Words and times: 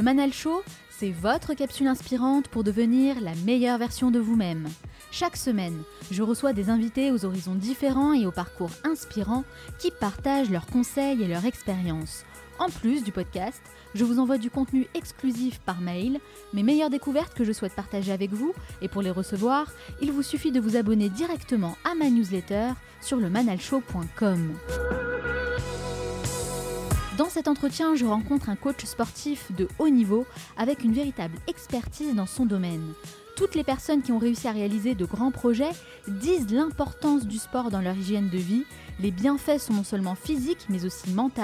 Le 0.00 0.04
Manal 0.04 0.32
Show, 0.32 0.62
c'est 0.88 1.10
votre 1.10 1.52
capsule 1.52 1.86
inspirante 1.86 2.48
pour 2.48 2.64
devenir 2.64 3.20
la 3.20 3.34
meilleure 3.44 3.76
version 3.76 4.10
de 4.10 4.18
vous-même. 4.18 4.66
Chaque 5.10 5.36
semaine, 5.36 5.82
je 6.10 6.22
reçois 6.22 6.54
des 6.54 6.70
invités 6.70 7.12
aux 7.12 7.26
horizons 7.26 7.54
différents 7.54 8.14
et 8.14 8.24
aux 8.24 8.32
parcours 8.32 8.70
inspirants 8.82 9.44
qui 9.78 9.90
partagent 9.90 10.48
leurs 10.48 10.64
conseils 10.64 11.22
et 11.22 11.28
leurs 11.28 11.44
expériences. 11.44 12.24
En 12.58 12.70
plus 12.70 13.04
du 13.04 13.12
podcast, 13.12 13.60
je 13.94 14.04
vous 14.04 14.18
envoie 14.18 14.38
du 14.38 14.48
contenu 14.48 14.86
exclusif 14.94 15.58
par 15.66 15.82
mail, 15.82 16.18
mes 16.54 16.62
meilleures 16.62 16.88
découvertes 16.88 17.34
que 17.34 17.44
je 17.44 17.52
souhaite 17.52 17.74
partager 17.74 18.10
avec 18.10 18.32
vous, 18.32 18.54
et 18.80 18.88
pour 18.88 19.02
les 19.02 19.10
recevoir, 19.10 19.70
il 20.00 20.12
vous 20.12 20.22
suffit 20.22 20.50
de 20.50 20.60
vous 20.60 20.76
abonner 20.76 21.10
directement 21.10 21.76
à 21.84 21.94
ma 21.94 22.08
newsletter 22.08 22.70
sur 23.02 23.18
le 23.18 23.28
manalshow.com. 23.28 24.54
Dans 27.20 27.28
cet 27.28 27.48
entretien, 27.48 27.94
je 27.96 28.06
rencontre 28.06 28.48
un 28.48 28.56
coach 28.56 28.82
sportif 28.86 29.52
de 29.52 29.68
haut 29.78 29.90
niveau 29.90 30.24
avec 30.56 30.84
une 30.84 30.94
véritable 30.94 31.36
expertise 31.48 32.14
dans 32.14 32.24
son 32.24 32.46
domaine. 32.46 32.94
Toutes 33.36 33.54
les 33.54 33.62
personnes 33.62 34.00
qui 34.00 34.10
ont 34.10 34.18
réussi 34.18 34.48
à 34.48 34.52
réaliser 34.52 34.94
de 34.94 35.04
grands 35.04 35.30
projets 35.30 35.68
disent 36.08 36.50
l'importance 36.50 37.26
du 37.26 37.36
sport 37.36 37.70
dans 37.70 37.82
leur 37.82 37.94
hygiène 37.94 38.30
de 38.30 38.38
vie. 38.38 38.64
Les 39.00 39.10
bienfaits 39.10 39.58
sont 39.58 39.74
non 39.74 39.84
seulement 39.84 40.14
physiques 40.14 40.64
mais 40.70 40.86
aussi 40.86 41.10
mentaux 41.10 41.42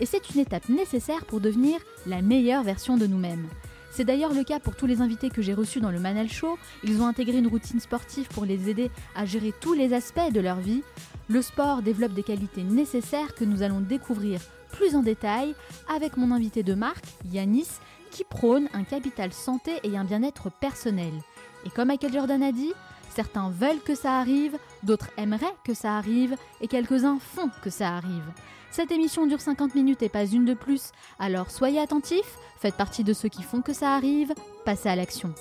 et 0.00 0.06
c'est 0.06 0.30
une 0.30 0.40
étape 0.40 0.70
nécessaire 0.70 1.26
pour 1.26 1.40
devenir 1.40 1.78
la 2.06 2.22
meilleure 2.22 2.62
version 2.62 2.96
de 2.96 3.06
nous-mêmes. 3.06 3.48
C'est 3.90 4.06
d'ailleurs 4.06 4.32
le 4.32 4.44
cas 4.44 4.60
pour 4.60 4.76
tous 4.76 4.86
les 4.86 5.02
invités 5.02 5.28
que 5.28 5.42
j'ai 5.42 5.52
reçus 5.52 5.80
dans 5.80 5.90
le 5.90 6.00
Manal 6.00 6.30
Show. 6.30 6.56
Ils 6.84 7.02
ont 7.02 7.06
intégré 7.06 7.36
une 7.36 7.48
routine 7.48 7.80
sportive 7.80 8.28
pour 8.28 8.46
les 8.46 8.70
aider 8.70 8.90
à 9.14 9.26
gérer 9.26 9.52
tous 9.60 9.74
les 9.74 9.92
aspects 9.92 10.32
de 10.32 10.40
leur 10.40 10.60
vie. 10.60 10.82
Le 11.28 11.42
sport 11.42 11.82
développe 11.82 12.14
des 12.14 12.22
qualités 12.22 12.62
nécessaires 12.62 13.34
que 13.34 13.44
nous 13.44 13.62
allons 13.62 13.80
découvrir 13.80 14.40
plus 14.72 14.96
en 14.96 15.02
détail 15.02 15.54
avec 15.88 16.16
mon 16.16 16.32
invité 16.32 16.62
de 16.62 16.74
marque, 16.74 17.06
Yanis, 17.30 17.68
qui 18.10 18.24
prône 18.24 18.68
un 18.74 18.84
capital 18.84 19.32
santé 19.32 19.72
et 19.84 19.96
un 19.96 20.04
bien-être 20.04 20.50
personnel. 20.50 21.12
Et 21.64 21.70
comme 21.70 21.88
Michael 21.88 22.12
Jordan 22.12 22.42
a 22.42 22.52
dit, 22.52 22.72
certains 23.14 23.50
veulent 23.50 23.80
que 23.84 23.94
ça 23.94 24.18
arrive, 24.18 24.58
d'autres 24.82 25.10
aimeraient 25.16 25.54
que 25.64 25.74
ça 25.74 25.96
arrive, 25.96 26.36
et 26.60 26.68
quelques-uns 26.68 27.18
font 27.20 27.50
que 27.62 27.70
ça 27.70 27.96
arrive. 27.96 28.24
Cette 28.70 28.90
émission 28.90 29.26
dure 29.26 29.40
50 29.40 29.74
minutes 29.74 30.02
et 30.02 30.08
pas 30.08 30.24
une 30.24 30.44
de 30.44 30.54
plus, 30.54 30.92
alors 31.18 31.50
soyez 31.50 31.78
attentifs, 31.78 32.38
faites 32.58 32.76
partie 32.76 33.04
de 33.04 33.12
ceux 33.12 33.28
qui 33.28 33.42
font 33.42 33.60
que 33.60 33.74
ça 33.74 33.94
arrive, 33.94 34.32
passez 34.64 34.88
à 34.88 34.96
l'action. 34.96 35.34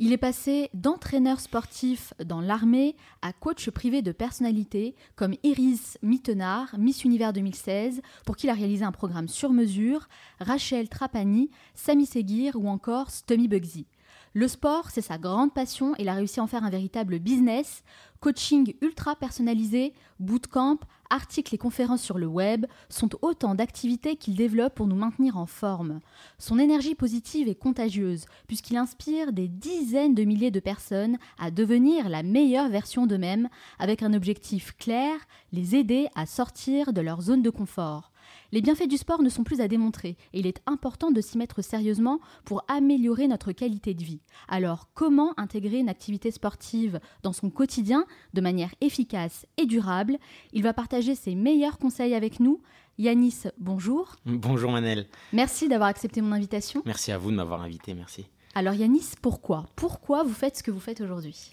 Il 0.00 0.12
est 0.12 0.16
passé 0.16 0.70
d'entraîneur 0.74 1.40
sportif 1.40 2.14
dans 2.24 2.40
l'armée 2.40 2.94
à 3.20 3.32
coach 3.32 3.68
privé 3.68 4.00
de 4.00 4.12
personnalité 4.12 4.94
comme 5.16 5.34
Iris 5.42 5.98
Mittenard, 6.02 6.78
Miss 6.78 7.02
Univers 7.02 7.32
2016, 7.32 8.00
pour 8.24 8.36
qui 8.36 8.46
il 8.46 8.50
a 8.50 8.54
réalisé 8.54 8.84
un 8.84 8.92
programme 8.92 9.26
sur 9.26 9.50
mesure, 9.50 10.08
Rachel 10.38 10.88
Trapani, 10.88 11.50
Sami 11.74 12.06
Seguir 12.06 12.54
ou 12.54 12.68
encore 12.68 13.10
Stummy 13.10 13.48
Bugsy. 13.48 13.86
Le 14.34 14.46
sport, 14.46 14.90
c'est 14.90 15.00
sa 15.00 15.18
grande 15.18 15.54
passion 15.54 15.94
et 15.94 16.02
il 16.02 16.08
a 16.08 16.14
réussi 16.14 16.40
à 16.40 16.42
en 16.42 16.46
faire 16.46 16.64
un 16.64 16.70
véritable 16.70 17.18
business. 17.18 17.82
Coaching 18.20 18.74
ultra 18.82 19.16
personnalisé, 19.16 19.94
bootcamp, 20.18 20.78
articles 21.08 21.54
et 21.54 21.58
conférences 21.58 22.02
sur 22.02 22.18
le 22.18 22.26
web 22.26 22.66
sont 22.88 23.10
autant 23.22 23.54
d'activités 23.54 24.16
qu'il 24.16 24.34
développe 24.34 24.74
pour 24.74 24.86
nous 24.86 24.96
maintenir 24.96 25.36
en 25.36 25.46
forme. 25.46 26.00
Son 26.38 26.58
énergie 26.58 26.94
positive 26.94 27.48
est 27.48 27.54
contagieuse 27.54 28.26
puisqu'il 28.46 28.76
inspire 28.76 29.32
des 29.32 29.48
dizaines 29.48 30.14
de 30.14 30.24
milliers 30.24 30.50
de 30.50 30.60
personnes 30.60 31.18
à 31.38 31.50
devenir 31.50 32.08
la 32.08 32.22
meilleure 32.22 32.68
version 32.68 33.06
d'eux-mêmes 33.06 33.48
avec 33.78 34.02
un 34.02 34.12
objectif 34.12 34.76
clair, 34.76 35.14
les 35.52 35.76
aider 35.76 36.08
à 36.14 36.26
sortir 36.26 36.92
de 36.92 37.00
leur 37.00 37.22
zone 37.22 37.42
de 37.42 37.50
confort. 37.50 38.07
Les 38.50 38.62
bienfaits 38.62 38.88
du 38.88 38.96
sport 38.96 39.22
ne 39.22 39.28
sont 39.28 39.44
plus 39.44 39.60
à 39.60 39.68
démontrer 39.68 40.16
et 40.32 40.40
il 40.40 40.46
est 40.46 40.62
important 40.64 41.10
de 41.10 41.20
s'y 41.20 41.36
mettre 41.36 41.60
sérieusement 41.60 42.18
pour 42.46 42.64
améliorer 42.66 43.28
notre 43.28 43.52
qualité 43.52 43.92
de 43.92 44.02
vie. 44.02 44.22
Alors, 44.48 44.88
comment 44.94 45.34
intégrer 45.36 45.78
une 45.78 45.90
activité 45.90 46.30
sportive 46.30 46.98
dans 47.22 47.34
son 47.34 47.50
quotidien 47.50 48.06
de 48.32 48.40
manière 48.40 48.74
efficace 48.80 49.44
et 49.58 49.66
durable? 49.66 50.16
Il 50.54 50.62
va 50.62 50.72
partager 50.72 51.14
ses 51.14 51.34
meilleurs 51.34 51.76
conseils 51.76 52.14
avec 52.14 52.40
nous. 52.40 52.62
Yanis, 52.96 53.42
bonjour. 53.58 54.16
Bonjour 54.24 54.72
Manel. 54.72 55.06
Merci 55.34 55.68
d'avoir 55.68 55.90
accepté 55.90 56.22
mon 56.22 56.32
invitation. 56.32 56.82
Merci 56.86 57.12
à 57.12 57.18
vous 57.18 57.30
de 57.30 57.36
m'avoir 57.36 57.62
invité, 57.62 57.92
merci. 57.92 58.26
Alors 58.54 58.74
Yanis, 58.74 59.10
pourquoi? 59.20 59.66
Pourquoi 59.76 60.24
vous 60.24 60.32
faites 60.32 60.56
ce 60.56 60.62
que 60.62 60.70
vous 60.70 60.80
faites 60.80 61.00
aujourd'hui? 61.02 61.50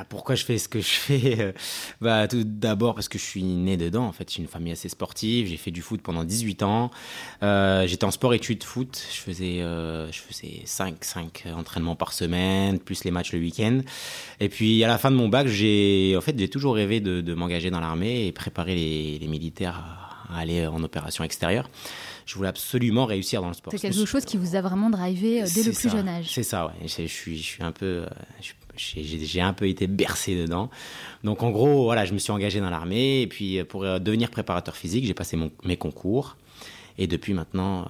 Ah, 0.00 0.04
pourquoi 0.08 0.36
je 0.36 0.44
fais 0.44 0.58
ce 0.58 0.68
que 0.68 0.80
je 0.80 0.86
fais 0.86 1.40
euh, 1.40 1.52
Bah 2.00 2.28
tout 2.28 2.44
d'abord 2.44 2.94
parce 2.94 3.08
que 3.08 3.18
je 3.18 3.24
suis 3.24 3.42
né 3.42 3.76
dedans. 3.76 4.04
En 4.04 4.12
fait, 4.12 4.32
j'ai 4.32 4.40
une 4.40 4.48
famille 4.48 4.72
assez 4.72 4.88
sportive. 4.88 5.48
J'ai 5.48 5.56
fait 5.56 5.72
du 5.72 5.82
foot 5.82 6.00
pendant 6.02 6.22
18 6.22 6.62
ans. 6.62 6.90
Euh, 7.42 7.84
j'étais 7.86 8.04
en 8.04 8.12
sport 8.12 8.32
études 8.32 8.62
foot. 8.62 9.02
Je 9.12 9.20
faisais 9.20 9.60
euh, 9.60 10.10
je 10.12 10.20
faisais 10.20 10.62
5 10.64 11.02
5 11.02 11.44
entraînements 11.56 11.96
par 11.96 12.12
semaine 12.12 12.78
plus 12.78 13.02
les 13.02 13.10
matchs 13.10 13.32
le 13.32 13.40
week-end. 13.40 13.80
Et 14.38 14.48
puis 14.48 14.84
à 14.84 14.88
la 14.88 14.98
fin 14.98 15.10
de 15.10 15.16
mon 15.16 15.28
bac, 15.28 15.48
j'ai 15.48 16.14
en 16.16 16.20
fait 16.20 16.38
j'ai 16.38 16.48
toujours 16.48 16.76
rêvé 16.76 17.00
de, 17.00 17.20
de 17.20 17.34
m'engager 17.34 17.70
dans 17.70 17.80
l'armée 17.80 18.26
et 18.26 18.32
préparer 18.32 18.76
les, 18.76 19.18
les 19.18 19.26
militaires 19.26 19.82
à 20.30 20.38
aller 20.38 20.66
en 20.66 20.82
opération 20.84 21.24
extérieure 21.24 21.68
je 22.26 22.34
voulais 22.34 22.50
absolument 22.50 23.06
réussir 23.06 23.40
dans 23.40 23.48
le 23.48 23.54
sport. 23.54 23.72
C'est 23.72 23.80
quelque 23.80 24.04
chose 24.04 24.26
qui 24.26 24.36
vous 24.36 24.54
a 24.54 24.60
vraiment 24.60 24.90
drivé 24.90 25.42
dès 25.54 25.62
le 25.62 25.72
plus 25.72 25.88
jeune 25.90 26.08
âge. 26.08 26.26
C'est 26.28 26.42
ça, 26.42 26.66
ouais. 26.66 26.86
Je, 26.86 27.06
suis, 27.06 27.38
je 27.38 27.42
suis 27.42 27.62
un 27.62 27.72
peu, 27.72 28.04
je, 28.42 28.52
j'ai 28.78 29.40
un 29.40 29.52
peu 29.52 29.68
été 29.68 29.86
bercé 29.86 30.36
dedans. 30.36 30.70
Donc 31.24 31.42
en 31.42 31.50
gros, 31.50 31.84
voilà, 31.84 32.04
je 32.04 32.12
me 32.12 32.18
suis 32.18 32.32
engagé 32.32 32.60
dans 32.60 32.70
l'armée 32.70 33.22
et 33.22 33.26
puis 33.26 33.62
pour 33.64 33.84
euh, 33.84 33.98
devenir 33.98 34.30
préparateur 34.30 34.76
physique, 34.76 35.04
j'ai 35.04 35.14
passé 35.14 35.38
mes 35.64 35.76
concours. 35.76 36.36
Et 36.98 37.06
depuis 37.06 37.32
maintenant, 37.32 37.86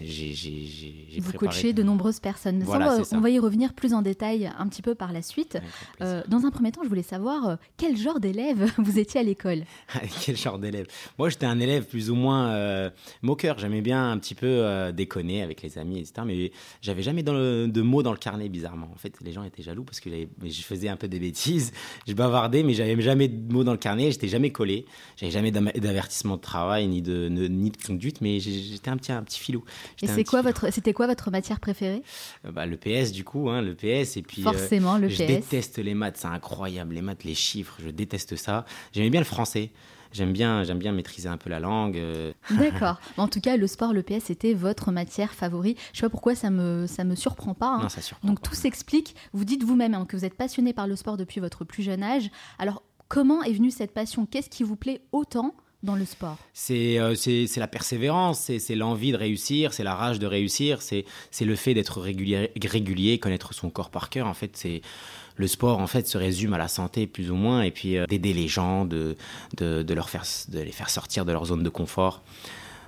vous 0.00 1.32
coachez 1.32 1.72
de 1.72 1.82
nombreuses 1.82 2.20
personnes. 2.20 2.64
on, 2.66 3.20
va, 3.20 3.30
y 3.30 3.38
revenir 3.38 3.72
plus 3.72 3.94
en 3.94 4.02
détail 4.02 4.50
un 4.58 4.66
petit 4.68 4.82
peu 4.82 4.94
par 4.94 5.12
la 5.12 5.22
suite. 5.22 5.58
Euh, 6.00 6.22
dans 6.28 6.44
un 6.44 6.50
premier 6.50 6.72
temps, 6.72 6.82
je 6.82 6.88
voulais 6.88 7.02
savoir 7.02 7.48
euh, 7.48 7.56
quel 7.76 7.96
genre 7.96 8.20
d'élève 8.20 8.72
vous 8.78 8.98
étiez 8.98 9.20
à 9.20 9.22
l'école. 9.22 9.64
quel 10.24 10.36
genre 10.36 10.58
d'élève? 10.58 10.86
Moi, 11.18 11.28
j'étais 11.28 11.46
un 11.46 11.60
élève 11.60 11.86
plus 11.86 12.10
ou 12.10 12.14
moins 12.14 12.48
euh, 12.50 12.90
moqueur. 13.22 13.58
J'aimais 13.58 13.82
bien 13.82 14.10
un 14.10 14.18
petit 14.18 14.34
peu 14.34 14.92
déconner 14.92 15.42
avec 15.42 15.62
les 15.62 15.78
amis, 15.78 15.98
etc. 15.98 16.22
Mais 16.26 16.52
j'avais 16.80 17.02
jamais 17.02 17.22
de 17.22 17.82
mots 17.82 18.02
dans 18.02 18.12
le 18.12 18.18
carnet, 18.18 18.48
bizarrement. 18.48 18.90
En 18.92 18.98
fait, 18.98 19.14
les 19.22 19.32
gens 19.32 19.44
étaient 19.44 19.62
jaloux 19.62 19.84
parce 19.84 20.00
que 20.00 20.10
je 20.10 20.62
faisais 20.62 20.88
un 20.88 20.96
peu 20.96 21.08
des 21.08 21.18
bêtises. 21.18 21.72
Je 22.06 22.12
bavardais, 22.12 22.62
mais 22.62 22.74
j'avais 22.74 23.00
jamais 23.00 23.28
de 23.28 23.52
mots 23.52 23.64
dans 23.64 23.72
le 23.72 23.78
carnet. 23.78 24.10
J'étais 24.10 24.28
jamais 24.28 24.50
collé. 24.50 24.84
J'avais 25.16 25.32
jamais 25.32 25.50
d'avertissement 25.50 26.36
de 26.36 26.40
travail 26.40 26.86
ni 26.86 27.02
de, 27.02 27.28
ni 27.28 27.70
de 27.70 27.76
conduite, 27.76 28.20
mais 28.20 28.40
j'étais 28.40 28.90
un 28.90 28.96
petit, 28.96 29.12
un 29.12 29.22
petit 29.22 29.40
filou. 29.40 29.64
Et 30.02 30.06
c'est 30.06 30.24
quoi 30.24 30.42
votre, 30.42 30.72
c'était 30.72 30.92
quoi 30.92 31.06
votre 31.06 31.30
matière 31.30 31.60
préférée? 31.60 32.02
Euh, 32.44 32.52
bah, 32.52 32.66
Le 32.66 32.76
PS 32.76 33.12
du 33.12 33.24
coup, 33.24 33.48
hein, 33.50 33.62
le 33.62 33.74
PS 33.74 34.16
et 34.16 34.22
puis 34.22 34.42
euh, 34.42 34.44
forcément 34.44 34.98
le 34.98 35.08
PS. 35.08 35.14
Je 35.14 35.24
déteste 35.24 35.78
les 35.78 35.94
maths, 35.94 36.16
c'est 36.18 36.28
incroyable 36.28 36.94
les 36.94 37.02
maths, 37.02 37.24
les 37.24 37.34
chiffres, 37.34 37.76
je 37.84 37.90
déteste 37.90 38.36
ça. 38.36 38.64
J'aimais 38.92 39.10
bien 39.10 39.20
le 39.20 39.26
français. 39.26 39.70
J'aime 40.14 40.32
bien, 40.32 40.62
j'aime 40.62 40.78
bien 40.78 40.92
maîtriser 40.92 41.28
un 41.28 41.36
peu 41.36 41.50
la 41.50 41.58
langue. 41.58 41.98
Euh. 41.98 42.32
D'accord. 42.50 43.00
en 43.16 43.26
tout 43.26 43.40
cas, 43.40 43.56
le 43.56 43.66
sport, 43.66 43.92
le 43.92 44.04
PS, 44.04 44.30
était 44.30 44.54
votre 44.54 44.92
matière 44.92 45.34
favorite. 45.34 45.76
Je 45.92 45.98
sais 45.98 46.06
pas 46.06 46.10
pourquoi 46.10 46.36
ça 46.36 46.50
me, 46.50 46.86
ça 46.86 47.02
me 47.02 47.16
surprend 47.16 47.52
pas. 47.52 47.66
Hein. 47.66 47.82
Non, 47.82 47.88
ça 47.88 48.00
surprend 48.00 48.28
Donc 48.28 48.40
tout 48.40 48.54
s'explique. 48.54 49.16
Vous 49.32 49.44
dites 49.44 49.64
vous-même 49.64 49.92
hein, 49.92 50.06
que 50.08 50.16
vous 50.16 50.24
êtes 50.24 50.36
passionné 50.36 50.72
par 50.72 50.86
le 50.86 50.94
sport 50.94 51.16
depuis 51.16 51.40
votre 51.40 51.64
plus 51.64 51.82
jeune 51.82 52.04
âge. 52.04 52.30
Alors 52.60 52.84
comment 53.08 53.42
est 53.42 53.52
venue 53.52 53.72
cette 53.72 53.92
passion? 53.92 54.24
Qu'est-ce 54.24 54.50
qui 54.50 54.62
vous 54.62 54.76
plaît 54.76 55.02
autant 55.10 55.52
dans 55.84 55.94
le 55.94 56.04
sport 56.04 56.38
C'est 56.52 56.98
euh, 56.98 57.14
la 57.56 57.68
persévérance, 57.68 58.50
c'est 58.58 58.74
l'envie 58.74 59.12
de 59.12 59.16
réussir, 59.16 59.72
c'est 59.72 59.84
la 59.84 59.94
rage 59.94 60.18
de 60.18 60.26
réussir, 60.26 60.82
c'est 60.82 61.04
le 61.40 61.56
fait 61.56 61.74
d'être 61.74 62.00
régulier, 62.00 62.50
régulier, 62.64 63.18
connaître 63.18 63.54
son 63.54 63.70
corps 63.70 63.90
par 63.90 64.10
cœur. 64.10 64.26
En 64.26 64.34
fait, 64.34 64.56
c'est 64.56 64.82
le 65.36 65.46
sport 65.46 65.80
en 65.80 65.86
fait 65.86 66.06
se 66.06 66.16
résume 66.16 66.54
à 66.54 66.58
la 66.58 66.68
santé 66.68 67.08
plus 67.08 67.30
ou 67.30 67.34
moins 67.34 67.62
et 67.62 67.70
puis 67.70 67.98
euh, 67.98 68.06
d'aider 68.06 68.32
les 68.32 68.48
gens, 68.48 68.84
de, 68.84 69.16
de, 69.56 69.82
de, 69.82 69.94
leur 69.94 70.08
faire, 70.08 70.24
de 70.48 70.60
les 70.60 70.72
faire 70.72 70.90
sortir 70.90 71.24
de 71.24 71.32
leur 71.32 71.46
zone 71.46 71.62
de 71.62 71.70
confort 71.70 72.22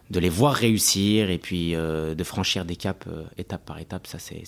de 0.09 0.21
les 0.21 0.29
voir 0.29 0.55
réussir 0.55 1.31
et 1.31 1.39
puis 1.39 1.75
euh, 1.75 2.15
de 2.15 2.23
franchir 2.23 2.65
des 2.65 2.77
caps 2.77 3.09
étape 3.39 3.67
par 3.67 3.81
étape, 3.81 4.07
ça 4.07 4.21
c'est 4.21 4.45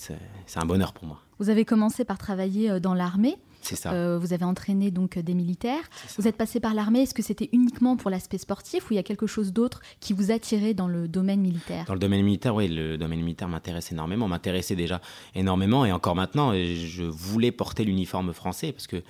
un 0.55 0.65
bonheur 0.65 0.93
pour 0.93 1.05
moi. 1.05 1.21
Vous 1.41 1.51
avez 1.51 1.65
commencé 1.65 2.05
par 2.05 2.17
travailler 2.17 2.79
dans 2.79 2.95
l'armée. 2.95 3.37
C'est 3.63 3.77
ça. 3.77 4.19
vous 4.19 4.33
avez 4.33 4.45
entraîné 4.45 4.91
donc 4.91 5.19
des 5.19 5.35
militaires. 5.35 5.83
Vous 6.19 6.29
êtes 6.29 6.37
passé 6.37 6.61
par 6.61 6.75
l'armée. 6.75 7.03
Est-ce 7.03 7.15
que 7.15 7.23
c'était 7.23 7.49
uniquement 7.53 7.97
pour 7.97 8.11
l'aspect 8.11 8.39
sportif 8.39 8.89
ou 8.89 8.95
il 8.95 8.97
y 8.97 9.01
a 9.01 9.03
quelque 9.03 9.27
chose 9.27 9.53
d'autre 9.53 9.81
qui 10.01 10.13
vous 10.13 10.31
attirait 10.31 10.75
dans 10.75 10.89
le 10.89 11.09
domaine 11.09 11.41
militaire? 11.41 11.85
Dans 11.87 11.95
le 11.95 12.01
domaine 12.01 12.23
militaire, 12.23 12.55
oui, 12.55 12.69
le 12.69 12.97
domaine 12.97 13.21
militaire 13.21 13.49
m'intéresse 13.49 13.93
énormément, 13.93 14.29
m'intéressait 14.29 14.77
déjà 14.77 15.01
énormément 15.35 15.85
et 15.85 15.93
encore 15.93 16.15
maintenant, 16.15 16.53
je 16.55 17.05
voulais 17.05 17.53
porter 17.53 17.85
l'uniforme 17.85 18.33
français 18.33 18.73
parce 18.73 18.87
que 18.87 19.03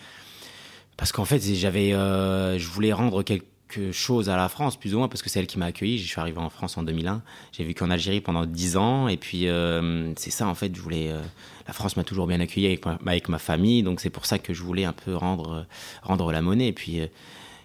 parce 0.97 1.13
qu'en 1.13 1.25
fait, 1.25 1.41
j'avais, 1.55 1.91
je 1.91 2.69
voulais 2.69 2.93
rendre 2.93 3.23
quelque 3.23 3.47
chose 3.93 4.29
à 4.29 4.37
la 4.37 4.49
France, 4.49 4.77
plus 4.77 4.95
ou 4.95 4.99
moins, 4.99 5.09
parce 5.09 5.23
que 5.23 5.29
c'est 5.29 5.41
elle 5.41 5.47
qui 5.47 5.59
m'a 5.59 5.67
accueilli. 5.67 5.99
Je 5.99 6.07
suis 6.07 6.21
arrivé 6.21 6.39
en 6.39 6.51
France 6.51 6.77
en 6.79 6.83
2001. 6.83 7.23
J'ai 7.53 7.65
vécu 7.65 7.83
en 7.83 7.91
Algérie 7.91 8.21
pendant 8.21 8.47
10 8.47 8.77
ans. 8.77 9.09
Et 9.09 9.17
puis, 9.17 9.49
euh, 9.49 10.13
c'est 10.17 10.31
ça, 10.31 10.47
en 10.47 10.55
fait, 10.55 10.75
je 10.75 10.81
voulais. 10.81 11.11
Euh, 11.11 11.21
la 11.67 11.75
France 11.75 11.97
m'a 11.97 12.05
toujours 12.05 12.27
bien 12.27 12.41
accueilli 12.41 12.67
avec 12.67 13.29
ma, 13.29 13.39
famille. 13.39 13.83
Donc, 13.83 14.01
c'est 14.01 14.11
pour 14.11 14.27
ça 14.27 14.39
que 14.39 14.55
je 14.55 14.63
voulais 14.63 14.85
un 14.85 14.93
peu 14.93 15.15
rendre, 15.15 15.67
rendre 16.03 16.33
la 16.33 16.41
monnaie. 16.41 16.69
Et 16.69 16.73
puis, 16.73 17.01
euh, 17.01 17.07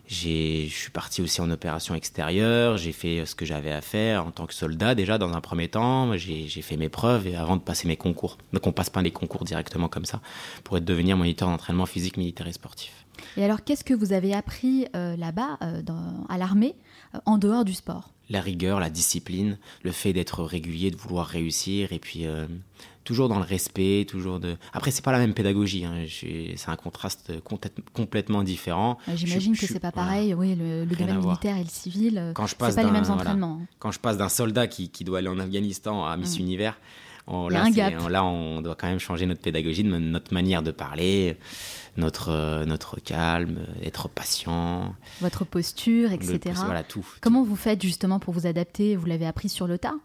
je 0.08 0.68
suis 0.68 0.92
parti 0.92 1.22
aussi 1.22 1.40
en 1.40 1.50
opération 1.50 1.96
extérieure. 1.96 2.78
J'ai 2.78 2.92
fait 2.92 3.26
ce 3.26 3.34
que 3.36 3.46
j'avais 3.46 3.72
à 3.72 3.82
faire 3.82 4.26
en 4.26 4.32
tant 4.32 4.46
que 4.46 4.54
soldat, 4.54 4.96
déjà, 4.96 5.18
dans 5.18 5.34
un 5.34 5.42
premier 5.42 5.70
temps. 5.70 6.18
J'ai 6.18 6.62
fait 6.62 6.78
mes 6.78 6.90
preuves 6.90 7.28
et 7.28 7.36
avant 7.36 7.56
de 7.56 7.62
passer 7.62 7.88
mes 7.88 7.98
concours. 7.98 8.38
Donc, 8.52 8.68
on 8.68 8.72
passe 8.72 8.90
pas 8.90 9.02
les 9.02 9.12
concours 9.12 9.46
directement 9.46 9.88
comme 9.88 10.06
ça 10.06 10.22
pour 10.64 10.78
être 10.78 10.86
devenir 10.86 11.16
moniteur 11.16 11.48
d'entraînement 11.48 11.86
physique, 11.86 12.18
militaire 12.18 12.48
et 12.48 12.54
sportif. 12.54 13.03
Et 13.38 13.44
alors, 13.44 13.64
qu'est-ce 13.64 13.84
que 13.84 13.94
vous 13.94 14.14
avez 14.14 14.34
appris 14.34 14.88
euh, 14.96 15.16
là-bas, 15.16 15.58
euh, 15.62 15.82
à 16.30 16.38
l'armée, 16.38 16.76
euh, 17.16 17.20
en 17.26 17.38
dehors 17.38 17.66
du 17.66 17.74
sport? 17.74 18.10
La 18.30 18.42
rigueur, 18.42 18.80
la 18.80 18.90
discipline, 18.90 19.58
le 19.84 19.92
fait 19.92 20.14
d'être 20.14 20.44
régulier, 20.44 20.92
de 20.92 20.96
vouloir 20.96 21.28
réussir, 21.28 21.92
et 21.92 22.00
puis 22.00 22.26
toujours 23.04 23.28
dans 23.28 23.38
le 23.38 23.44
respect, 23.44 24.06
toujours 24.08 24.40
de. 24.40 24.56
Après, 24.72 24.92
c'est 24.92 25.04
pas 25.04 25.12
la 25.12 25.18
même 25.20 25.34
pédagogie. 25.34 25.84
Hein. 25.84 26.06
C'est 26.08 26.70
un 26.70 26.78
contraste 26.78 27.34
complètement 27.94 28.44
différent. 28.44 28.98
J'imagine 29.14 29.58
que 29.58 29.68
c'est 29.68 29.82
pas 29.82 29.92
pareil. 29.92 30.34
oui, 30.34 30.56
le, 30.56 30.86
domaine 30.86 31.20
militaire 31.20 31.58
et 31.58 31.64
le 31.64 31.70
civil. 31.70 32.32
Quand 32.34 32.48
je 32.48 32.56
passe 32.56 32.76
pas 32.76 32.84
les 32.84 32.92
mêmes 32.92 33.10
entraînements. 33.10 33.62
Quand 33.78 33.92
je 33.92 34.00
passe 34.00 34.18
d'un 34.18 34.30
soldat 34.30 34.68
qui, 34.68 34.90
qui, 34.90 35.04
doit 35.04 35.18
aller 35.18 35.28
en 35.28 35.40
Afghanistan 35.40 36.06
à 36.06 36.16
Miss 36.16 36.38
mm. 36.38 36.42
Univers, 36.42 36.80
on, 37.28 37.48
là, 37.48 37.70
là, 38.10 38.26
on 38.26 38.62
doit 38.62 38.76
quand 38.76 38.88
même 38.88 39.00
changer 39.00 39.26
notre 39.26 39.42
pédagogie, 39.42 39.84
notre 39.84 40.34
manière 40.34 40.62
de 40.62 40.72
parler 40.72 41.38
notre, 41.98 42.30
euh, 42.30 42.66
notre 42.66 43.00
calme, 43.00 43.68
être 43.84 44.10
patient. 44.10 44.96
Votre 45.22 45.46
posture, 45.46 46.12
etc. 46.12 46.40
voilà, 46.66 46.84
tout. 46.84 47.06
Comment 47.22 47.44
vous 47.44 47.56
faites 47.56 47.82
justement 47.82 48.20
pour 48.20 48.34
vous 48.34 48.48
adapter? 48.48 48.96
Vous 48.96 49.06
l'avez 49.06 49.26
appris 49.26 49.50
sur 49.50 49.68
le 49.68 49.78
tas? 49.78 49.96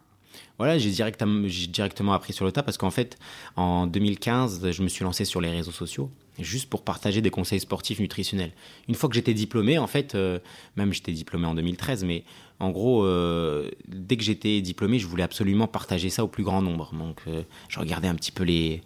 Voilà, 0.59 0.79
j'ai 0.79 0.91
directement, 0.91 1.47
directement 1.49 2.13
appris 2.13 2.33
sur 2.33 2.45
le 2.45 2.53
tas 2.53 2.63
parce 2.63 2.79
qu'en 2.79 2.91
fait, 2.91 3.19
en 3.57 3.87
2015, 3.87 4.71
je 4.71 4.83
me 4.83 4.89
suis 4.89 5.05
lancé 5.05 5.25
sur 5.25 5.41
les 5.41 5.51
réseaux 5.51 5.73
sociaux 5.73 6.11
juste 6.39 6.69
pour 6.69 6.83
partager 6.85 7.21
des 7.21 7.31
conseils 7.31 7.61
sportifs 7.61 7.99
nutritionnels. 7.99 8.53
Une 8.89 8.95
fois 8.95 9.09
que 9.09 9.15
j'étais 9.15 9.35
diplômé, 9.35 9.79
en 9.79 9.87
fait, 9.87 10.15
euh, 10.15 10.39
même 10.77 10.93
j'étais 10.93 11.13
diplômé 11.13 11.47
en 11.47 11.55
2013, 11.55 12.05
mais 12.05 12.25
en 12.61 12.71
gros, 12.71 13.05
euh, 13.05 13.71
dès 13.87 14.17
que 14.17 14.25
j'étais 14.25 14.61
diplômé, 14.61 14.99
je 14.99 15.07
voulais 15.07 15.23
absolument 15.23 15.69
partager 15.69 16.11
ça 16.11 16.25
au 16.25 16.29
plus 16.29 16.43
grand 16.43 16.61
nombre. 16.61 16.91
Donc, 16.93 17.21
euh, 17.29 17.43
je 17.69 17.79
regardais 17.79 18.09
un 18.09 18.17
petit 18.17 18.33
peu 18.33 18.43
les, 18.43 18.83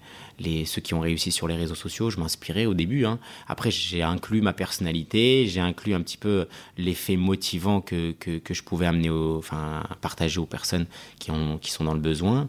ceux 0.66 0.82
qui 0.82 0.92
ont 0.92 1.00
réussi 1.00 1.32
sur 1.32 1.48
les 1.48 1.56
réseaux 1.56 1.74
sociaux, 1.74 2.10
je 2.10 2.20
m'inspirais 2.20 2.66
au 2.66 2.74
début. 2.74 3.06
Hein. 3.06 3.18
Après, 3.48 3.70
j'ai 3.70 4.02
inclus 4.02 4.42
ma 4.42 4.52
personnalité, 4.52 5.46
j'ai 5.46 5.60
inclus 5.60 5.94
un 5.94 6.02
petit 6.02 6.18
peu 6.18 6.46
l'effet 6.76 7.16
motivant 7.16 7.80
que, 7.80 8.12
que, 8.12 8.36
que, 8.38 8.52
je 8.52 8.62
pouvais 8.62 8.86
amener, 8.86 9.08
au, 9.08 9.38
enfin, 9.38 9.84
partager 10.02 10.38
aux 10.38 10.46
personnes 10.46 10.86
qui, 11.18 11.30
ont, 11.30 11.56
qui 11.56 11.70
sont 11.70 11.84
dans 11.84 11.94
le 11.94 12.00
besoin. 12.00 12.48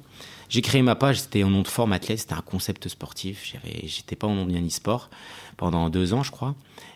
J'ai 0.50 0.62
créé 0.62 0.82
ma 0.82 0.96
page, 0.96 1.22
c'était 1.22 1.44
en 1.44 1.50
nom 1.50 1.62
de 1.62 1.68
forme 1.68 1.94
athlète, 1.94 2.20
c'était 2.20 2.34
un 2.34 2.42
concept 2.42 2.90
sportif. 2.90 3.56
J'étais 3.86 4.16
pas 4.16 4.28
en 4.28 4.36
nom 4.36 4.46
de 4.46 4.54
e-sport 4.54 5.10
pendant 5.58 5.90
deux 5.90 6.14
ans, 6.14 6.22
je 6.22 6.32
crois. 6.32 6.54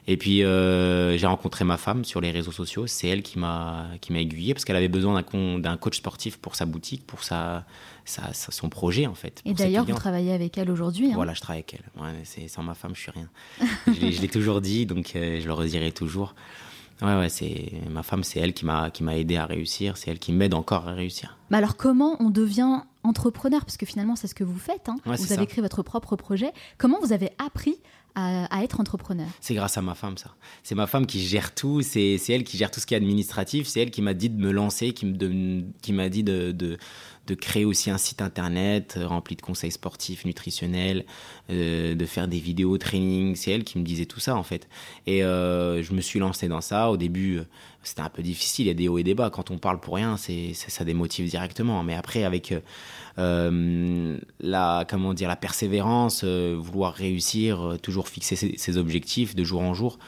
Et 0.09 0.15
puis 0.15 0.43
euh, 0.43 1.17
j'ai 1.17 1.27
rencontré 1.27 1.65
ma 1.65 1.75
femme 1.75 2.05
sur 2.05 2.21
les 2.21 2.31
réseaux 2.31 2.53
sociaux. 2.53 2.87
C'est 2.87 3.09
elle 3.09 3.21
qui 3.21 3.37
m'a 3.37 3.87
qui 3.99 4.13
m'a 4.13 4.19
aiguillé 4.19 4.53
parce 4.53 4.63
qu'elle 4.63 4.77
avait 4.77 4.87
besoin 4.87 5.21
d'un 5.21 5.77
coach 5.77 5.97
sportif 5.97 6.37
pour 6.37 6.55
sa 6.55 6.65
boutique, 6.65 7.05
pour 7.05 7.23
sa, 7.23 7.65
sa, 8.05 8.31
son 8.33 8.69
projet 8.69 9.05
en 9.05 9.15
fait. 9.15 9.41
Et 9.43 9.53
d'ailleurs, 9.53 9.85
vous 9.85 9.93
travaillez 9.93 10.31
avec 10.31 10.57
elle 10.57 10.71
aujourd'hui. 10.71 11.11
Hein 11.11 11.15
voilà, 11.15 11.33
je 11.33 11.41
travaille 11.41 11.59
avec 11.59 11.73
elle. 11.73 12.01
Ouais, 12.01 12.47
sans 12.47 12.63
ma 12.63 12.73
femme, 12.73 12.95
je 12.95 13.01
suis 13.01 13.11
rien. 13.11 13.29
je 13.87 14.21
l'ai 14.21 14.29
toujours 14.29 14.61
dit, 14.61 14.85
donc 14.85 15.13
euh, 15.15 15.41
je 15.41 15.45
le 15.45 15.53
redirai 15.53 15.91
toujours. 15.91 16.35
Ouais, 17.01 17.15
ouais, 17.15 17.29
c'est 17.29 17.73
ma 17.91 18.01
femme, 18.01 18.23
c'est 18.23 18.39
elle 18.39 18.53
qui 18.53 18.65
m'a 18.65 18.89
qui 18.89 19.03
m'a 19.03 19.17
aidé 19.17 19.35
à 19.35 19.45
réussir, 19.45 19.97
c'est 19.97 20.09
elle 20.09 20.19
qui 20.19 20.31
m'aide 20.31 20.53
encore 20.53 20.87
à 20.87 20.93
réussir. 20.93 21.37
Mais 21.51 21.57
alors 21.57 21.75
comment 21.75 22.15
on 22.21 22.29
devient 22.29 22.79
entrepreneur? 23.03 23.65
Parce 23.65 23.77
que 23.77 23.85
finalement 23.85 24.15
c'est 24.15 24.27
ce 24.27 24.35
que 24.35 24.45
vous 24.45 24.57
faites. 24.57 24.87
Hein. 24.87 24.95
vous 25.05 25.33
avez 25.33 25.45
créé 25.47 25.61
votre 25.61 25.83
propre 25.83 26.15
projet. 26.15 26.51
Comment 26.77 26.99
vous 27.01 27.11
avez 27.11 27.29
appris 27.45 27.75
à, 28.17 28.63
être 28.63 28.79
entrepreneur 28.79 29.27
C'est 29.41 29.53
grâce 29.53 29.77
à 29.77 29.81
ma 29.81 29.93
femme, 29.93 30.17
ça. 30.17 30.31
C'est 30.63 30.75
ma 30.75 30.87
femme 30.87 31.05
qui 31.05 31.21
gère 31.21 31.53
tout, 31.53 31.81
c'est 31.81 32.19
elle 32.29 32.43
qui 32.43 32.57
gère 32.57 32.71
tout 32.71 32.79
ce 32.79 32.85
qui 32.85 32.95
est 32.95 32.97
administratif, 32.97 33.67
c'est 33.67 33.81
elle 33.81 33.91
qui 33.91 34.01
m'a 34.01 34.13
dit 34.13 34.29
de 34.29 34.41
me 34.41 34.51
lancer, 34.51 34.93
qui 34.93 35.05
m'a 35.93 36.09
dit 36.09 36.23
de, 36.23 36.51
de, 36.51 36.77
de, 37.27 37.35
créer 37.35 37.65
aussi 37.65 37.89
un 37.89 37.97
site 37.97 38.21
internet 38.21 38.95
euh, 38.97 39.07
rempli 39.07 39.35
de 39.35 39.41
conseils 39.41 39.71
sportifs, 39.71 40.25
nutritionnels, 40.25 41.05
euh, 41.49 41.95
de 41.95 42.05
faire 42.05 42.27
des 42.27 42.39
vidéos 42.39 42.77
training. 42.77 43.35
C'est 43.35 43.51
elle 43.51 43.63
qui 43.63 43.77
me 43.77 43.83
disait 43.83 44.05
tout 44.05 44.19
ça, 44.19 44.35
en 44.35 44.43
fait. 44.43 44.67
Et 45.05 45.23
euh, 45.23 45.83
je 45.83 45.93
me 45.93 46.01
suis 46.01 46.19
lancé 46.19 46.47
dans 46.47 46.61
ça. 46.61 46.89
Au 46.89 46.97
début, 46.97 47.41
c'était 47.83 48.01
un 48.01 48.09
peu 48.09 48.21
difficile, 48.21 48.65
il 48.65 48.67
y 48.69 48.71
a 48.71 48.73
des 48.73 48.87
hauts 48.87 48.97
et 48.97 49.03
des 49.03 49.13
bas. 49.13 49.29
Quand 49.29 49.51
on 49.51 49.57
parle 49.57 49.79
pour 49.79 49.95
rien, 49.95 50.17
ça 50.17 50.85
démotive 50.85 51.29
directement. 51.29 51.83
Mais 51.83 51.95
après, 51.95 52.23
avec 52.23 52.53
la 53.17 54.85
comment 54.89 55.13
dire 55.13 55.27
la 55.27 55.35
persévérance, 55.35 56.23
vouloir 56.23 56.93
réussir, 56.93 57.77
toujours 57.81 58.07
fixer 58.07 58.35
ses, 58.35 58.77
objectifs 58.77 59.35
de 59.35 59.43
jour 59.43 59.61
en 59.61 59.73
jour. 59.73 59.99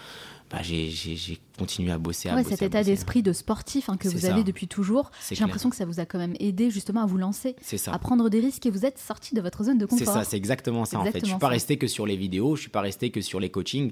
Bah, 0.50 0.60
j'ai 0.62 1.40
continué 1.60 1.92
à 1.92 1.98
bosser. 1.98 2.30
À 2.30 2.44
cet 2.44 2.62
état 2.62 2.84
d'esprit 2.84 3.22
de 3.22 3.34
sportif 3.34 3.90
hein, 3.90 3.98
que 3.98 4.08
vous 4.08 4.26
avez 4.26 4.44
depuis 4.44 4.68
toujours, 4.68 5.12
j'ai 5.30 5.36
l'impression 5.36 5.70
que 5.70 5.76
ça 5.76 5.86
vous 5.86 6.00
a 6.00 6.06
quand 6.06 6.20
même 6.20 6.36
aidé 6.40 6.72
justement 6.72 7.02
à 7.02 7.06
vous 7.06 7.18
lancer, 7.18 7.56
à 7.88 8.00
prendre 8.00 8.30
des 8.30 8.40
risques 8.40 8.66
et 8.66 8.70
vous 8.70 8.86
êtes 8.86 8.98
sorti 8.98 9.36
de 9.36 9.42
votre 9.42 9.64
zone 9.64 9.78
de 9.78 9.86
confort. 9.86 10.08
C'est 10.08 10.14
ça, 10.14 10.24
c'est 10.24 10.38
exactement 10.38 10.86
ça 10.86 11.00
en 11.00 11.06
fait. 11.06 11.20
Je 11.20 11.26
suis 11.26 11.38
pas 11.38 11.48
resté 11.48 11.78
que 11.78 11.88
sur 11.88 12.06
les 12.06 12.16
vidéos, 12.16 12.56
je 12.56 12.62
suis 12.62 12.70
pas 12.70 12.82
resté 12.82 13.12
que 13.12 13.22
sur 13.22 13.40
les 13.40 13.50
coachings. 13.50 13.92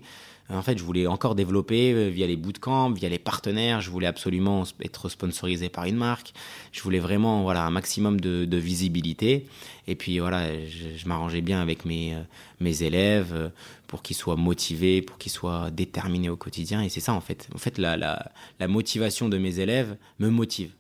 En 0.49 0.61
fait, 0.61 0.77
je 0.77 0.83
voulais 0.83 1.07
encore 1.07 1.35
développer 1.35 1.91
euh, 1.91 2.07
via 2.07 2.25
les 2.25 2.37
bootcamps, 2.37 2.91
via 2.91 3.09
les 3.09 3.19
partenaires. 3.19 3.81
Je 3.81 3.89
voulais 3.89 4.07
absolument 4.07 4.63
être 4.81 5.09
sponsorisé 5.09 5.67
par 5.67 5.83
une 5.85 5.97
marque. 5.97 6.33
Je 6.71 6.81
voulais 6.81 6.99
vraiment 6.99 7.43
voilà 7.43 7.65
un 7.65 7.69
maximum 7.69 8.21
de, 8.21 8.57
visibilité. 8.57 9.45
Et 9.87 9.95
puis 9.95 10.19
voilà, 10.19 10.47
je, 10.65 11.07
m'arrangeais 11.07 11.41
bien 11.41 11.61
avec 11.61 11.83
mes 11.83 12.13
euh, 12.13 12.21
mes 12.59 12.83
élèves 12.83 13.31
euh, 13.33 13.49
pour 13.87 14.01
qu'ils 14.01 14.15
soient 14.15 14.35
motivés, 14.35 15.01
pour 15.01 15.17
qu'ils 15.17 15.31
soient 15.31 15.69
déterminés 15.71 16.29
au 16.29 16.37
quotidien. 16.37 16.81
Et 16.81 16.89
c'est 16.89 17.01
ça 17.01 17.13
en 17.13 17.21
fait. 17.21 17.49
En 17.57 17.59
fait, 17.59 17.77
la, 17.77 17.97
la, 17.97 18.31
la 18.59 18.67
motivation 18.67 19.27
de 19.27 19.37
mes 19.37 19.59
élèves 19.59 19.97
me 20.19 20.29
motive 20.29 20.71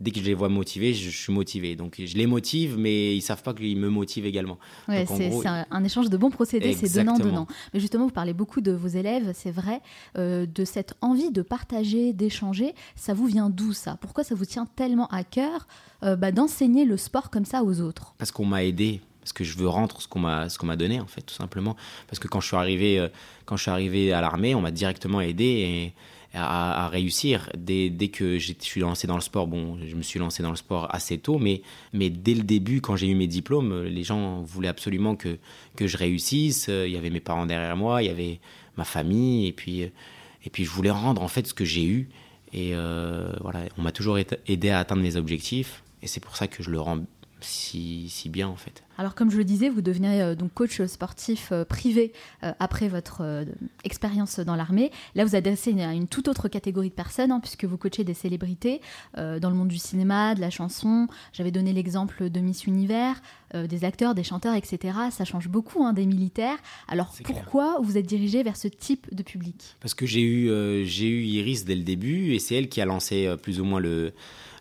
dès 0.00 0.10
que 0.10 0.20
je 0.20 0.24
les 0.24 0.34
vois 0.34 0.48
motivés, 0.48 0.94
je, 0.94 1.10
suis 1.10 1.32
motivé. 1.32 1.76
Donc 1.76 2.00
je 2.04 2.16
les 2.16 2.26
motive, 2.26 2.76
mais 2.78 3.16
ils 3.16 3.22
savent 3.22 3.42
pas 3.42 3.54
qu'ils 3.54 3.78
me 3.78 3.88
motivent 3.88 4.26
également. 4.26 4.58
Ouais, 4.88 5.06
c'est 5.06 5.30
un, 5.46 5.84
échange 5.84 6.10
de 6.10 6.16
bons 6.16 6.30
procédés, 6.30 6.74
c'est 6.74 6.92
donnant-donnant. 6.94 7.46
Mais 7.72 7.80
justement, 7.80 8.06
vous 8.06 8.12
parlez 8.12 8.32
beaucoup 8.32 8.60
de 8.60 8.72
vos 8.72 8.88
élèves, 8.88 9.32
c'est 9.34 9.50
vrai, 9.50 9.80
euh, 10.18 10.46
de 10.46 10.64
cette 10.64 10.94
envie 11.00 11.30
de 11.30 11.42
partager, 11.42 12.12
d'échanger. 12.12 12.74
Ça 12.94 13.14
vous 13.14 13.26
vient 13.26 13.50
d'où 13.50 13.72
ça? 13.72 13.96
Pourquoi 14.00 14.24
ça 14.24 14.34
vous 14.34 14.44
tient 14.44 14.66
tellement 14.76 15.06
à 15.08 15.24
cœur 15.24 15.66
euh, 16.02 16.16
bah, 16.16 16.32
d'enseigner 16.32 16.84
le 16.84 16.96
sport 16.96 17.30
comme 17.30 17.44
ça 17.44 17.62
aux 17.62 17.80
autres? 17.80 18.14
Parce 18.18 18.30
qu'on 18.30 18.46
m'a 18.46 18.64
aidé. 18.64 19.00
Parce 19.20 19.32
que 19.32 19.42
je 19.42 19.58
veux 19.58 19.66
rendre 19.66 20.00
ce 20.00 20.06
qu'on 20.06 20.20
m'a 20.20 20.48
ce 20.48 20.56
qu'on 20.56 20.66
m'a 20.66 20.76
donné 20.76 21.00
en 21.00 21.06
fait 21.08 21.20
tout 21.20 21.34
simplement 21.34 21.74
parce 22.06 22.20
que 22.20 22.28
quand 22.28 22.38
je 22.40 22.46
suis 22.46 22.56
arrivé 22.56 23.00
euh, 23.00 23.08
quand 23.44 23.56
je 23.56 23.62
suis 23.62 23.72
arrivé 23.72 24.12
à 24.12 24.20
l'armée 24.20 24.54
on 24.54 24.60
m'a 24.60 24.70
directement 24.70 25.20
aidé 25.20 25.44
et 25.44 25.94
à, 26.36 26.88
réussir. 26.88 27.50
Dès, 27.56 27.90
dès 27.90 28.08
que 28.08 28.38
je 28.38 28.52
suis 28.60 28.80
lancé 28.80 29.06
dans 29.06 29.16
le 29.16 29.20
sport, 29.20 29.46
bon, 29.46 29.78
je 29.86 29.94
me 29.96 30.02
suis 30.02 30.18
lancé 30.18 30.42
dans 30.42 30.50
le 30.50 30.56
sport 30.56 30.86
assez 30.94 31.18
tôt, 31.18 31.38
mais, 31.38 31.62
mais 31.92 32.10
dès 32.10 32.34
le 32.34 32.42
début, 32.42 32.80
quand 32.80 32.96
j'ai 32.96 33.08
eu 33.08 33.14
mes 33.14 33.26
diplômes, 33.26 33.84
les 33.84 34.04
gens 34.04 34.42
voulaient 34.42 34.68
absolument 34.68 35.16
que, 35.16 35.38
que 35.74 35.86
je 35.86 35.96
réussisse. 35.96 36.68
Il 36.68 36.90
y 36.90 36.96
avait 36.96 37.10
mes 37.10 37.20
parents 37.20 37.46
derrière 37.46 37.76
moi, 37.76 38.02
il 38.02 38.06
y 38.06 38.10
avait 38.10 38.40
ma 38.76 38.84
famille, 38.84 39.46
et 39.46 39.52
puis, 39.52 39.80
et 39.80 40.50
puis 40.50 40.64
je 40.64 40.70
voulais 40.70 40.90
rendre 40.90 41.22
en 41.22 41.28
fait 41.28 41.46
ce 41.46 41.54
que 41.54 41.64
j'ai 41.64 41.84
eu. 41.84 42.08
Et 42.52 42.70
euh, 42.74 43.32
voilà, 43.40 43.60
on 43.76 43.82
m'a 43.82 43.92
toujours 43.92 44.18
aidé 44.18 44.70
à 44.70 44.78
atteindre 44.78 45.02
mes 45.02 45.16
objectifs, 45.16 45.82
et 46.02 46.06
c'est 46.06 46.20
pour 46.20 46.36
ça 46.36 46.46
que 46.46 46.62
je 46.62 46.70
le 46.70 46.80
rends 46.80 47.04
si, 47.40 48.08
si 48.08 48.28
bien 48.28 48.48
en 48.48 48.56
fait. 48.56 48.82
Alors 48.98 49.14
comme 49.14 49.30
je 49.30 49.36
le 49.36 49.44
disais, 49.44 49.68
vous 49.68 49.82
devenez 49.82 50.22
euh, 50.22 50.34
donc 50.34 50.54
coach 50.54 50.80
sportif 50.86 51.50
euh, 51.52 51.64
privé 51.64 52.12
euh, 52.42 52.52
après 52.60 52.88
votre 52.88 53.44
expérience 53.84 54.40
dans 54.40 54.56
l'armée. 54.56 54.90
Là, 55.14 55.24
vous 55.24 55.36
adressez 55.36 55.78
à 55.82 55.92
une, 55.92 56.08
toute 56.08 56.28
autre 56.28 56.48
catégorie 56.48 56.88
de 56.88 56.94
personnes, 56.94 57.30
hein, 57.30 57.40
puisque 57.40 57.64
vous 57.64 57.76
coachez 57.76 58.04
des 58.04 58.14
célébrités 58.14 58.80
dans 59.16 59.50
le 59.50 59.54
monde 59.54 59.68
du 59.68 59.78
cinéma, 59.78 60.34
de 60.34 60.40
la 60.40 60.50
chanson. 60.50 61.08
J'avais 61.32 61.50
donné 61.50 61.72
l'exemple 61.72 62.30
de 62.30 62.40
Miss 62.40 62.66
Univers, 62.66 63.20
des 63.54 63.84
acteurs, 63.84 64.14
des 64.14 64.24
chanteurs, 64.24 64.54
etc. 64.54 64.98
Ça 65.10 65.24
change 65.24 65.48
beaucoup 65.48 65.84
hein, 65.84 65.92
des 65.92 66.06
militaires. 66.06 66.58
Alors 66.88 67.14
pourquoi 67.24 67.78
vous 67.82 67.96
êtes 67.96 68.06
dirigé 68.06 68.42
vers 68.42 68.56
ce 68.56 68.68
type 68.68 69.14
de 69.14 69.22
public? 69.22 69.76
Parce 69.80 69.94
que 69.94 70.06
j'ai 70.06 70.22
eu, 70.22 70.84
j'ai 70.86 71.08
eu 71.08 71.22
Iris 71.24 71.64
dès 71.64 71.74
le 71.74 71.82
début, 71.84 72.32
et 72.34 72.38
c'est 72.38 72.54
elle 72.54 72.68
qui 72.68 72.80
a 72.80 72.84
lancé 72.84 73.34
plus 73.42 73.60
ou 73.60 73.64
moins 73.64 73.80
le, 73.80 74.12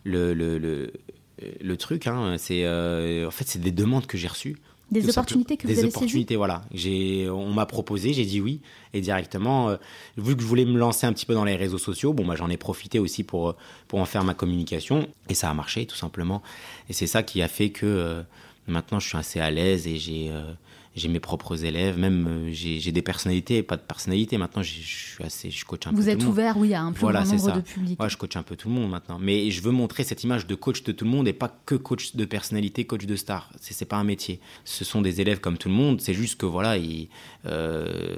le, 0.04 0.34
le 0.34 0.58
le 0.58 0.94
truc, 1.78 2.08
hein, 2.08 2.36
c'est 2.38 2.66
euh, 2.66 3.28
en 3.28 3.32
fait 3.32 3.46
c'est 3.48 3.60
des 3.60 3.72
demandes 3.72 4.06
que 4.06 4.18
j'ai 4.18 4.28
reçues. 4.28 4.58
Des 4.92 5.10
opportunités 5.10 5.58
que 5.58 5.64
vous 5.64 5.74
des 5.74 5.80
avez 5.80 5.88
opportunités, 5.88 6.36
voilà. 6.36 6.62
J'ai, 6.72 7.28
on 7.28 7.52
m'a 7.52 7.66
proposé, 7.66 8.14
j'ai 8.14 8.26
dit 8.26 8.40
oui, 8.40 8.62
et 8.94 9.02
directement, 9.02 9.70
euh, 9.70 9.78
vu 10.16 10.36
que 10.36 10.44
je 10.44 10.48
voulais 10.48 10.64
me 10.64 10.78
lancer 10.78 11.08
un 11.08 11.14
petit 11.14 11.26
peu 11.26 11.34
dans 11.34 11.44
les 11.44 11.56
réseaux 11.56 11.80
sociaux, 11.80 12.14
bon, 12.14 12.24
bah, 12.24 12.36
j'en 12.36 12.52
ai 12.52 12.58
profité 12.58 13.00
aussi 13.00 13.24
pour 13.24 13.56
pour 13.88 14.00
en 14.00 14.06
faire 14.06 14.24
ma 14.24 14.36
communication, 14.36 15.08
et 15.28 15.34
ça 15.34 15.50
a 15.50 15.54
marché 15.56 15.88
tout 15.88 15.96
simplement. 15.96 16.44
Et 16.90 16.94
c'est 16.94 17.08
ça 17.08 17.24
qui 17.24 17.42
a 17.42 17.48
fait 17.48 17.72
que 17.72 17.86
euh, 17.86 18.22
maintenant 18.68 19.00
je 19.00 19.08
suis 19.08 19.18
assez 19.18 19.40
à 19.40 19.50
l'aise 19.50 19.88
et 19.88 19.98
j'ai 19.98 20.32
j'ai 20.96 21.10
mes 21.10 21.20
propres 21.20 21.66
élèves, 21.66 21.98
même 21.98 22.28
euh, 22.28 22.50
j'ai 22.52 22.92
des 22.92 23.02
personnalités, 23.02 23.64
pas 23.64 23.76
de 23.76 23.82
personnalité. 23.82 24.38
Maintenant, 24.38 24.64
je 24.64 24.72
suis 24.72 25.24
assez, 25.24 25.52
je 25.52 25.66
coach 25.66 25.88
un 25.88 25.92
Vous 25.92 25.98
peu. 25.98 26.02
Vous 26.04 26.10
êtes 26.10 26.24
ouvert, 26.24 26.58
oui, 26.58 26.74
à 26.74 26.82
un 26.82 26.94
plus 26.94 27.06
grand 27.06 27.26
nombre 27.26 27.56
de 27.56 27.62
publics. 27.62 28.02
Ouais, 28.02 28.10
je 28.10 28.18
coach 28.18 28.36
un 28.38 28.44
peu 28.44 28.56
tout 28.56 28.70
le 28.70 28.76
monde 28.76 28.90
maintenant. 28.90 29.20
Mais 29.20 29.52
je 29.52 29.62
veux 29.62 29.72
montrer 29.72 30.04
cette 30.04 30.24
image 30.24 30.48
de 30.48 30.56
coach 30.56 30.84
de 30.84 30.92
tout 30.92 31.06
le 31.06 31.12
monde 31.12 31.28
et 31.28 31.34
pas 31.34 31.54
que 31.66 31.76
coach 31.76 32.16
de 32.16 32.26
personnalité, 32.26 32.86
coach 32.86 33.06
de 33.06 33.16
star. 33.16 33.52
C'est 33.60 33.86
pas 33.86 33.98
un 33.98 34.04
métier. 34.04 34.40
Ce 34.64 34.86
sont 34.86 35.02
des 35.02 35.20
élèves 35.20 35.40
comme 35.42 35.58
tout 35.58 35.70
le 35.70 35.76
monde. 35.76 36.00
C'est 36.00 36.14
juste 36.14 36.40
que 36.40 36.46
voilà, 36.46 36.78
ils, 36.78 37.10
euh, 37.46 38.16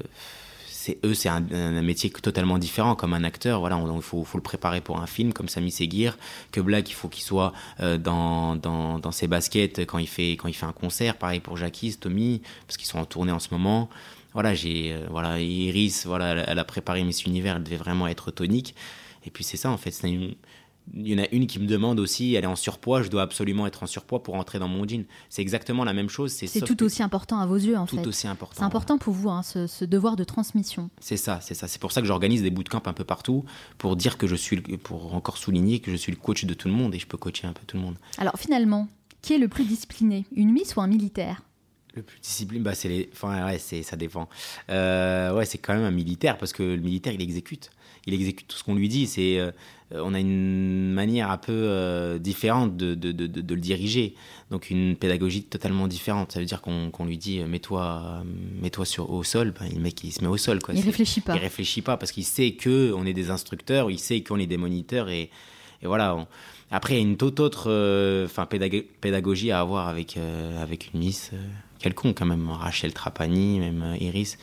eux, 1.04 1.14
c'est 1.14 1.30
un, 1.30 1.42
métier 1.82 2.10
totalement 2.10 2.58
différent. 2.58 2.96
Comme 2.96 3.14
un 3.14 3.24
acteur, 3.24 3.60
voilà, 3.60 3.82
il 3.96 4.02
faut, 4.02 4.26
le 4.34 4.42
préparer 4.42 4.82
pour 4.82 5.00
un 5.00 5.08
film, 5.08 5.34
comme 5.34 5.50
Sami 5.50 5.72
Seguir. 5.72 6.18
Que 6.52 6.62
Black, 6.62 6.90
il 6.90 6.94
faut 6.94 7.08
qu'il 7.08 7.24
soit 7.24 7.54
euh, 7.80 7.98
dans, 7.98 8.56
dans, 8.56 9.12
ses 9.12 9.28
baskets 9.28 9.86
quand 9.86 9.98
il, 9.98 10.08
fait, 10.08 10.32
quand 10.32 10.48
il 10.48 10.54
fait 10.54 10.66
un 10.66 10.74
concert. 10.74 11.18
Pareil 11.18 11.40
pour 11.40 11.58
Jackie, 11.58 11.96
Tommy, 11.96 12.42
parce 12.66 12.78
qu'ils 12.78 12.88
sont 12.88 13.00
en 13.00 13.06
tournée 13.06 13.32
en 13.32 13.40
ce 13.40 13.50
moment. 13.52 13.90
Voilà, 14.34 14.54
j'ai, 14.54 14.94
euh, 14.94 15.08
voilà, 15.10 15.40
Iris, 15.40 16.06
voilà, 16.06 16.44
elle, 16.48 16.60
a 16.60 16.64
préparé 16.64 17.04
Miss 17.04 17.24
Univers, 17.26 17.56
elle 17.56 17.64
devait 17.64 17.78
vraiment 17.78 18.08
être 18.08 18.32
tonique. 18.32 18.76
Et 19.26 19.32
puis 19.32 19.44
c'est 19.44 19.58
ça, 19.58 19.72
en 19.72 19.78
fait, 19.78 19.92
c'est 19.92 20.10
une, 20.10 20.36
il 20.94 21.08
y 21.08 21.16
en 21.16 21.24
a 21.24 21.28
une 21.32 21.48
qui 21.48 21.60
me 21.60 21.68
demande 21.68 22.00
aussi, 22.00 22.36
elle 22.36 22.44
est 22.44 22.48
en 22.48 22.56
surpoids, 22.56 23.02
je 23.02 23.10
dois 23.10 23.22
absolument 23.22 23.68
être 23.68 23.84
en 23.84 23.88
surpoids 23.88 24.24
pour 24.24 24.36
entrer 24.36 24.60
dans 24.60 24.68
mon 24.68 24.88
jean. 24.88 25.06
C'est 25.30 25.42
exactement 25.42 25.84
la 25.84 25.94
même 25.94 26.10
chose. 26.10 26.32
C'est 26.32 26.62
tout 26.62 26.84
aussi 26.84 27.04
important 27.04 27.40
à 27.40 27.46
vos 27.46 27.56
yeux, 27.56 27.78
en 27.78 27.86
fait. 27.86 27.98
Tout 27.98 28.08
aussi 28.08 28.28
important. 28.28 28.56
C'est 28.58 28.64
important 28.64 28.98
pour 28.98 29.14
vous, 29.14 29.30
hein, 29.30 29.44
ce, 29.44 29.86
devoir 29.86 30.16
de 30.16 30.24
transmission. 30.24 30.90
C'est 31.00 31.18
ça, 31.18 31.40
c'est 31.42 31.54
ça. 31.54 31.68
C'est 31.68 31.80
pour 31.80 31.92
ça 31.92 32.02
que 32.02 32.08
j'organise 32.08 32.42
des 32.42 32.52
bootcamps 32.52 32.84
un 32.86 32.94
peu 32.94 33.04
partout, 33.04 33.46
pour 33.78 33.96
dire 33.96 34.18
que 34.18 34.28
je 34.28 34.36
suis, 34.36 34.58
pour 34.62 35.14
encore 35.14 35.38
souligner 35.38 35.80
que 35.80 35.92
je 35.92 35.98
suis 35.98 36.12
le 36.12 36.18
coach 36.18 36.46
de 36.46 36.54
tout 36.54 36.68
le 36.68 36.74
monde 36.74 36.96
et 36.96 37.00
je 37.00 37.08
peux 37.08 37.18
coacher 37.18 37.48
un 37.48 37.54
peu 37.54 37.64
tout 37.66 37.78
le 37.78 37.84
monde. 37.84 37.96
Alors 38.18 38.38
finalement, 38.38 38.88
qui 39.22 39.34
est 39.34 39.38
le 39.38 39.48
plus 39.48 39.66
discipliné 39.66 40.26
Une 40.36 40.52
Miss 40.52 40.76
ou 40.76 40.82
un 40.82 40.88
militaire? 40.88 41.42
Le 41.96 42.04
plus 42.04 42.20
discipliné, 42.20 42.64
bah 42.64 42.76
c'est 42.76 42.90
les, 42.90 43.10
enfin 43.12 43.46
ouais, 43.46 43.58
ça 43.58 43.96
dépend. 43.96 44.30
Euh, 44.70 45.34
ouais, 45.34 45.46
c'est 45.46 45.58
quand 45.58 45.74
même 45.74 45.84
un 45.84 45.92
militaire 45.92 46.38
parce 46.38 46.54
que 46.54 46.62
le 46.62 46.78
militaire 46.78 47.14
il 47.14 47.22
exécute, 47.22 47.72
il 48.08 48.14
exécute 48.14 48.48
tout 48.48 48.58
ce 48.58 48.64
qu'on 48.64 48.76
lui 48.76 48.90
dit. 48.90 49.06
C'est 49.06 49.40
euh, 49.94 50.02
on 50.04 50.14
a 50.14 50.20
une 50.20 50.92
manière 50.92 51.32
un 51.32 51.38
peu 51.38 51.54
euh, 51.54 52.18
différente 52.20 52.76
de, 52.76 52.94
de, 52.94 53.12
de, 53.12 53.56
le 53.56 53.62
diriger. 53.62 54.16
Donc 54.52 54.70
une 54.70 54.96
pédagogie 54.96 55.44
totalement 55.44 55.88
différente. 55.88 56.34
Ça 56.34 56.40
veut 56.40 56.46
dire 56.46 56.62
qu'on 56.62 57.06
lui 57.06 57.18
dit 57.18 57.40
euh, 57.40 57.48
mets-toi 57.48 58.24
mets 58.62 58.70
-toi 58.70 58.86
sur, 58.86 59.10
au 59.10 59.24
sol. 59.24 59.54
Ben, 59.58 59.70
le 59.74 59.80
mec 59.80 60.04
il 60.04 60.12
se 60.12 60.22
met 60.22 60.28
au 60.28 60.38
sol. 60.38 60.62
Quoi. 60.62 60.74
Il 60.74 60.82
réfléchit 60.82 61.22
pas. 61.22 61.36
Il 61.36 61.40
réfléchit 61.40 61.82
pas 61.82 61.96
parce 61.96 62.12
qu'il 62.12 62.26
sait 62.26 62.52
que 62.52 62.92
on 62.94 63.06
est 63.06 63.14
des 63.14 63.30
instructeurs, 63.30 63.90
il 63.90 64.00
sait 64.00 64.22
qu'on 64.22 64.40
est 64.40 64.48
des 64.48 64.58
moniteurs 64.58 65.10
et, 65.10 65.30
et 65.82 65.88
voilà. 65.88 66.28
Après 66.70 66.96
il 66.96 66.98
y 66.98 67.00
a 67.00 67.04
une 67.04 67.16
toute 67.16 67.40
autre 67.40 67.68
enfin 68.26 68.46
pédagogie 68.46 69.52
à 69.52 69.62
avoir 69.62 69.88
avec, 69.88 70.18
avec 70.62 70.90
une 70.94 71.00
Miss 71.00 71.32
quelconque 71.80 72.18
quand 72.18 72.26
même. 72.26 72.50
Rachel 72.50 72.92
Trapani, 72.92 73.60
même 73.60 73.96
Iris. 74.02 74.38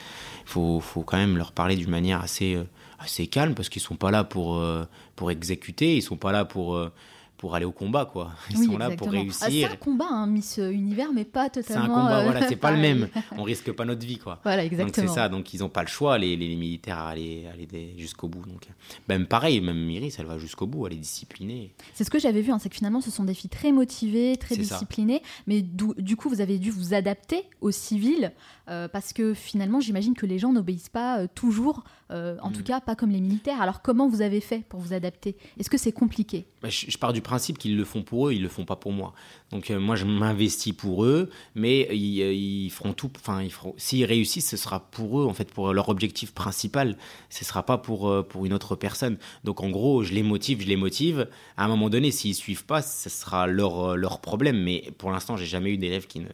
Il 0.47 0.49
faut, 0.49 0.80
faut 0.80 1.02
quand 1.02 1.18
même 1.18 1.37
leur 1.37 1.52
parler 1.52 1.76
d'une 1.76 1.90
manière 1.90 2.23
assez 2.23 2.56
assez 3.05 3.27
calme 3.27 3.55
parce 3.55 3.69
qu'ils 3.69 3.83
sont 3.83 3.97
pas 3.97 4.11
là 4.11 4.25
pour, 4.25 4.57
euh, 4.57 4.85
pour 5.17 5.31
exécuter, 5.31 5.97
ils 5.97 6.03
sont 6.03 6.17
pas 6.17 6.33
là 6.33 6.45
pour, 6.45 6.75
euh, 6.75 6.93
pour 7.37 7.55
aller 7.55 7.65
au 7.67 7.73
combat, 7.73 8.07
quoi. 8.07 8.33
Ils 8.51 8.65
sont 8.65 8.79
là 8.79 8.91
pour 8.91 9.11
réussir. 9.11 9.49
c'est 9.51 9.65
un 9.65 9.77
combat, 9.77 10.09
hein, 10.09 10.27
Miss 10.27 10.57
Univers, 10.59 11.13
mais 11.13 11.25
pas 11.25 11.51
totalement. 11.51 11.85
C'est 11.85 11.91
un 11.91 11.95
combat, 11.95 12.23
voilà, 12.23 12.49
c'est 12.49 12.57
pas 12.57 12.71
le 12.71 12.79
même. 12.79 13.09
On 13.37 13.43
risque 13.43 13.71
pas 13.73 13.85
notre 13.85 14.07
vie, 14.07 14.19
quoi. 14.19 14.41
Voilà, 14.45 14.65
exactement. 14.65 15.07
Donc 15.07 15.15
c'est 15.15 15.21
ça, 15.21 15.29
donc 15.29 15.53
ils 15.53 15.63
ont 15.63 15.69
pas 15.69 15.83
le 15.83 15.89
choix, 15.89 16.17
les, 16.17 16.37
les, 16.37 16.57
militaires, 16.57 16.99
à 16.99 17.11
aller, 17.11 17.45
aller 17.53 17.95
jusqu'au 17.99 18.29
bout. 18.29 18.47
Donc 18.47 18.63
même 19.09 19.27
pareil, 19.27 19.61
même 19.61 19.91
Iris, 19.91 20.19
elle 20.19 20.27
va 20.27 20.39
jusqu'au 20.39 20.67
bout, 20.67 20.87
elle 20.87 20.95
est 20.95 20.97
disciplinée. 20.97 21.75
C'est 21.93 22.05
ce 22.05 22.11
que 22.11 22.19
j'avais 22.19 22.41
vu, 22.41 22.51
hein, 22.51 22.59
c'est 22.59 22.71
que 22.71 22.77
finalement, 22.77 23.01
ce 23.01 23.11
sont 23.11 23.25
des 23.25 23.35
filles 23.35 23.51
très 23.51 23.73
motivées, 23.73 24.37
très 24.39 24.57
disciplinées, 24.57 25.23
mais 25.47 25.61
du 25.61 26.17
coup, 26.17 26.31
vous 26.31 26.41
avez 26.41 26.59
dû 26.59 26.71
vous 26.71 26.95
adapter 26.95 27.45
aux 27.61 27.73
civils 27.73 28.33
euh, 28.68 28.88
parce 28.88 29.12
que 29.12 29.35
finalement, 29.35 29.80
j'imagine 29.80 30.14
que 30.14 30.25
les 30.25 30.38
gens 30.38 30.52
n'obéissent 30.52 30.88
pas 30.88 31.21
euh, 31.21 31.26
toujours, 31.35 31.85
euh, 32.11 32.37
en 32.40 32.50
tout 32.50 32.61
mm. 32.61 32.64
cas 32.64 32.80
pas 32.80 32.97
comme 32.97 33.11
les 33.11 33.21
militaires. 33.21 33.61
Alors 33.61 33.83
comment 33.83 34.09
vous 34.09 34.23
avez 34.23 34.40
fait 34.40 34.64
pour 34.68 34.80
vous 34.80 34.94
adapter? 34.94 35.37
Est-ce 35.59 35.68
que 35.68 35.76
c'est 35.76 35.92
compliqué? 35.92 36.47
Bah, 36.62 36.71
je, 36.71 36.97
pars 36.97 37.12
du 37.12 37.21
principe 37.21 37.59
qu'ils 37.59 37.76
le 37.76 37.85
font 37.85 38.02
pour 38.02 38.28
eux, 38.28 38.33
ils 38.33 38.42
le 38.42 38.49
font 38.49 38.64
pas 38.64 38.76
pour 38.76 38.92
moi. 38.92 39.12
Donc 39.50 39.71
moi, 39.71 39.97
je 39.97 40.06
m'investis 40.06 40.73
pour 40.73 41.04
eux, 41.04 41.28
mais 41.54 41.88
ils, 41.94 42.71
feront 42.71 42.94
tout. 42.94 43.11
Enfin, 43.16 43.47
s'ils 43.76 44.04
réussissent, 44.04 44.49
ce 44.49 44.56
sera 44.56 44.80
pour 44.80 45.21
eux, 45.21 45.26
en 45.26 45.35
fait, 45.35 45.52
pour 45.52 45.73
leur 45.73 45.90
objectif 45.90 46.33
principal. 46.33 46.97
Ce 47.28 47.44
sera 47.44 47.64
pas 47.64 47.78
pour 47.78 48.26
pour 48.28 48.47
une 48.47 48.54
autre 48.54 48.76
personne. 48.76 49.18
Donc 49.44 49.62
en 49.62 49.68
gros, 49.68 50.02
je 50.02 50.14
les 50.14 50.23
motive, 50.23 50.62
je 50.62 50.66
les 50.66 50.76
motive. 50.76 51.28
À 51.56 51.66
un 51.66 51.68
moment 51.68 51.90
donné, 51.90 52.11
s'ils 52.11 52.35
suivent 52.35 52.64
pas, 52.64 52.80
ce 52.80 53.11
sera 53.11 53.47
leur 53.47 53.97
leur 53.97 54.21
problème. 54.21 54.62
Mais 54.62 54.90
pour 54.97 55.11
l'instant, 55.11 55.37
j'ai 55.37 55.47
jamais 55.47 55.71
eu 55.71 55.76
d'élèves 55.76 56.06
qui 56.06 56.21
ne 56.21 56.28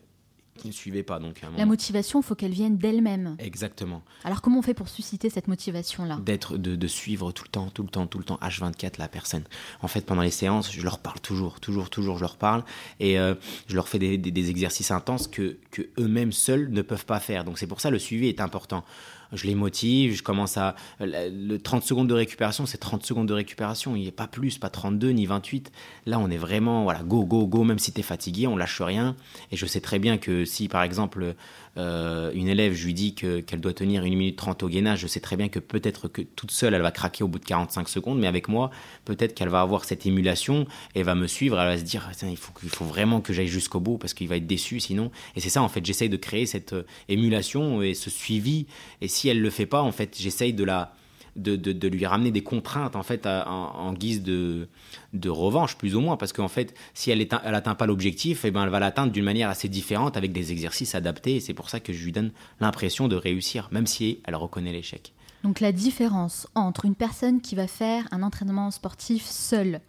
qui 0.61 0.69
ne 0.69 0.73
suivaient 0.73 1.03
pas. 1.03 1.19
Donc, 1.19 1.41
La 1.57 1.67
motivation, 1.67 2.21
il 2.21 2.23
faut 2.23 2.35
qu'elle 2.35 2.53
vienne 2.53 2.77
d'elle-même. 2.77 3.37
Exactement. 3.39 4.03
Alors 4.25 4.43
comment 4.43 4.59
on 4.59 4.63
fait 4.63 4.75
pour 4.75 4.89
susciter 4.89 5.31
cette 5.31 5.49
motivation-là? 5.49 6.19
D'être, 6.23 6.57
de, 6.57 6.87
suivre 6.87 7.33
tout 7.33 7.45
le 7.45 7.51
temps, 7.51 7.71
tout 7.71 7.83
le 7.83 7.89
temps, 7.89 8.07
tout 8.07 8.19
le 8.19 8.25
temps, 8.25 8.39
H24 8.43 8.99
la 8.99 9.09
personne. 9.09 9.45
En 9.81 9.89
fait, 9.89 10.05
pendant 10.05 10.23
les 10.23 10.31
séances, 10.31 10.73
je 10.73 10.83
leur 10.83 10.99
parle 10.99 11.21
toujours, 11.21 11.61
toujours, 11.61 11.91
toujours, 11.91 12.17
je 12.17 12.23
leur 12.23 12.37
parle 12.37 12.65
et 12.99 13.19
euh, 13.19 13.35
je 13.69 13.75
leur 13.75 13.89
fais 13.89 13.99
des, 13.99 14.19
des, 14.19 14.51
exercices 14.51 14.91
intenses 14.91 15.29
que, 15.29 15.59
que 15.71 15.83
eux-mêmes 15.99 16.33
seuls 16.33 16.71
ne 16.71 16.83
peuvent 16.83 17.07
pas 17.07 17.21
faire. 17.21 17.45
Donc 17.45 17.59
c'est 17.59 17.67
pour 17.67 17.81
ça 17.81 17.91
le 17.91 17.99
suivi 17.99 18.29
est 18.29 18.41
important 18.41 18.85
je 19.33 19.47
les 19.47 19.55
motive, 19.55 20.15
je 20.15 20.23
commence 20.23 20.57
à... 20.57 20.75
Le 21.01 21.57
30 21.57 21.83
secondes 21.83 22.09
de 22.09 22.15
récupération, 22.15 22.67
c'est 22.67 22.79
30 22.79 23.05
secondes 23.05 23.29
de 23.29 23.35
récupération, 23.35 23.97
il 23.97 24.03
n'y 24.03 24.09
a 24.09 24.13
pas 24.13 24.27
plus, 24.27 24.59
pas 24.59 24.71
32 24.71 25.11
ni 25.11 25.27
28. 25.27 25.73
Là, 26.07 26.19
on 26.19 26.31
est 26.31 26.37
vraiment, 26.37 26.85
voilà, 26.85 27.03
go, 27.03 27.25
go, 27.25 27.47
go, 27.47 27.65
même 27.65 27.79
si 27.79 27.93
tu 27.93 28.01
es 28.01 28.03
fatigué, 28.03 28.47
on 28.47 28.57
lâche 28.57 28.81
rien. 28.81 29.17
Et 29.53 29.57
je 29.57 29.67
sais 29.67 29.81
très 29.81 29.99
bien 29.99 30.19
que 30.19 30.45
si, 30.45 30.69
par 30.69 30.83
exemple, 30.83 31.35
euh, 31.77 32.31
une 32.35 32.49
élève, 32.49 32.73
je 32.73 32.85
lui 32.87 32.95
dis 32.95 33.15
qu'elle 33.15 33.61
doit 33.61 33.73
tenir 33.73 34.05
une 34.05 34.17
minute 34.17 34.37
30 34.37 34.63
au 34.63 34.69
gainage, 34.69 35.01
je 35.01 35.07
sais 35.07 35.21
très 35.21 35.37
bien 35.37 35.49
que 35.49 35.59
peut-être 35.59 36.09
que 36.09 36.23
toute 36.23 36.51
seule, 36.51 36.75
elle 36.75 36.83
va 36.83 36.91
craquer 36.91 37.23
au 37.25 37.29
bout 37.29 37.39
de 37.39 37.45
45 37.45 37.89
secondes, 37.89 38.19
mais 38.19 38.27
avec 38.27 38.49
moi, 38.49 38.71
peut-être 39.05 39.35
qu'elle 39.35 39.49
va 39.49 39.61
avoir 39.61 39.85
cette 39.85 40.07
émulation 40.07 40.67
et 40.95 41.03
va 41.03 41.15
me 41.15 41.27
suivre, 41.27 41.59
elle 41.61 41.69
va 41.69 41.79
se 41.79 41.85
dire, 41.85 42.11
il 42.23 42.37
faut, 42.37 42.53
faut 42.69 42.85
vraiment 42.85 43.21
que 43.21 43.33
j'aille 43.33 43.49
jusqu'au 43.49 43.81
bout 43.81 43.99
parce 43.99 44.15
qu'il 44.15 44.29
va 44.29 44.37
être 44.37 44.47
déçu 44.47 44.81
sinon. 44.81 45.11
Et 45.37 45.41
c'est 45.41 45.51
ça, 45.51 45.63
en 45.63 45.69
fait, 45.69 45.85
j'essaye 45.85 46.09
de 46.09 46.17
créer 46.17 46.47
cette 46.47 46.73
euh, 46.73 46.83
émulation 47.09 47.83
et 47.83 47.95
ce 47.95 48.11
suivi. 48.11 48.67
Et 49.01 49.09
si 49.09 49.29
elle 49.29 49.41
le 49.41 49.51
fait 49.51 49.67
pas, 49.67 49.83
en 49.83 49.93
fait, 49.93 50.17
j'essaye 50.19 50.53
de 50.53 50.65
la 50.65 50.93
de, 51.37 51.57
de, 51.57 51.89
lui 51.89 52.07
ramener 52.07 52.31
des 52.31 52.43
contraintes 52.43 52.97
en 52.97 53.03
fait 53.03 53.27
en, 53.27 53.93
guise 53.93 54.23
de, 54.23 54.69
de 55.13 55.29
revanche 55.29 55.77
plus 55.77 55.95
ou 55.95 56.01
moins 56.01 56.17
parce 56.17 56.33
qu'en 56.33 56.49
fait 56.49 56.75
si 56.95 57.11
elle 57.11 57.27
n'atteint 57.29 57.75
pas 57.75 57.87
l'objectif 57.87 58.45
et 58.45 58.49
eh 58.49 58.51
ben 58.51 58.65
elle 58.65 58.71
va 58.71 58.81
l'atteindre 58.81 59.13
d'une 59.13 59.25
manière 59.25 59.49
assez 59.49 59.69
différente 59.69 60.17
avec 60.17 60.33
des 60.33 60.53
exercices 60.53 60.95
adaptés 60.95 61.37
et 61.37 61.41
c'est 61.41 61.55
pour 61.55 61.71
ça 61.71 61.81
que 61.81 61.93
je 61.93 62.05
lui 62.05 62.13
donne 62.13 62.33
l'impression 62.61 63.09
de 63.09 63.17
réussir 63.17 63.69
même 63.73 63.87
si 63.87 64.21
elle 64.25 64.35
reconnaît 64.35 64.73
l'échec. 64.73 65.13
Donc 65.43 65.61
la 65.61 65.73
différence 65.73 66.47
entre 66.55 66.85
une 66.85 66.95
personne 66.95 67.41
qui 67.41 67.55
va 67.55 67.67
faire 67.67 68.07
un 68.11 68.23
entraînement 68.23 68.71
sportif 68.71 69.25
seule 69.25 69.81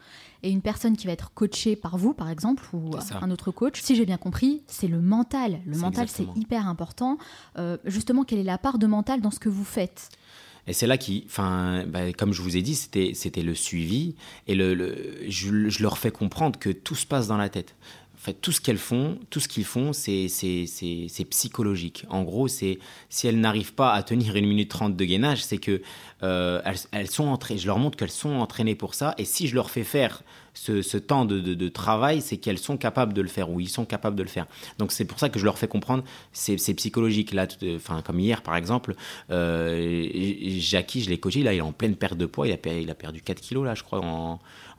et 0.43 0.49
une 0.49 0.61
personne 0.61 0.97
qui 0.97 1.07
va 1.07 1.13
être 1.13 1.33
coachée 1.33 1.75
par 1.75 1.97
vous, 1.97 2.13
par 2.13 2.29
exemple, 2.29 2.63
ou 2.73 2.91
un 3.21 3.31
autre 3.31 3.51
coach, 3.51 3.81
si 3.81 3.95
j'ai 3.95 4.05
bien 4.05 4.17
compris, 4.17 4.63
c'est 4.67 4.87
le 4.87 4.99
mental. 4.99 5.61
Le 5.65 5.77
mental, 5.77 6.07
c'est 6.07 6.25
hyper 6.35 6.67
important. 6.67 7.17
Euh, 7.57 7.77
justement, 7.85 8.23
quelle 8.23 8.39
est 8.39 8.43
la 8.43 8.57
part 8.57 8.79
de 8.79 8.87
mental 8.87 9.21
dans 9.21 9.31
ce 9.31 9.39
que 9.39 9.49
vous 9.49 9.63
faites? 9.63 10.09
Et 10.67 10.73
c'est 10.73 10.87
là 10.87 10.97
qui, 10.97 11.23
enfin, 11.27 11.85
bah, 11.87 12.13
comme 12.13 12.33
je 12.33 12.41
vous 12.41 12.55
ai 12.55 12.61
dit, 12.61 12.75
c'était, 12.75 13.11
c'était 13.13 13.41
le 13.41 13.55
suivi. 13.55 14.15
Et 14.47 14.55
le, 14.55 15.17
je, 15.27 15.81
leur 15.81 15.97
fais 15.97 16.11
comprendre 16.11 16.59
que 16.59 16.69
tout 16.69 16.95
se 16.95 17.05
passe 17.05 17.27
dans 17.27 17.37
la 17.37 17.49
tête. 17.49 17.75
En 18.15 18.23
fait, 18.23 18.33
tout 18.39 18.51
ce 18.51 18.61
qu'elles 18.61 18.77
font, 18.77 19.17
tout 19.31 19.39
ce 19.39 19.47
qu'ils 19.47 19.65
font, 19.65 19.93
c'est, 19.93 20.27
c'est, 20.27 21.25
psychologique. 21.31 22.05
En 22.09 22.21
gros, 22.21 22.47
c'est 22.47 22.77
si 23.09 23.25
elles 23.25 23.39
n'arrivent 23.39 23.73
pas 23.73 23.93
à 23.93 24.03
tenir 24.03 24.35
une 24.35 24.45
minute 24.45 24.69
trente 24.69 24.95
de 24.95 25.05
gainage, 25.05 25.43
c'est 25.43 25.57
que 25.57 25.81
euh, 26.21 26.61
elles, 26.91 27.09
sont 27.09 27.25
entraînées, 27.25 27.59
je 27.59 27.65
leur 27.65 27.79
montre 27.79 27.97
qu'elles 27.97 28.11
sont 28.11 28.35
entraînées 28.35 28.75
pour 28.75 28.93
ça. 28.93 29.15
Et 29.17 29.25
si 29.25 29.47
je 29.47 29.55
leur 29.55 29.71
fais 29.71 29.83
faire 29.83 30.21
ce, 30.53 30.97
temps 30.97 31.25
de, 31.25 31.69
travail, 31.69 32.21
c'est 32.21 32.37
qu'elles 32.37 32.57
sont 32.57 32.77
capables 32.77 33.13
de 33.13 33.21
le 33.21 33.27
faire 33.27 33.49
ou 33.49 33.59
ils 33.59 33.69
sont 33.69 33.85
capables 33.85 34.15
de 34.15 34.23
le 34.23 34.29
faire. 34.29 34.47
Donc 34.77 34.91
c'est 34.91 35.05
pour 35.05 35.19
ça 35.19 35.29
que 35.29 35.39
je 35.39 35.45
leur 35.45 35.57
fais 35.57 35.67
comprendre, 35.67 36.03
c'est 36.33 36.73
psychologique. 36.73 37.33
Là, 37.33 37.47
enfin, 37.75 38.01
comme 38.01 38.19
hier 38.19 38.41
par 38.41 38.55
exemple, 38.55 38.95
euh, 39.29 40.07
Jackie, 40.57 41.01
je 41.01 41.09
l'ai 41.09 41.19
coaché, 41.19 41.43
là 41.43 41.53
il 41.53 41.57
est 41.57 41.61
en 41.61 41.71
pleine 41.71 41.95
perte 41.95 42.17
de 42.17 42.25
poids, 42.25 42.47
il 42.47 42.53
a, 42.53 42.95
perdu 42.95 43.21
4 43.21 43.39
kilos 43.41 43.65
là, 43.65 43.75
je 43.75 43.83
crois, 43.83 44.01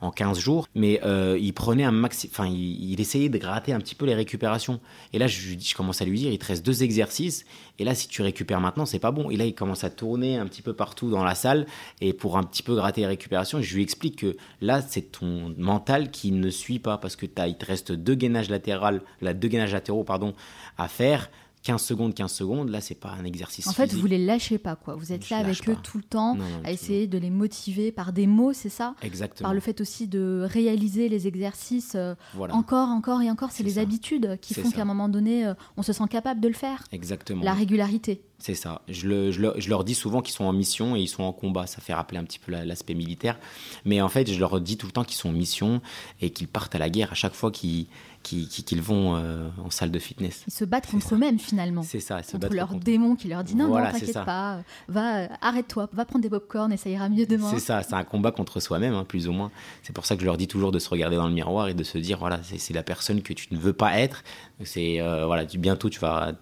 en 0.03 0.11
15 0.11 0.37
jours, 0.37 0.67
mais 0.75 0.99
euh, 1.05 1.37
il 1.39 1.53
prenait 1.53 1.85
un 1.85 1.91
maxi, 1.91 2.29
enfin, 2.29 2.45
il, 2.45 2.99
essayait 2.99 3.29
de 3.29 3.37
gratter 3.37 3.71
un 3.71 3.79
petit 3.79 3.95
peu 3.95 4.05
les 4.05 4.13
récupérations. 4.13 4.81
Et 5.13 5.17
là, 5.17 5.27
je, 5.27 5.57
je 5.57 5.75
commence 5.75 6.01
à 6.01 6.05
lui 6.05 6.19
dire, 6.19 6.31
il 6.31 6.37
te 6.37 6.45
reste 6.45 6.65
deux 6.65 6.83
exercices, 6.83 7.45
et 7.79 7.85
là, 7.85 7.95
si 7.95 8.09
tu 8.09 8.21
récupères 8.21 8.59
maintenant, 8.59 8.85
c'est 8.85 8.99
pas 8.99 9.11
bon. 9.11 9.29
Et 9.29 9.37
là, 9.37 9.45
il 9.45 9.55
commence 9.55 9.85
à 9.85 9.89
tourner 9.89 10.37
un 10.37 10.45
petit 10.45 10.61
peu 10.61 10.73
partout 10.73 11.09
dans 11.09 11.23
la 11.23 11.35
salle, 11.35 11.65
et 12.01 12.11
pour 12.11 12.37
un 12.37 12.43
petit 12.43 12.63
peu 12.63 12.75
gratter 12.75 13.01
les 13.01 13.07
récupérations, 13.07 13.61
je 13.61 13.75
lui 13.75 13.81
explique 13.81 14.17
que 14.17 14.35
là, 14.59 14.81
c'est 14.81 15.13
ton 15.13 15.55
mental 15.57 16.11
qui 16.11 16.31
ne 16.33 16.49
suit 16.49 16.79
pas, 16.79 16.97
parce 16.97 17.15
que 17.15 17.25
as, 17.37 17.47
il 17.47 17.55
te 17.55 17.65
reste 17.65 17.93
deux 17.93 18.15
gainages 18.15 18.49
latéraux, 18.49 18.99
là, 19.21 19.33
deux 19.33 19.47
gainages 19.47 19.73
latéraux, 19.73 20.03
pardon, 20.03 20.33
à 20.77 20.89
faire 20.89 21.29
15 21.63 21.81
secondes, 21.81 22.13
15 22.13 22.31
secondes, 22.31 22.69
là, 22.69 22.81
c'est 22.81 22.95
pas 22.95 23.11
un 23.11 23.23
exercice. 23.23 23.67
En 23.67 23.71
fait, 23.71 23.93
vous 23.93 24.05
les 24.05 24.17
lâchez 24.17 24.57
pas, 24.57 24.75
quoi. 24.75 24.95
Vous 24.95 25.13
êtes 25.13 25.29
là 25.29 25.37
avec 25.37 25.67
eux 25.69 25.77
tout 25.81 25.97
le 25.97 26.03
temps, 26.03 26.37
à 26.63 26.71
essayer 26.71 27.07
de 27.07 27.17
les 27.17 27.29
motiver 27.29 27.91
par 27.91 28.13
des 28.13 28.27
mots, 28.27 28.53
c'est 28.53 28.69
ça? 28.69 28.95
Exactement. 29.01 29.47
Par 29.47 29.53
le 29.53 29.59
fait 29.59 29.79
aussi 29.81 30.07
de 30.07 30.45
réaliser 30.49 31.09
les 31.09 31.27
exercices 31.27 31.93
euh, 31.95 32.15
encore, 32.37 32.89
encore 32.89 33.21
et 33.21 33.31
encore. 33.31 33.51
C'est 33.51 33.63
les 33.63 33.79
habitudes 33.79 34.37
qui 34.41 34.53
font 34.53 34.71
qu'à 34.71 34.81
un 34.81 34.85
moment 34.85 35.09
donné, 35.09 35.45
euh, 35.45 35.53
on 35.77 35.83
se 35.83 35.93
sent 35.93 36.03
capable 36.09 36.41
de 36.41 36.47
le 36.47 36.53
faire. 36.53 36.83
Exactement. 36.91 37.43
La 37.43 37.53
régularité. 37.53 38.21
C'est 38.43 38.55
ça. 38.55 38.81
Je, 38.89 39.07
le, 39.07 39.31
je, 39.31 39.69
leur 39.69 39.85
dis 39.85 39.95
souvent 39.95 40.21
qu'ils 40.21 40.33
sont 40.33 40.43
en 40.43 40.51
mission 40.51 40.97
et 40.97 40.99
ils 40.99 41.07
sont 41.07 41.23
en 41.23 41.31
combat. 41.31 41.65
Ça 41.65 41.79
fait 41.79 41.93
rappeler 41.93 42.17
un 42.17 42.25
petit 42.25 42.39
peu 42.39 42.51
l'aspect 42.51 42.93
militaire. 42.93 43.39
Mais 43.85 44.01
en 44.01 44.09
fait, 44.09 44.29
je 44.29 44.37
leur 44.37 44.59
dis 44.59 44.75
tout 44.75 44.85
le 44.85 44.91
temps 44.91 45.05
qu'ils 45.05 45.15
sont 45.15 45.29
en 45.29 45.33
mission 45.33 45.81
et 46.19 46.29
qu'ils 46.29 46.49
partent 46.49 46.75
à 46.75 46.77
la 46.77 46.89
guerre 46.89 47.13
à 47.13 47.15
chaque 47.15 47.35
fois 47.35 47.51
qu'ils 47.51 47.87
qu'ils 48.23 48.81
vont 48.81 49.15
euh, 49.15 49.49
en 49.63 49.69
salle 49.69 49.91
de 49.91 49.99
fitness. 49.99 50.43
Ils 50.47 50.53
se 50.53 50.65
battent 50.65 50.89
contre 50.89 51.13
eux-mêmes 51.13 51.39
finalement. 51.39 51.83
C'est 51.83 51.99
ça, 51.99 52.19
ils 52.19 52.23
se 52.23 52.37
contre 52.37 52.53
leur 52.53 52.73
démon 52.75 53.15
qui 53.15 53.27
leur 53.27 53.43
dit 53.43 53.55
non, 53.55 53.67
non, 53.67 53.83
t'inquiète 53.91 54.13
pas, 54.25 54.63
va, 54.87 55.27
arrête-toi, 55.41 55.89
va 55.91 56.05
prendre 56.05 56.23
des 56.23 56.29
pop 56.29 56.51
et 56.71 56.77
ça 56.77 56.89
ira 56.89 57.09
mieux 57.09 57.25
demain. 57.25 57.49
C'est 57.51 57.59
ça, 57.59 57.83
c'est 57.83 57.93
un 57.93 58.03
combat 58.03 58.31
contre 58.31 58.59
soi-même, 58.59 58.93
hein, 58.93 59.05
plus 59.05 59.27
ou 59.27 59.33
moins. 59.33 59.51
C'est 59.83 59.93
pour 59.93 60.05
ça 60.05 60.15
que 60.15 60.21
je 60.21 60.25
leur 60.25 60.37
dis 60.37 60.47
toujours 60.47 60.71
de 60.71 60.79
se 60.79 60.89
regarder 60.89 61.17
dans 61.17 61.27
le 61.27 61.33
miroir 61.33 61.67
et 61.67 61.73
de 61.73 61.83
se 61.83 61.97
dire 61.97 62.17
voilà, 62.17 62.39
c'est 62.43 62.73
la 62.73 62.83
personne 62.83 63.21
que 63.21 63.33
tu 63.33 63.53
ne 63.53 63.59
veux 63.59 63.73
pas 63.73 63.99
être. 63.99 64.23
C'est 64.63 65.01
euh, 65.01 65.25
voilà, 65.25 65.45
bientôt 65.45 65.89
tu 65.89 65.99
vas, 65.99 66.33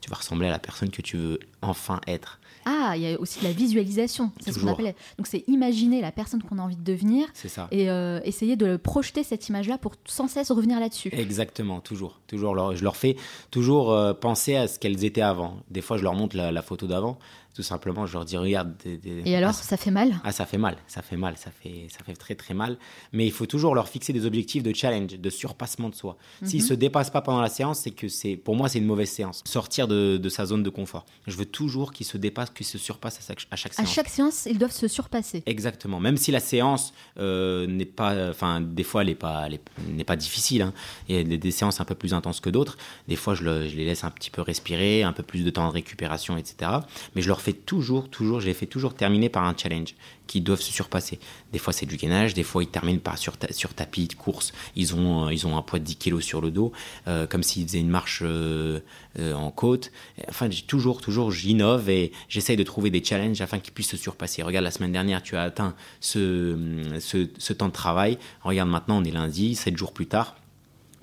tu 0.00 0.10
vas 0.10 0.16
ressembler 0.16 0.48
à 0.48 0.50
la 0.50 0.58
personne 0.58 0.90
que 0.90 1.02
tu 1.02 1.16
veux 1.16 1.40
enfin 1.62 2.00
être. 2.06 2.39
Ah, 2.64 2.92
il 2.96 3.02
y 3.02 3.12
a 3.12 3.18
aussi 3.20 3.40
de 3.40 3.44
la 3.44 3.52
visualisation, 3.52 4.32
c'est 4.40 4.52
ce 4.52 4.58
qu'on 4.58 4.68
appelait. 4.68 4.94
Donc 5.18 5.26
c'est 5.26 5.44
imaginer 5.46 6.00
la 6.00 6.12
personne 6.12 6.42
qu'on 6.42 6.58
a 6.58 6.62
envie 6.62 6.76
de 6.76 6.84
devenir 6.84 7.28
ça. 7.34 7.68
et 7.70 7.90
euh, 7.90 8.20
essayer 8.24 8.56
de 8.56 8.76
projeter 8.76 9.22
cette 9.22 9.48
image-là 9.48 9.78
pour 9.78 9.94
sans 10.04 10.28
cesse 10.28 10.50
revenir 10.50 10.80
là-dessus. 10.80 11.10
Exactement, 11.12 11.80
toujours. 11.80 12.20
toujours 12.26 12.74
je 12.74 12.84
leur 12.84 12.96
fais 12.96 13.16
toujours 13.50 13.92
euh, 13.92 14.12
penser 14.12 14.56
à 14.56 14.68
ce 14.68 14.78
qu'elles 14.78 15.04
étaient 15.04 15.20
avant. 15.20 15.58
Des 15.70 15.80
fois, 15.80 15.96
je 15.96 16.02
leur 16.02 16.14
montre 16.14 16.36
la 16.36 16.62
photo 16.62 16.86
d'avant 16.86 17.18
tout 17.54 17.62
simplement, 17.62 18.06
je 18.06 18.12
leur 18.12 18.24
dis 18.24 18.36
regarde. 18.36 18.74
Et 19.04 19.36
alors, 19.36 19.54
ça 19.54 19.76
fait 19.76 19.90
mal? 19.90 20.20
Ah, 20.24 20.32
ça 20.32 20.46
fait 20.46 20.58
mal, 20.58 20.76
ça 20.86 21.02
fait 21.02 21.16
mal, 21.16 21.36
ça 21.36 21.50
fait, 21.50 21.88
ça 21.90 22.04
fait 22.04 22.14
très 22.14 22.34
très 22.34 22.54
mal. 22.54 22.78
Mais 23.12 23.26
il 23.26 23.32
faut 23.32 23.46
toujours 23.46 23.74
leur 23.74 23.88
fixer 23.88 24.12
des 24.12 24.24
objectifs 24.24 24.62
de 24.62 24.72
challenge, 24.72 25.18
de 25.18 25.30
surpassement 25.30 25.88
de 25.88 25.94
soi. 25.94 26.16
S'ils 26.44 26.62
ne 26.62 26.66
se 26.66 26.74
dépassent 26.74 27.10
pas 27.10 27.22
pendant 27.22 27.40
la 27.40 27.48
séance, 27.48 27.80
c'est 27.80 27.90
que 27.90 28.08
c'est, 28.08 28.36
pour 28.36 28.54
moi, 28.54 28.68
c'est 28.68 28.78
une 28.78 28.86
mauvaise 28.86 29.10
séance. 29.10 29.42
Sortir 29.46 29.88
de, 29.88 30.16
de, 30.16 30.28
sa 30.28 30.46
zone 30.46 30.62
de 30.62 30.70
confort. 30.70 31.06
Je 31.26 31.36
veux 31.36 31.44
toujours 31.44 31.92
qu'ils 31.92 32.06
se 32.06 32.16
dépassent, 32.16 32.50
qu'ils 32.50 32.66
se 32.66 32.78
surpassent 32.78 33.18
à 33.18 33.22
chaque, 33.26 33.46
à 33.50 33.56
chaque 33.56 33.74
séance. 33.74 33.88
À 33.88 33.92
chaque 33.92 34.08
séance, 34.08 34.46
ils 34.46 34.58
doivent 34.58 34.70
se 34.70 34.86
surpasser. 34.86 35.42
Exactement. 35.46 35.98
Même 35.98 36.16
si 36.16 36.30
la 36.30 36.40
séance 36.40 36.92
euh, 37.18 37.66
n'est 37.66 37.84
pas, 37.84 38.30
enfin, 38.30 38.60
des 38.60 38.84
fois, 38.84 39.02
elle 39.02 39.08
n'est 39.08 39.14
pas, 39.16 39.48
n'est 39.88 40.04
pas 40.04 40.16
difficile. 40.16 40.62
Hein. 40.62 40.72
Il 41.08 41.16
y 41.16 41.34
a 41.34 41.36
des, 41.36 41.50
séances 41.50 41.80
un 41.80 41.84
peu 41.84 41.96
plus 41.96 42.14
intenses 42.14 42.38
que 42.38 42.50
d'autres. 42.50 42.78
Des 43.08 43.16
fois, 43.16 43.34
je, 43.34 43.42
je, 43.42 43.76
les 43.76 43.84
laisse 43.84 44.04
un 44.04 44.10
petit 44.10 44.30
peu 44.30 44.40
respirer, 44.40 45.02
un 45.02 45.12
peu 45.12 45.24
plus 45.24 45.44
de 45.44 45.50
temps 45.50 45.66
de 45.66 45.72
récupération, 45.72 46.36
etc. 46.36 46.70
Mais 47.16 47.22
je 47.22 47.28
leur 47.28 47.39
fais 47.40 47.52
toujours, 47.52 48.08
toujours, 48.08 48.40
je 48.40 48.46
les 48.46 48.54
fais 48.54 48.66
toujours 48.66 48.94
terminer 48.94 49.28
par 49.28 49.44
un 49.44 49.54
challenge 49.56 49.94
qui 50.26 50.40
doivent 50.40 50.60
se 50.60 50.72
surpasser. 50.72 51.18
Des 51.52 51.58
fois, 51.58 51.72
c'est 51.72 51.86
du 51.86 51.96
gainage, 51.96 52.34
des 52.34 52.44
fois, 52.44 52.62
ils 52.62 52.68
terminent 52.68 53.00
par 53.00 53.18
sur, 53.18 53.34
sur 53.50 53.74
tapis 53.74 54.06
de 54.06 54.14
course, 54.14 54.52
ils 54.76 54.94
ont, 54.94 55.26
euh, 55.26 55.32
ils 55.32 55.46
ont 55.46 55.56
un 55.56 55.62
poids 55.62 55.78
de 55.78 55.84
10 55.84 55.96
kg 55.96 56.20
sur 56.20 56.40
le 56.40 56.50
dos, 56.50 56.72
euh, 57.08 57.26
comme 57.26 57.42
s'ils 57.42 57.66
faisaient 57.66 57.80
une 57.80 57.88
marche 57.88 58.22
euh, 58.24 58.80
en 59.18 59.50
côte. 59.50 59.90
Enfin, 60.28 60.48
toujours, 60.68 61.00
toujours, 61.00 61.32
j'innove 61.32 61.90
et 61.90 62.12
j'essaye 62.28 62.56
de 62.56 62.62
trouver 62.62 62.90
des 62.90 63.02
challenges 63.02 63.40
afin 63.40 63.58
qu'ils 63.58 63.72
puissent 63.72 63.90
se 63.90 63.96
surpasser. 63.96 64.42
Regarde, 64.42 64.64
la 64.64 64.70
semaine 64.70 64.92
dernière, 64.92 65.22
tu 65.22 65.36
as 65.36 65.42
atteint 65.42 65.74
ce, 66.00 66.56
ce, 67.00 67.28
ce 67.36 67.52
temps 67.52 67.68
de 67.68 67.72
travail. 67.72 68.18
Regarde, 68.42 68.68
maintenant, 68.68 68.98
on 68.98 69.04
est 69.04 69.10
lundi, 69.10 69.56
7 69.56 69.76
jours 69.76 69.92
plus 69.92 70.06
tard 70.06 70.36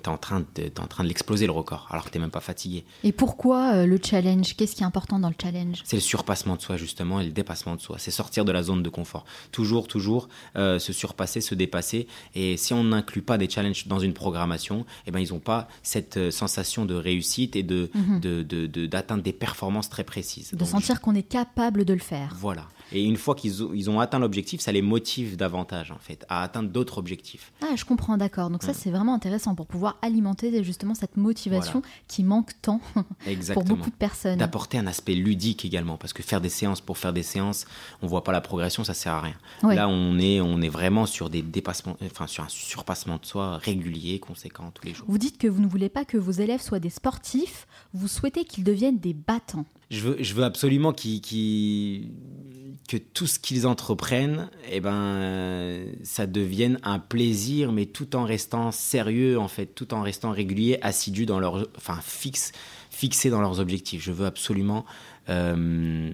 tu 0.02 0.08
es 0.08 0.12
en 0.12 0.18
train 0.18 0.40
de, 0.40 0.62
de 0.64 1.08
l'exploser 1.08 1.46
le 1.46 1.52
record, 1.52 1.88
alors 1.90 2.04
que 2.04 2.10
tu 2.10 2.18
n'es 2.18 2.22
même 2.22 2.30
pas 2.30 2.40
fatigué. 2.40 2.84
Et 3.04 3.12
pourquoi 3.12 3.74
euh, 3.74 3.86
le 3.86 3.98
challenge? 4.02 4.56
Qu'est-ce 4.56 4.74
qui 4.74 4.82
est 4.82 4.86
important 4.86 5.18
dans 5.18 5.28
le 5.28 5.34
challenge? 5.40 5.82
C'est 5.84 5.96
le 5.96 6.02
surpassement 6.02 6.56
de 6.56 6.60
soi, 6.60 6.76
justement, 6.76 7.20
et 7.20 7.24
le 7.24 7.32
dépassement 7.32 7.76
de 7.76 7.80
soi. 7.80 7.96
C'est 7.98 8.10
sortir 8.10 8.44
de 8.44 8.52
la 8.52 8.62
zone 8.62 8.82
de 8.82 8.88
confort. 8.88 9.24
Toujours, 9.52 9.88
toujours 9.88 10.28
euh, 10.56 10.78
se 10.78 10.92
surpasser, 10.92 11.40
se 11.40 11.54
dépasser. 11.54 12.06
Et 12.34 12.56
si 12.56 12.72
on 12.72 12.84
n'inclut 12.84 13.22
pas 13.22 13.38
des 13.38 13.48
challenges 13.48 13.86
dans 13.86 13.98
une 13.98 14.14
programmation, 14.14 14.86
eh 15.06 15.10
ben, 15.10 15.20
ils 15.20 15.32
n'ont 15.32 15.40
pas 15.40 15.68
cette 15.82 16.16
euh, 16.16 16.30
sensation 16.30 16.84
de 16.84 16.94
réussite 16.94 17.56
et 17.56 17.62
de, 17.62 17.90
mhm. 17.94 18.88
d'atteindre 18.88 19.22
des 19.22 19.32
performances 19.32 19.88
très 19.88 20.04
précises. 20.04 20.52
De 20.52 20.64
sentir 20.64 21.00
qu'on 21.00 21.14
est 21.14 21.22
capable 21.22 21.84
de 21.84 21.92
le 21.92 22.00
faire. 22.00 22.34
Voilà. 22.38 22.68
Et 22.92 23.04
une 23.04 23.16
fois 23.16 23.34
qu'ils 23.34 23.62
ont, 23.62 23.70
ils 23.74 23.90
ont 23.90 24.00
atteint 24.00 24.18
l'objectif, 24.18 24.60
ça 24.60 24.72
les 24.72 24.82
motive 24.82 25.36
davantage, 25.36 25.90
en 25.90 25.98
fait, 25.98 26.24
à 26.28 26.42
atteindre 26.42 26.70
d'autres 26.70 26.98
objectifs. 26.98 27.52
Ah, 27.62 27.76
je 27.76 27.84
comprends, 27.84 28.16
d'accord. 28.16 28.50
Donc 28.50 28.62
ça, 28.62 28.74
c'est 28.74 28.90
vraiment 28.90 29.14
intéressant 29.14 29.54
pour 29.54 29.66
pouvoir 29.66 29.98
alimenter 30.02 30.62
justement 30.64 30.94
cette 30.94 31.16
motivation 31.16 31.82
qui 32.06 32.24
manque 32.24 32.52
tant 32.62 32.80
pour 33.54 33.64
beaucoup 33.64 33.90
de 33.90 33.96
personnes. 33.96 34.38
D'apporter 34.38 34.78
un 34.78 34.86
aspect 34.86 35.14
ludique 35.14 35.64
également, 35.64 35.96
parce 35.96 36.12
que 36.12 36.22
faire 36.22 36.40
des 36.40 36.48
séances 36.48 36.80
pour 36.80 36.98
faire 36.98 37.12
des 37.12 37.22
séances, 37.22 37.66
on 38.02 38.06
voit 38.06 38.24
pas 38.24 38.32
la 38.32 38.40
progression, 38.40 38.84
ça 38.84 38.94
sert 38.94 39.12
à 39.12 39.20
rien. 39.20 39.36
Là, 39.62 39.88
on 39.88 40.18
est, 40.18 40.40
on 40.40 40.60
est 40.60 40.68
vraiment 40.68 41.06
sur 41.06 41.30
des 41.30 41.42
dépassements, 41.42 41.96
enfin 42.04 42.26
sur 42.26 42.44
un 42.44 42.48
surpassement 42.48 43.18
de 43.18 43.26
soi 43.26 43.58
régulier, 43.58 44.18
conséquent 44.18 44.70
tous 44.72 44.86
les 44.86 44.94
jours. 44.94 45.06
Vous 45.08 45.18
dites 45.18 45.38
que 45.38 45.46
vous 45.46 45.60
ne 45.60 45.68
voulez 45.68 45.88
pas 45.88 46.04
que 46.04 46.16
vos 46.16 46.32
élèves 46.32 46.62
soient 46.62 46.80
des 46.80 46.90
sportifs, 46.90 47.66
vous 47.98 48.08
souhaitez 48.08 48.44
qu'ils 48.44 48.64
deviennent 48.64 48.98
des 48.98 49.14
battants. 49.14 49.64
Je 49.90 50.34
veux, 50.34 50.44
absolument 50.44 50.92
que 50.92 52.96
tout 52.96 53.26
ce 53.26 53.38
qu'ils 53.38 53.66
entreprennent, 53.66 54.50
eh 54.70 54.80
ben, 54.80 55.82
ça 56.02 56.26
devienne 56.26 56.78
un 56.82 56.98
plaisir, 56.98 57.72
mais 57.72 57.86
tout 57.86 58.14
en 58.14 58.24
restant 58.24 58.70
sérieux, 58.70 59.38
en 59.38 59.48
fait, 59.48 59.66
tout 59.66 59.94
en 59.94 60.02
restant 60.02 60.30
régulier, 60.30 60.78
assidu 60.82 61.24
dans 61.24 61.40
leur, 61.40 61.66
enfin, 61.76 61.98
fixe, 62.02 62.52
fixé 62.90 63.30
dans 63.30 63.40
leurs 63.40 63.60
objectifs. 63.60 64.02
Je 64.02 64.12
veux 64.12 64.26
absolument 64.26 64.84
euh, 65.30 66.12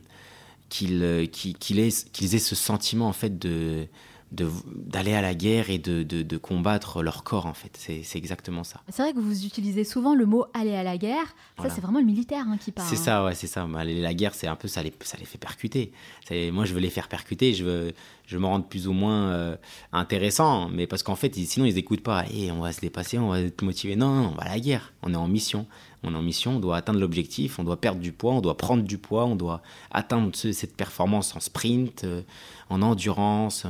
qu'ils 0.69 1.29
qu'ils 1.33 1.81
aient, 1.81 1.89
qu'ils 2.13 2.35
aient 2.37 2.39
ce 2.39 2.55
sentiment, 2.55 3.09
en 3.09 3.13
fait, 3.13 3.41
de 3.41 3.89
d'aller 4.33 5.15
à 5.15 5.23
la 5.23 5.35
guerre 5.35 5.71
et 5.71 5.79
de, 5.79 6.03
de, 6.03 6.37
combattre 6.37 7.03
leur 7.03 7.23
corps 7.25 7.47
en 7.47 7.55
fait. 7.55 7.77
C'est 7.77 8.19
exactement 8.19 8.65
ça. 8.65 8.81
C'est 8.89 9.03
vrai 9.03 9.13
que 9.13 9.21
vous 9.21 9.47
utilisez 9.47 9.85
souvent 9.85 10.15
le 10.15 10.27
mot 10.27 10.47
aller 10.55 10.75
à 10.75 10.83
la 10.83 10.99
guerre. 10.99 11.35
Ça 11.63 11.71
c'est 11.71 11.81
vraiment 11.81 12.01
le 12.01 12.05
militaire 12.05 12.45
hein, 12.49 12.57
qui 12.59 12.73
parle. 12.73 12.89
C'est 12.89 12.97
ça, 12.97 13.25
ouais, 13.25 13.35
c'est 13.35 13.47
ça. 13.47 13.67
Aller 13.77 14.01
à 14.01 14.03
la 14.03 14.15
guerre, 14.15 14.35
c'est 14.35 14.47
un 14.47 14.57
peu 14.57 14.69
ça 14.69 14.83
les, 14.83 14.93
ça 15.03 15.17
les 15.19 15.25
fait 15.25 15.39
percuter. 15.39 15.93
Moi 16.31 16.65
je 16.65 16.75
veux 16.75 16.81
les 16.81 16.91
faire 16.91 17.09
percuter, 17.09 17.55
je 17.55 17.65
veux, 17.65 17.93
je 18.27 18.39
me 18.39 18.47
rendre 18.47 18.67
plus 18.67 18.89
ou 18.89 18.93
moins 18.93 19.29
euh, 19.31 19.57
intéressant, 19.93 20.69
mais 20.69 20.87
parce 20.87 21.03
qu'en 21.03 21.17
fait 21.17 21.35
sinon 21.35 21.67
ils 21.67 21.75
n'écoutent 21.75 22.03
pas. 22.03 22.25
Et 22.27 22.47
eh, 22.47 22.51
on 22.51 22.61
va 22.61 22.73
se 22.73 22.81
dépasser, 22.81 23.19
on 23.19 23.29
va 23.29 23.41
être 23.41 23.63
motivé. 23.63 23.97
Non, 23.97 24.15
non, 24.15 24.29
on 24.33 24.35
va 24.35 24.45
à 24.45 24.49
la 24.49 24.61
guerre. 24.61 24.93
On 25.03 25.13
est 25.13 25.17
en 25.17 25.29
mission. 25.29 25.67
On 26.07 26.13
est 26.13 26.19
en 26.19 26.23
mission, 26.23 26.57
on 26.57 26.61
doit 26.61 26.77
atteindre 26.77 27.01
l'objectif, 27.01 27.59
on 27.59 27.65
doit 27.65 27.81
perdre 27.81 27.99
du 27.99 28.13
poids, 28.13 28.35
on 28.35 28.43
doit 28.43 28.59
prendre 28.59 28.83
du 28.83 28.99
poids, 28.99 29.25
on 29.25 29.37
doit 29.37 29.63
atteindre 29.91 30.31
cette 30.35 30.77
performance 30.77 31.35
en 31.35 31.41
sprint, 31.41 32.05
euh, 32.05 32.21
en 32.69 32.83
endurance 32.83 33.67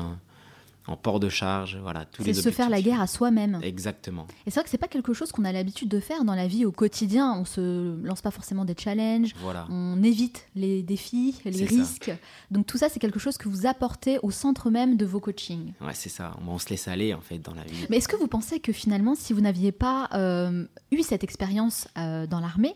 en 0.86 0.96
port 0.96 1.18
de 1.18 1.28
charge, 1.28 1.78
voilà. 1.80 2.04
C'est 2.20 2.34
se 2.34 2.50
faire 2.50 2.68
la 2.68 2.82
guerre 2.82 3.00
à 3.00 3.06
soi-même. 3.06 3.58
Exactement. 3.62 4.26
Et 4.46 4.50
c'est 4.50 4.56
vrai 4.56 4.64
que 4.64 4.70
c'est 4.70 4.78
pas 4.78 4.88
quelque 4.88 5.14
chose 5.14 5.32
qu'on 5.32 5.44
a 5.44 5.52
l'habitude 5.52 5.88
de 5.88 6.00
faire 6.00 6.24
dans 6.24 6.34
la 6.34 6.46
vie 6.46 6.66
au 6.66 6.72
quotidien. 6.72 7.34
On 7.38 7.44
se 7.44 7.96
lance 8.02 8.20
pas 8.20 8.30
forcément 8.30 8.64
des 8.64 8.74
challenges. 8.78 9.32
Voilà. 9.40 9.66
On 9.70 10.02
évite 10.02 10.46
les 10.54 10.82
défis, 10.82 11.40
les 11.44 11.64
risques. 11.64 12.12
Donc 12.50 12.66
tout 12.66 12.76
ça, 12.76 12.88
c'est 12.88 13.00
quelque 13.00 13.18
chose 13.18 13.38
que 13.38 13.48
vous 13.48 13.66
apportez 13.66 14.18
au 14.22 14.30
centre 14.30 14.70
même 14.70 14.96
de 14.96 15.06
vos 15.06 15.20
coachings. 15.20 15.72
Ouais, 15.80 15.94
c'est 15.94 16.10
ça. 16.10 16.36
On 16.46 16.58
se 16.58 16.68
laisse 16.68 16.86
aller 16.88 17.14
en 17.14 17.20
fait 17.20 17.38
dans 17.38 17.54
la 17.54 17.64
vie. 17.64 17.86
Mais 17.88 17.96
est-ce 17.98 18.08
que 18.08 18.16
vous 18.16 18.28
pensez 18.28 18.60
que 18.60 18.72
finalement, 18.72 19.14
si 19.14 19.32
vous 19.32 19.40
n'aviez 19.40 19.72
pas 19.72 20.08
euh, 20.12 20.66
eu 20.90 21.02
cette 21.02 21.24
expérience 21.24 21.88
euh, 21.96 22.26
dans 22.26 22.40
l'armée, 22.40 22.74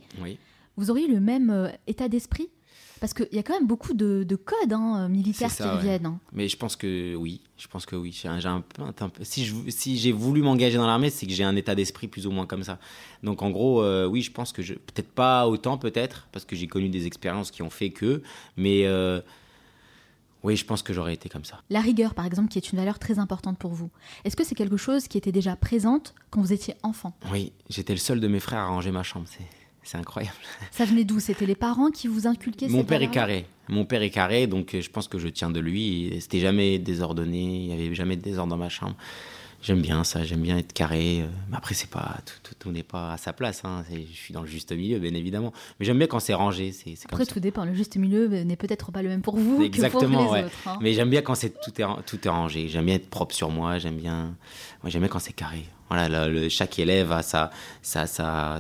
vous 0.77 0.91
auriez 0.91 1.09
le 1.09 1.21
même 1.21 1.51
euh, 1.51 1.69
état 1.87 2.09
d'esprit 2.09 2.49
parce 3.01 3.15
qu'il 3.15 3.29
y 3.33 3.39
a 3.39 3.43
quand 3.43 3.55
même 3.55 3.67
beaucoup 3.67 3.95
de, 3.95 4.25
codes 4.37 4.73
hein, 4.73 5.09
militaires 5.09 5.55
qui 5.55 5.63
reviennent. 5.63 6.07
Hein. 6.07 6.21
Mais 6.33 6.49
je 6.49 6.57
pense 6.57 6.77
que 6.77 7.15
oui, 7.15 7.41
je 7.57 7.67
pense 7.69 7.87
que 7.87 7.97
oui. 7.97 8.13
J'ai 8.13 8.29
un, 8.29 8.63
si 9.23 9.99
j'ai 9.99 10.13
voulu 10.13 10.43
m'engager 10.43 10.77
dans 10.77 10.87
l'armée, 10.87 11.11
c'est 11.11 11.27
que 11.27 11.33
j'ai 11.33 11.45
un 11.45 11.57
état 11.57 11.75
d'esprit 11.75 12.09
plus 12.09 12.27
ou 12.27 12.31
moins 12.31 12.47
comme 12.47 12.63
ça. 12.63 12.79
Donc 13.23 13.43
en 13.43 13.51
gros, 13.51 13.83
euh, 13.83 14.07
oui, 14.07 14.23
je 14.23 14.31
pense 14.31 14.53
que 14.53 14.63
je, 14.63 14.75
peut-être 14.75 15.11
pas 15.11 15.49
autant, 15.49 15.79
peut-être, 15.79 16.29
parce 16.33 16.45
que 16.45 16.57
j'ai 16.57 16.67
connu 16.67 16.89
des 16.89 17.07
expériences 17.07 17.51
qui 17.51 17.63
ont 17.63 17.71
fait 17.71 17.91
que, 17.91 18.23
mais 18.57 18.87
euh, 18.87 19.21
Oui, 20.43 20.57
je 20.57 20.65
pense 20.65 20.83
que 20.83 20.93
j'aurais 20.93 21.15
été 21.15 21.29
comme 21.29 21.45
ça. 21.45 21.63
La 21.69 21.81
rigueur, 21.81 22.15
par 22.15 22.25
exemple, 22.25 22.49
qui 22.49 22.59
est 22.59 22.73
une 22.73 22.79
valeur 22.79 22.99
très 22.99 23.19
importante 23.19 23.59
pour 23.59 23.73
vous. 23.73 23.91
Est-ce 24.25 24.37
que 24.37 24.45
c'est 24.45 24.55
quelque 24.55 24.77
chose 24.77 25.09
qui 25.09 25.19
était 25.19 25.33
déjà 25.33 25.57
présente 25.57 26.15
quand 26.31 26.41
vous 26.41 26.53
étiez 26.53 26.75
enfant? 26.83 27.17
Oui, 27.33 27.53
j'étais 27.69 27.93
le 27.93 27.99
seul 27.99 28.21
de 28.21 28.29
mes 28.29 28.41
frères 28.41 28.61
à 28.61 28.67
ranger 28.67 28.93
ma 28.93 29.03
chambre. 29.03 29.27
C'est 29.89 29.97
incroyable. 29.97 30.37
Ça 30.71 30.85
venait 30.85 31.05
d'où? 31.05 31.19
C'était 31.19 31.47
les 31.47 31.55
parents 31.55 31.91
qui 31.91 32.09
vous 32.09 32.27
inculquaient 32.27 32.69
Mon 32.69 32.85
père 32.85 33.01
est 33.01 33.11
carré. 33.11 33.47
Mon 33.71 33.87
père 33.87 34.03
est 34.03 34.11
carré, 34.11 34.47
donc 34.47 34.77
je 34.79 34.91
pense 34.91 35.09
que 35.09 35.19
je 35.19 35.29
tiens 35.29 35.49
de 35.49 35.61
lui. 35.61 36.15
C'était 36.21 36.41
jamais 36.41 36.79
désordonné, 36.79 37.39
il 37.39 37.69
n'y 37.69 37.73
avait 37.73 37.95
jamais 37.95 38.17
de 38.17 38.21
désordre 38.21 38.51
dans 38.51 38.59
ma 38.59 38.69
chambre. 38.69 38.97
J'aime 39.63 39.81
bien 39.81 40.05
ça, 40.05 40.25
j'aime 40.25 40.43
bien 40.43 40.59
être 40.59 40.75
carré. 40.75 41.25
Mais 41.49 41.57
après, 41.57 41.75
c'est 41.75 41.89
pas 41.89 42.19
tout, 42.43 42.55
tout, 42.59 42.71
n'est 42.71 42.83
pas 42.83 43.15
à 43.15 43.17
sa 43.17 43.33
place. 43.33 43.63
Hein. 43.65 43.83
Je 43.91 44.15
suis 44.15 44.35
dans 44.35 44.43
le 44.43 44.47
juste 44.47 44.73
milieu, 44.73 44.99
bien 44.99 45.15
évidemment. 45.15 45.55
Mais 45.81 45.87
j'aime 45.87 45.97
bien 45.97 46.07
quand 46.07 46.21
c'est 46.21 46.35
rangé. 46.35 46.71
C'est, 46.73 46.95
après, 47.07 47.25
tout 47.25 47.41
dépend. 47.41 47.65
Le 47.65 47.73
juste 47.73 47.97
milieu 47.97 48.29
n'est 48.29 48.57
peut-être 48.57 48.93
pas 48.93 49.01
le 49.01 49.09
même 49.09 49.23
pour 49.23 49.39
vous 49.39 49.63
Exactement, 49.63 50.03
que 50.03 50.25
pour 50.27 50.35
les 50.37 50.43
autres. 50.45 50.53
Hein. 50.67 50.79
Mais 50.83 50.93
j'aime 50.93 51.09
bien 51.09 51.23
quand 51.23 51.35
c'est 51.35 51.59
tout 51.63 51.81
est 51.81 51.87
tout 52.05 52.19
est 52.23 52.31
rangé. 52.31 52.69
J'aime 52.69 52.85
bien 52.85 52.97
être 52.97 53.09
propre 53.09 53.35
sur 53.35 53.51
moi. 53.51 53.79
J'aime 53.79 53.97
bien. 53.97 54.37
Moi, 54.83 54.91
j'aime 54.91 55.01
bien 55.01 55.09
quand 55.09 55.19
c'est 55.19 55.33
carré. 55.33 55.65
Voilà, 55.89 56.29
le, 56.29 56.51
chaque 56.51 56.79
élève 56.79 57.11
a 57.11 57.23
sa, 57.23 57.51
sa, 57.81 58.07
sa, 58.07 58.59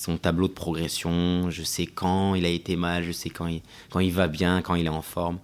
son 0.00 0.16
tableau 0.16 0.48
de 0.48 0.52
progression. 0.52 1.50
Je 1.50 1.62
sais 1.62 1.84
quand 1.84 2.34
il 2.34 2.46
a 2.46 2.48
été 2.48 2.76
mal. 2.76 3.04
Je 3.04 3.12
sais 3.12 3.28
quand 3.28 3.46
il, 3.46 3.60
quand 3.90 4.00
il 4.00 4.12
va 4.12 4.28
bien, 4.28 4.62
quand 4.62 4.74
il 4.74 4.86
est 4.86 4.90
en 4.90 5.02
forme. 5.02 5.38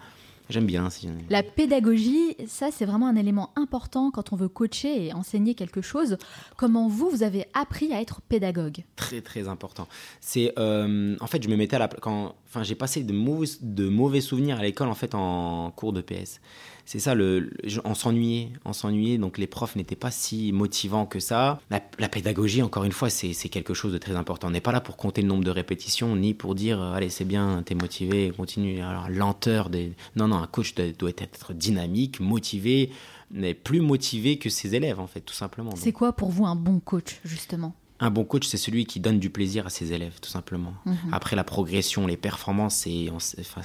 J'aime 0.49 0.67
bien. 0.67 0.89
La 1.29 1.43
pédagogie, 1.43 2.37
ça 2.47 2.69
c'est 2.71 2.85
vraiment 2.85 3.09
un 3.09 3.17
élément 3.17 3.51
important 3.57 4.13
quand 4.13 4.33
on 4.33 4.37
veut 4.37 4.49
coacher 4.49 5.07
et 5.07 5.13
enseigner 5.13 5.55
quelque 5.55 5.83
chose. 5.83 6.19
Comment 6.57 6.87
vous, 6.87 7.11
vous 7.11 7.25
avez 7.25 7.47
appris 7.53 7.93
à 7.93 8.01
être 8.01 8.21
pédagogue? 8.21 8.85
Très 8.95 9.21
très 9.23 9.49
important. 9.49 9.89
C'est 10.21 10.53
euh, 10.57 11.17
en 11.21 11.27
fait, 11.27 11.43
je 11.43 11.49
me 11.49 11.57
mettais 11.57 11.75
à 11.75 11.81
la 11.81 11.89
quand, 11.89 12.37
enfin, 12.57 12.65
j'ai 12.65 12.75
passé 12.75 13.03
de 13.03 13.13
mauvais, 13.13 13.47
de 13.61 13.89
mauvais 13.89 14.21
souvenirs 14.21 14.59
à 14.59 14.63
l'école 14.63 14.89
en 14.89 14.95
fait 14.95 15.15
en 15.15 15.71
cours 15.71 15.93
de 15.93 16.01
PS 16.01 16.41
c'est 16.87 17.01
ça, 17.01 17.17
le, 17.17 17.51
on 17.85 17.95
s'ennuyait, 17.95 18.53
on 18.65 18.73
s'ennuyait, 18.73 19.19
donc 19.19 19.39
les 19.39 19.49
profs 19.49 19.75
n'étaient 19.75 19.97
pas 19.97 20.13
si 20.13 20.53
motivants 20.53 21.05
que 21.05 21.19
ça. 21.19 21.61
La, 21.69 22.09
pédagogie, 22.09 22.63
encore 22.63 22.85
une 22.85 22.93
fois, 22.93 23.11
c'est 23.11 23.49
quelque 23.49 23.75
chose 23.75 23.93
de 23.93 23.99
très 23.99 24.15
important. 24.15 24.47
On 24.47 24.53
n'est 24.53 24.61
pas 24.61 24.71
là 24.71 24.81
pour 24.81 24.97
compter 24.97 25.21
le 25.21 25.27
nombre 25.27 25.43
de 25.43 25.51
répétitions, 25.51 26.15
ni 26.15 26.33
pour 26.33 26.55
dire, 26.55 26.81
euh, 26.81 26.95
allez, 26.95 27.11
c'est 27.11 27.25
bien, 27.25 27.63
t'es 27.65 27.75
motivé, 27.75 28.33
continue. 28.37 28.81
Alors, 28.81 29.09
lenteur 29.11 29.69
des... 29.69 29.95
Non, 30.15 30.29
non, 30.29 30.37
un 30.37 30.47
coach 30.47 30.75
doit, 30.75 31.11
être 31.11 31.53
dynamique, 31.53 32.21
motivé, 32.21 32.91
mais 33.33 33.53
plus 33.53 33.81
motivé 33.81 34.39
que 34.39 34.49
ses 34.49 34.77
élèves, 34.77 35.01
en 35.01 35.09
fait, 35.09 35.21
tout 35.21 35.35
simplement. 35.35 35.75
C'est 35.75 35.93
quoi 35.93 36.13
pour 36.13 36.31
vous 36.31 36.47
un 36.47 36.55
bon 36.55 36.79
coach, 36.79 37.21
justement? 37.25 37.75
Un 37.99 38.11
bon 38.11 38.25
coach, 38.25 38.47
c'est 38.47 38.57
celui 38.57 38.87
qui 38.87 39.01
donne 39.01 39.19
du 39.19 39.31
plaisir 39.31 39.67
à 39.67 39.71
ses 39.71 39.93
élèves, 39.93 40.19
tout 40.21 40.31
simplement. 40.31 40.75
Mhm. 40.85 40.97
Après 41.13 41.37
la 41.37 41.45
progression, 41.45 42.07
les 42.07 42.17
performances, 42.17 42.77
c'est 42.77 43.09
enfin, 43.11 43.63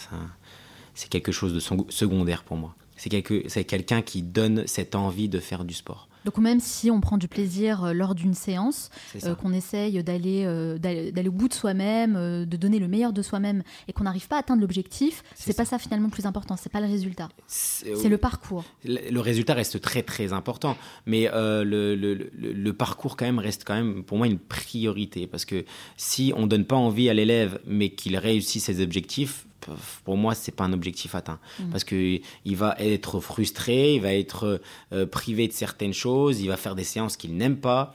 quelque 1.10 1.32
chose 1.32 1.54
de 1.54 1.60
secondaire 1.60 2.44
pour 2.44 2.58
moi 2.58 2.76
c'est 3.48 3.64
quelqu'un 3.64 4.02
qui 4.02 4.22
donne 4.22 4.68
cette 4.68 4.96
envie 4.96 5.30
de 5.30 5.40
faire 5.40 5.66
du 5.66 5.74
sport. 5.74 6.08
Donc 6.26 6.38
même 6.38 6.60
si 6.60 6.92
on 6.92 7.02
prend 7.02 7.18
du 7.18 7.28
plaisir 7.28 7.84
euh, 7.84 7.94
lors 7.94 8.16
d'une 8.16 8.34
séance, 8.34 8.90
euh, 9.24 9.36
qu'on 9.36 9.54
essaye 9.54 9.98
euh, 10.00 10.78
d'aller 10.78 11.28
au 11.28 11.32
bout 11.32 11.48
de 11.48 11.54
soi-même, 11.54 12.46
de 12.46 12.58
donner 12.58 12.80
le 12.80 12.88
meilleur 12.88 13.14
de 13.14 13.22
soi-même, 13.22 13.64
et 13.88 13.94
qu'on 13.94 14.04
n'arrive 14.04 14.28
pas 14.28 14.38
à 14.38 14.40
atteindre 14.40 14.62
l'objectif, 14.62 15.24
c'est 15.36 15.56
pas 15.56 15.66
ça 15.66 15.78
finalement 15.80 16.08
le 16.08 16.12
plus 16.12 16.26
important, 16.26 16.56
c'est 16.58 16.72
pas 16.72 16.82
le 16.82 16.88
résultat, 16.88 17.30
c'est 17.48 18.10
le 18.10 18.18
parcours. 18.18 18.64
Le, 18.86 19.20
résultat 19.20 19.54
reste 19.54 19.82
très 19.82 20.04
très 20.04 20.34
important, 20.34 20.78
mais 21.06 21.30
le, 21.34 21.96
le, 21.96 22.74
parcours 22.74 23.18
quand 23.18 23.26
même 23.26 23.40
reste 23.40 23.64
quand 23.66 23.76
même 23.76 24.04
pour 24.04 24.18
moi 24.18 24.28
une 24.28 24.40
priorité, 24.40 25.28
parce 25.28 25.46
que 25.46 25.66
si 25.98 26.34
on 26.36 26.48
donne 26.48 26.66
pas 26.66 26.76
envie 26.76 27.10
à 27.10 27.14
l'élève, 27.14 27.60
mais 27.66 27.90
qu'il 27.90 28.18
réussit 28.18 28.62
ses 28.62 28.82
objectifs, 28.82 29.46
pour 30.04 30.18
moi, 30.18 30.36
c'est 30.36 30.52
pas 30.52 30.64
un 30.64 30.74
objectif 30.74 31.16
atteint. 31.16 31.40
Mm. 31.60 31.70
Parce 31.70 31.84
qu'il 31.84 32.22
va 32.46 32.76
être 32.80 33.20
frustré, 33.20 33.96
il 33.96 34.02
va 34.02 34.14
être 34.14 34.62
privé 35.12 35.48
de 35.48 35.54
certaines 35.54 35.94
choses, 35.94 36.11
il 36.40 36.48
va 36.48 36.58
faire 36.58 36.76
des 36.76 36.84
séances 36.84 37.18
qu'il 37.18 37.36
n'aime 37.38 37.58
pas. 37.58 37.94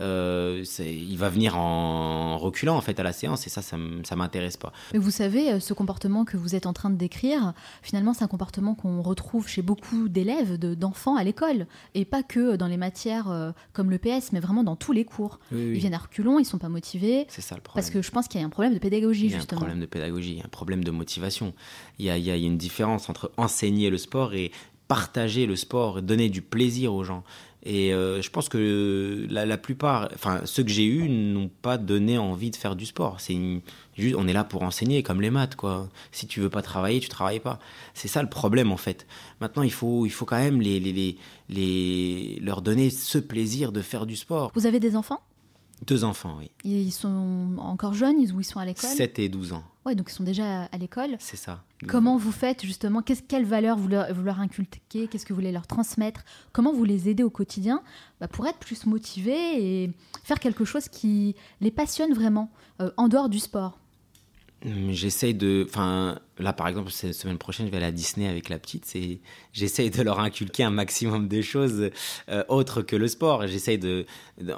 Euh, 0.00 0.64
il 0.78 1.16
va 1.18 1.28
venir 1.28 1.56
en 1.56 2.38
reculant 2.38 2.76
en 2.76 2.80
fait 2.80 3.00
à 3.00 3.02
la 3.02 3.12
séance 3.12 3.46
et 3.48 3.50
ça, 3.50 3.62
ça, 3.62 3.76
m'intéresse 4.16 4.56
pas. 4.56 4.72
Mais 4.92 4.98
vous 4.98 5.10
savez, 5.10 5.52
euh, 5.52 5.60
ce 5.60 5.74
comportement 5.74 6.24
que 6.24 6.36
vous 6.36 6.54
êtes 6.54 6.66
en 6.66 6.72
train 6.72 6.90
de 6.90 6.96
décrire, 6.96 7.52
finalement, 7.82 8.14
c'est 8.14 8.22
un 8.22 8.28
comportement 8.28 8.74
qu'on 8.74 9.02
retrouve 9.02 9.48
chez 9.48 9.60
beaucoup 9.60 10.08
d'élèves, 10.08 10.56
d'enfants 10.56 11.16
à 11.16 11.24
l'école, 11.24 11.66
et 11.94 12.04
pas 12.04 12.22
que 12.22 12.54
dans 12.54 12.68
les 12.68 12.76
matières 12.76 13.28
euh, 13.28 13.50
comme 13.72 13.90
le 13.90 13.98
PS, 13.98 14.32
mais 14.32 14.40
vraiment 14.40 14.62
dans 14.62 14.76
tous 14.76 14.92
les 14.92 15.04
cours. 15.04 15.40
Ils 15.50 15.72
viennent 15.72 15.94
à 15.94 15.98
reculons, 15.98 16.38
ils 16.38 16.44
sont 16.44 16.58
pas 16.58 16.68
motivés. 16.68 17.26
C'est 17.28 17.42
ça 17.42 17.56
le 17.56 17.60
problème. 17.60 17.82
Parce 17.82 17.92
que 17.92 18.00
je 18.00 18.10
pense 18.10 18.28
qu'il 18.28 18.40
y 18.40 18.44
a 18.44 18.46
un 18.46 18.50
problème 18.50 18.74
de 18.74 18.78
pédagogie 18.78 19.30
justement. 19.30 19.42
Il 19.42 19.50
y 19.50 19.52
a 19.52 19.56
un 19.56 19.58
problème 19.58 19.80
de 19.80 19.86
pédagogie, 19.86 20.42
un 20.44 20.48
problème 20.48 20.84
de 20.84 20.90
motivation. 20.92 21.54
Il 21.98 22.04
y 22.04 22.10
a, 22.10 22.16
il 22.16 22.24
y 22.24 22.30
a 22.30 22.36
une 22.36 22.58
différence 22.58 23.08
entre 23.08 23.32
enseigner 23.36 23.90
le 23.90 23.98
sport 23.98 24.34
et 24.34 24.52
partager 24.86 25.46
le 25.46 25.54
sport, 25.54 26.02
donner 26.02 26.30
du 26.30 26.40
plaisir 26.40 26.94
aux 26.94 27.04
gens. 27.04 27.22
Et 27.64 27.92
euh, 27.92 28.22
je 28.22 28.30
pense 28.30 28.48
que 28.48 29.26
la, 29.28 29.58
plupart, 29.58 30.08
enfin 30.14 30.42
ceux 30.44 30.62
que 30.62 30.70
j'ai 30.70 30.86
eus 30.86 31.08
n'ont 31.08 31.50
pas 31.62 31.76
donné 31.76 32.16
envie 32.16 32.50
de 32.50 32.56
faire 32.56 32.76
du 32.76 32.86
sport. 32.86 33.20
C'est 33.20 33.36
juste, 33.96 34.14
on 34.16 34.28
est 34.28 34.32
là 34.32 34.44
pour 34.44 34.62
enseigner, 34.62 35.02
comme 35.02 35.20
les 35.20 35.30
maths, 35.30 35.56
quoi. 35.56 35.88
Si 36.12 36.26
tu 36.26 36.40
veux 36.40 36.50
pas 36.50 36.62
travailler, 36.62 37.00
tu 37.00 37.08
travailles 37.08 37.40
pas. 37.40 37.58
C'est 37.94 38.08
ça 38.08 38.22
le 38.22 38.28
problème 38.28 38.70
en 38.70 38.76
fait. 38.76 39.06
Maintenant, 39.40 39.62
il 39.62 39.72
faut, 39.72 40.06
il 40.06 40.10
faut 40.10 40.24
quand 40.24 40.38
même 40.38 40.60
les, 40.60 40.78
les, 40.78 41.16
les, 41.48 42.38
leur 42.40 42.62
donner 42.62 42.90
ce 42.90 43.18
plaisir 43.18 43.72
de 43.72 43.82
faire 43.82 44.06
du 44.06 44.16
sport. 44.16 44.52
Vous 44.54 44.66
avez 44.66 44.80
des 44.80 44.94
enfants? 44.94 45.20
Deux 45.86 46.04
enfants, 46.04 46.36
oui. 46.38 46.50
Ils 46.64 46.90
sont 46.90 47.54
encore 47.58 47.94
jeunes 47.94 48.16
ou 48.16 48.40
ils 48.40 48.44
sont 48.44 48.58
à 48.58 48.64
l'école 48.64 48.90
7 48.90 49.18
et 49.18 49.28
12 49.28 49.52
ans. 49.52 49.64
Oui, 49.86 49.94
donc 49.94 50.10
ils 50.10 50.14
sont 50.14 50.24
déjà 50.24 50.64
à 50.64 50.78
l'école. 50.78 51.16
C'est 51.18 51.36
ça. 51.36 51.62
Comment 51.86 52.16
vous 52.16 52.32
faites 52.32 52.64
justement? 52.64 53.00
Qu'est-ce 53.00 53.22
Quelles 53.22 53.44
valeurs 53.44 53.78
vous 53.78 53.88
leur, 53.88 54.12
vous 54.12 54.22
leur 54.22 54.40
inculquez? 54.40 55.08
Qu'est-ce 55.08 55.24
que 55.24 55.32
vous 55.32 55.38
voulez 55.38 55.52
leur 55.52 55.66
transmettre? 55.66 56.24
Comment 56.52 56.72
vous 56.72 56.84
les 56.84 57.08
aidez 57.08 57.22
au 57.22 57.30
quotidien? 57.30 57.82
Bah, 58.20 58.28
pour 58.28 58.46
être 58.46 58.58
plus 58.58 58.86
motivés 58.86 59.84
et 59.84 59.90
faire 60.24 60.40
quelque 60.40 60.64
chose 60.64 60.88
qui 60.88 61.36
les 61.60 61.70
passionne 61.70 62.12
vraiment, 62.12 62.50
euh, 62.80 62.90
en 62.96 63.08
dehors 63.08 63.28
du 63.28 63.38
sport 63.38 63.78
j'essaye 64.90 65.34
de. 65.34 65.64
Enfin, 65.68 66.18
là, 66.38 66.52
par 66.52 66.68
exemple, 66.68 66.90
cette 66.90 67.14
semaine 67.14 67.38
prochaine, 67.38 67.66
je 67.66 67.70
vais 67.70 67.76
aller 67.78 67.86
à 67.86 67.92
Disney 67.92 68.28
avec 68.28 68.48
la 68.48 68.58
petite. 68.58 68.84
C'est, 68.86 69.20
j'essaye 69.52 69.90
de 69.90 70.02
leur 70.02 70.20
inculquer 70.20 70.64
un 70.64 70.70
maximum 70.70 71.28
de 71.28 71.40
choses 71.42 71.90
euh, 72.28 72.44
autres 72.48 72.82
que 72.82 72.96
le 72.96 73.08
sport. 73.08 73.46
J'essaye 73.46 73.78
de, 73.78 74.06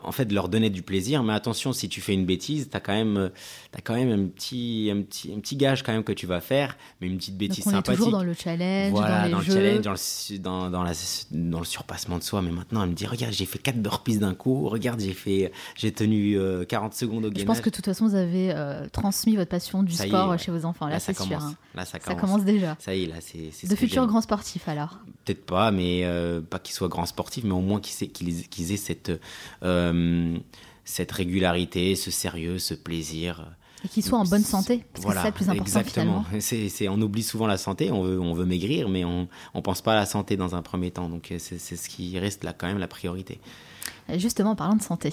en 0.03 0.13
fait, 0.13 0.27
de 0.27 0.35
leur 0.35 0.49
donner 0.49 0.71
du 0.71 0.83
plaisir. 0.83 1.23
Mais 1.23 1.33
attention, 1.33 1.73
si 1.73 1.89
tu 1.89 2.01
fais 2.01 2.15
une 2.15 2.27
bêtise, 2.27 2.69
t'as 2.71 2.81
quand 2.81 2.93
même, 2.93 3.31
as 3.77 3.81
quand 3.81 3.95
même 3.95 4.11
un 4.11 4.29
petit, 4.29 4.91
un 4.93 5.03
petit, 5.03 5.33
un 5.35 5.41
petit 5.41 5.57
gage 5.57 5.83
quand 5.83 5.93
même 5.93 6.05
que 6.05 6.13
tu 6.13 6.27
vas 6.27 6.41
faire, 6.41 6.77
mais 7.01 7.07
une 7.07 7.17
petite 7.17 7.37
bêtise 7.37 7.65
Donc 7.65 7.75
on 7.75 7.77
sympathique. 7.77 8.01
Est 8.01 8.05
toujours 8.05 8.19
dans 8.19 8.25
le 8.25 8.35
challenge, 8.35 8.91
voilà, 8.91 9.29
dans, 9.29 9.39
le 9.39 9.45
challenge, 9.45 9.81
dans 9.81 9.93
le, 9.93 10.39
dans, 10.39 10.71
dans, 10.71 10.83
la, 10.83 10.93
dans 11.31 11.59
le 11.59 11.65
surpassement 11.65 12.19
de 12.19 12.23
soi. 12.23 12.43
Mais 12.43 12.51
maintenant, 12.51 12.83
elle 12.83 12.91
me 12.91 12.95
dit, 12.95 13.07
regarde, 13.07 13.33
j'ai 13.33 13.47
fait 13.47 13.59
4 13.59 13.77
burpees 13.77 14.19
d'un 14.19 14.35
coup. 14.35 14.69
Regarde, 14.69 15.01
j'ai 15.01 15.15
fait, 15.15 15.53
j'ai 15.77 15.93
tenu 15.93 16.39
40 16.69 16.93
euh, 16.93 16.97
secondes 16.97 17.25
au 17.25 17.31
gainage. 17.31 17.41
Je 17.41 17.47
pense 17.47 17.61
que 17.61 17.71
de 17.71 17.75
toute 17.75 17.85
façon, 17.85 18.07
vous 18.07 18.15
avez 18.15 18.53
euh, 18.53 18.89
transmis 18.93 19.37
votre 19.37 19.51
passion 19.51 19.83
du 19.83 19.95
sport 19.95 20.39
chez 20.39 20.51
vos 20.51 20.65
enfants. 20.65 20.87
Là, 20.87 21.01
c'est 21.01 21.17
sûr. 21.17 21.39
Hein. 21.41 21.55
Là, 21.75 21.85
ça 21.85 21.99
commence. 21.99 22.21
ça 22.21 22.27
commence. 22.27 22.45
déjà. 22.45 22.77
Ça 22.81 22.95
y 22.95 23.05
est, 23.05 23.07
là, 23.07 23.17
c'est. 23.21 23.69
De 23.69 23.77
futurs 23.77 24.07
grands 24.07 24.21
sportifs, 24.21 24.69
alors 24.69 24.99
Peut-être 25.25 25.45
pas, 25.45 25.71
mais 25.71 26.03
euh, 26.05 26.41
pas 26.41 26.59
qu'ils 26.59 26.75
soient 26.75 26.89
grands 26.89 27.07
sportifs, 27.07 27.45
mais 27.45 27.53
au 27.53 27.61
moins 27.61 27.81
qu'ils 27.81 28.73
aient 28.73 28.77
cette, 28.77 29.13
euh, 29.63 30.37
cette 30.85 31.13
régularité, 31.13 31.95
ce 31.95 32.11
sérieux, 32.11 32.59
ce 32.59 32.75
plaisir. 32.75 33.47
Et 33.85 33.89
qu'ils 33.89 34.05
soient 34.05 34.19
en 34.19 34.25
bonne 34.25 34.45
santé, 34.45 34.85
parce 34.93 35.07
que 35.07 35.13
c'est 35.13 35.19
ça 35.19 35.27
le 35.27 35.33
plus 35.33 35.49
important 35.49 35.65
exactement. 35.65 36.25
C'est, 36.41 36.89
on 36.89 37.01
oublie 37.01 37.23
souvent 37.23 37.47
la 37.47 37.57
santé, 37.57 37.91
on 37.91 38.03
veut, 38.03 38.21
on 38.21 38.35
veut 38.35 38.45
maigrir, 38.45 38.89
mais 38.89 39.05
on 39.05 39.29
ne 39.55 39.61
pense 39.61 39.81
pas 39.81 39.93
à 39.93 39.97
la 39.97 40.07
santé 40.07 40.37
dans 40.37 40.55
un 40.55 40.63
premier 40.63 40.91
temps. 40.91 41.09
Donc 41.09 41.33
c'est, 41.39 41.59
ce 41.59 41.89
qui 41.89 42.19
reste 42.19 42.45
là 42.45 42.53
quand 42.53 42.67
même 42.67 42.79
la 42.79 42.89
priorité. 42.89 43.41
Justement, 44.19 44.51
en 44.51 44.57
parlant 44.57 44.77
de 44.77 44.83
santé, 44.83 45.13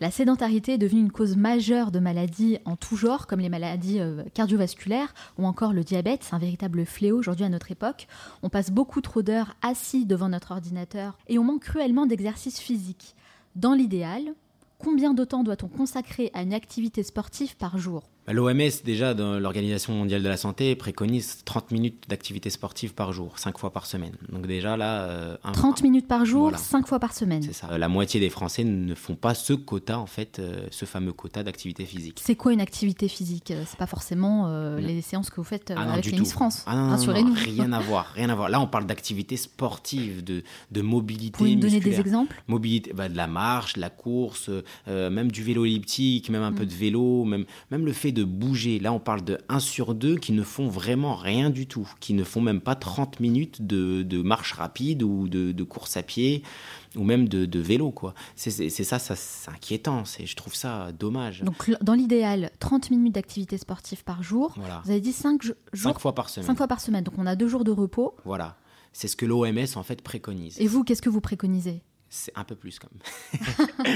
la 0.00 0.10
sédentarité 0.10 0.74
est 0.74 0.78
devenue 0.78 1.00
une 1.00 1.12
cause 1.12 1.36
majeure 1.36 1.90
de 1.90 1.98
maladies 1.98 2.58
en 2.64 2.76
tout 2.76 2.96
genre, 2.96 3.26
comme 3.26 3.40
les 3.40 3.48
maladies 3.48 4.00
euh, 4.00 4.22
cardiovasculaires 4.34 5.14
ou 5.38 5.46
encore 5.46 5.72
le 5.72 5.84
diabète. 5.84 6.24
C'est 6.24 6.34
un 6.34 6.38
véritable 6.38 6.84
fléau 6.84 7.18
aujourd'hui 7.18 7.44
à 7.44 7.48
notre 7.48 7.70
époque. 7.70 8.06
On 8.42 8.48
passe 8.48 8.70
beaucoup 8.70 9.00
trop 9.00 9.22
d'heures 9.22 9.54
assis 9.62 10.06
devant 10.06 10.28
notre 10.28 10.52
ordinateur 10.52 11.18
et 11.28 11.38
on 11.38 11.44
manque 11.44 11.62
cruellement 11.62 12.06
d'exercice 12.06 12.58
physique. 12.58 13.14
Dans 13.56 13.74
l'idéal, 13.74 14.22
combien 14.78 15.14
de 15.14 15.24
temps 15.24 15.44
doit-on 15.44 15.68
consacrer 15.68 16.30
à 16.34 16.42
une 16.42 16.54
activité 16.54 17.02
sportive 17.02 17.56
par 17.56 17.78
jour? 17.78 18.04
L'OMS, 18.28 18.70
déjà, 18.84 19.14
dans 19.14 19.40
l'Organisation 19.40 19.94
mondiale 19.94 20.22
de 20.22 20.28
la 20.28 20.36
santé, 20.36 20.76
préconise 20.76 21.38
30 21.44 21.72
minutes 21.72 22.04
d'activité 22.08 22.50
sportive 22.50 22.94
par 22.94 23.12
jour, 23.12 23.36
5 23.36 23.58
fois 23.58 23.72
par 23.72 23.84
semaine. 23.84 24.12
Donc 24.30 24.46
déjà 24.46 24.76
là... 24.76 25.38
30 25.52 25.80
euh, 25.80 25.82
minutes 25.82 26.06
par 26.06 26.24
jour, 26.24 26.56
5 26.56 26.86
fois 26.86 27.00
par 27.00 27.14
semaine. 27.14 27.42
C'est 27.42 27.52
ça. 27.52 27.76
La 27.76 27.88
moitié 27.88 28.20
des 28.20 28.30
Français 28.30 28.62
ne 28.62 28.94
font 28.94 29.16
pas 29.16 29.34
ce 29.34 29.54
quota, 29.54 29.98
en 29.98 30.06
fait, 30.06 30.38
euh, 30.38 30.66
ce 30.70 30.84
fameux 30.84 31.12
quota 31.12 31.42
d'activité 31.42 31.84
physique. 31.84 32.20
C'est 32.24 32.36
quoi 32.36 32.52
une 32.52 32.60
activité 32.60 33.08
physique 33.08 33.50
euh, 33.50 33.64
C'est 33.66 33.78
pas 33.78 33.88
forcément 33.88 34.22
les 34.78 35.02
séances 35.02 35.30
que 35.30 35.36
vous 35.36 35.44
faites 35.44 35.72
ah 35.76 35.80
avec 35.80 36.06
les 36.06 36.24
France. 36.24 36.62
Ah 36.66 36.90
Rassurez-nous. 36.90 37.34
rien 37.34 37.72
à 37.72 37.80
voir, 37.80 38.12
rien 38.14 38.30
à 38.30 38.36
voir. 38.36 38.48
Là, 38.48 38.60
on 38.60 38.68
parle 38.68 38.86
d'activité 38.86 39.36
sportive, 39.36 40.22
de, 40.22 40.44
de 40.70 40.80
mobilité 40.80 41.38
Vous 41.38 41.44
pouvez 41.44 41.56
me 41.56 41.60
donner 41.60 41.80
des 41.80 41.98
exemples 41.98 42.40
Mobilité, 42.46 42.92
bah, 42.92 43.08
de 43.08 43.16
la 43.16 43.26
marche, 43.26 43.74
de 43.74 43.80
la 43.80 43.90
course, 43.90 44.48
même 44.86 45.32
du 45.32 45.42
vélo 45.42 45.64
elliptique, 45.64 46.30
même 46.30 46.42
un 46.42 46.52
peu 46.52 46.62
mm. 46.62 46.66
de 46.66 46.74
vélo, 46.74 47.24
même, 47.24 47.46
même 47.72 47.84
le 47.84 47.92
fait 47.92 48.11
fait 48.12 48.12
de 48.12 48.24
bouger. 48.24 48.78
Là, 48.78 48.92
on 48.92 48.98
parle 48.98 49.22
de 49.22 49.38
1 49.48 49.60
sur 49.60 49.94
2 49.94 50.16
qui 50.16 50.32
ne 50.32 50.42
font 50.42 50.68
vraiment 50.68 51.14
rien 51.14 51.50
du 51.50 51.66
tout, 51.66 51.88
qui 52.00 52.14
ne 52.14 52.24
font 52.24 52.40
même 52.40 52.60
pas 52.60 52.74
30 52.74 53.20
minutes 53.20 53.66
de, 53.66 54.22
marche 54.22 54.52
rapide 54.52 55.02
ou 55.02 55.28
de, 55.28 55.62
course 55.62 55.96
à 55.96 56.02
pied 56.02 56.42
ou 56.96 57.04
même 57.04 57.28
de, 57.28 57.58
vélo. 57.58 57.90
quoi. 57.90 58.14
C'est 58.36 58.70
ça, 58.70 58.98
ça 58.98 59.16
c'est 59.16 59.50
inquiétant. 59.50 60.04
Je 60.04 60.34
trouve 60.36 60.54
ça 60.54 60.92
dommage. 60.92 61.42
Donc, 61.42 61.70
dans 61.82 61.94
l'idéal, 61.94 62.50
30 62.58 62.90
minutes 62.90 63.14
d'activité 63.14 63.58
sportive 63.58 64.04
par 64.04 64.22
jour. 64.22 64.54
Vous 64.84 64.90
avez 64.90 65.00
dit 65.00 65.12
5 65.12 65.42
jours 65.42 65.54
5 65.74 65.98
fois 65.98 66.14
par 66.14 66.28
semaine. 66.28 66.46
5 66.46 66.56
fois 66.56 66.68
par 66.68 66.80
semaine. 66.80 67.04
Donc, 67.04 67.14
on 67.18 67.26
a 67.26 67.36
2 67.36 67.48
jours 67.48 67.64
de 67.64 67.72
repos. 67.72 68.14
Voilà. 68.24 68.56
C'est 68.92 69.08
ce 69.08 69.16
que 69.16 69.24
l'OMS, 69.24 69.66
en 69.76 69.82
fait, 69.82 70.02
préconise. 70.02 70.60
Et 70.60 70.66
vous, 70.66 70.84
qu'est-ce 70.84 71.00
que 71.00 71.08
vous 71.08 71.22
préconisez? 71.22 71.82
C'est 72.14 72.32
un 72.36 72.44
peu 72.44 72.54
plus 72.54 72.78
quand 72.78 72.88
même. 72.92 73.86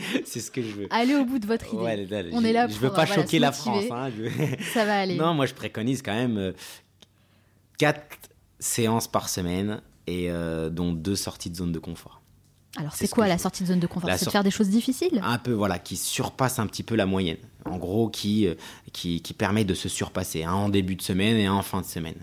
c'est 0.24 0.38
ce 0.38 0.52
que 0.52 0.62
je 0.62 0.68
veux. 0.68 0.86
Allez 0.90 1.16
au 1.16 1.24
bout 1.24 1.40
de 1.40 1.46
votre 1.46 1.66
idée. 1.74 2.30
On 2.32 2.44
est 2.44 2.52
là 2.52 2.68
Je 2.68 2.76
veux 2.76 2.92
pas 2.92 3.06
choquer 3.06 3.40
la 3.40 3.50
France. 3.50 3.84
Hein, 3.90 4.10
Ça 4.72 4.84
va 4.84 5.00
aller. 5.00 5.16
Non, 5.16 5.34
moi 5.34 5.46
je 5.46 5.54
préconise 5.54 6.00
quand 6.00 6.14
même 6.14 6.54
4 7.78 7.98
euh, 7.98 8.16
séances 8.60 9.08
par 9.08 9.28
semaine 9.28 9.82
et 10.06 10.30
euh, 10.30 10.70
dont 10.70 10.92
deux 10.92 11.16
sorties 11.16 11.50
de 11.50 11.56
zone 11.56 11.72
de 11.72 11.80
confort. 11.80 12.22
Alors 12.76 12.94
c'est 12.94 13.08
quoi 13.08 13.26
la 13.26 13.38
sortie 13.38 13.64
de 13.64 13.68
zone 13.68 13.80
de 13.80 13.88
confort? 13.88 14.10
C'est 14.16 14.26
de 14.26 14.30
faire 14.30 14.44
des 14.44 14.52
choses 14.52 14.68
difficiles? 14.68 15.20
Un 15.24 15.38
peu, 15.38 15.52
voilà, 15.52 15.80
qui 15.80 15.96
surpasse 15.96 16.60
un 16.60 16.68
petit 16.68 16.84
peu 16.84 16.94
la 16.94 17.06
moyenne. 17.06 17.38
En 17.64 17.78
gros, 17.78 18.08
qui, 18.08 18.46
euh, 18.46 18.54
qui, 18.92 19.22
qui 19.22 19.34
permet 19.34 19.64
de 19.64 19.74
se 19.74 19.88
surpasser. 19.88 20.44
Un 20.44 20.52
en 20.52 20.68
début 20.68 20.94
de 20.94 21.02
semaine 21.02 21.36
et 21.36 21.46
un 21.46 21.54
en 21.54 21.62
fin 21.62 21.80
de 21.80 21.86
semaine 21.86 22.20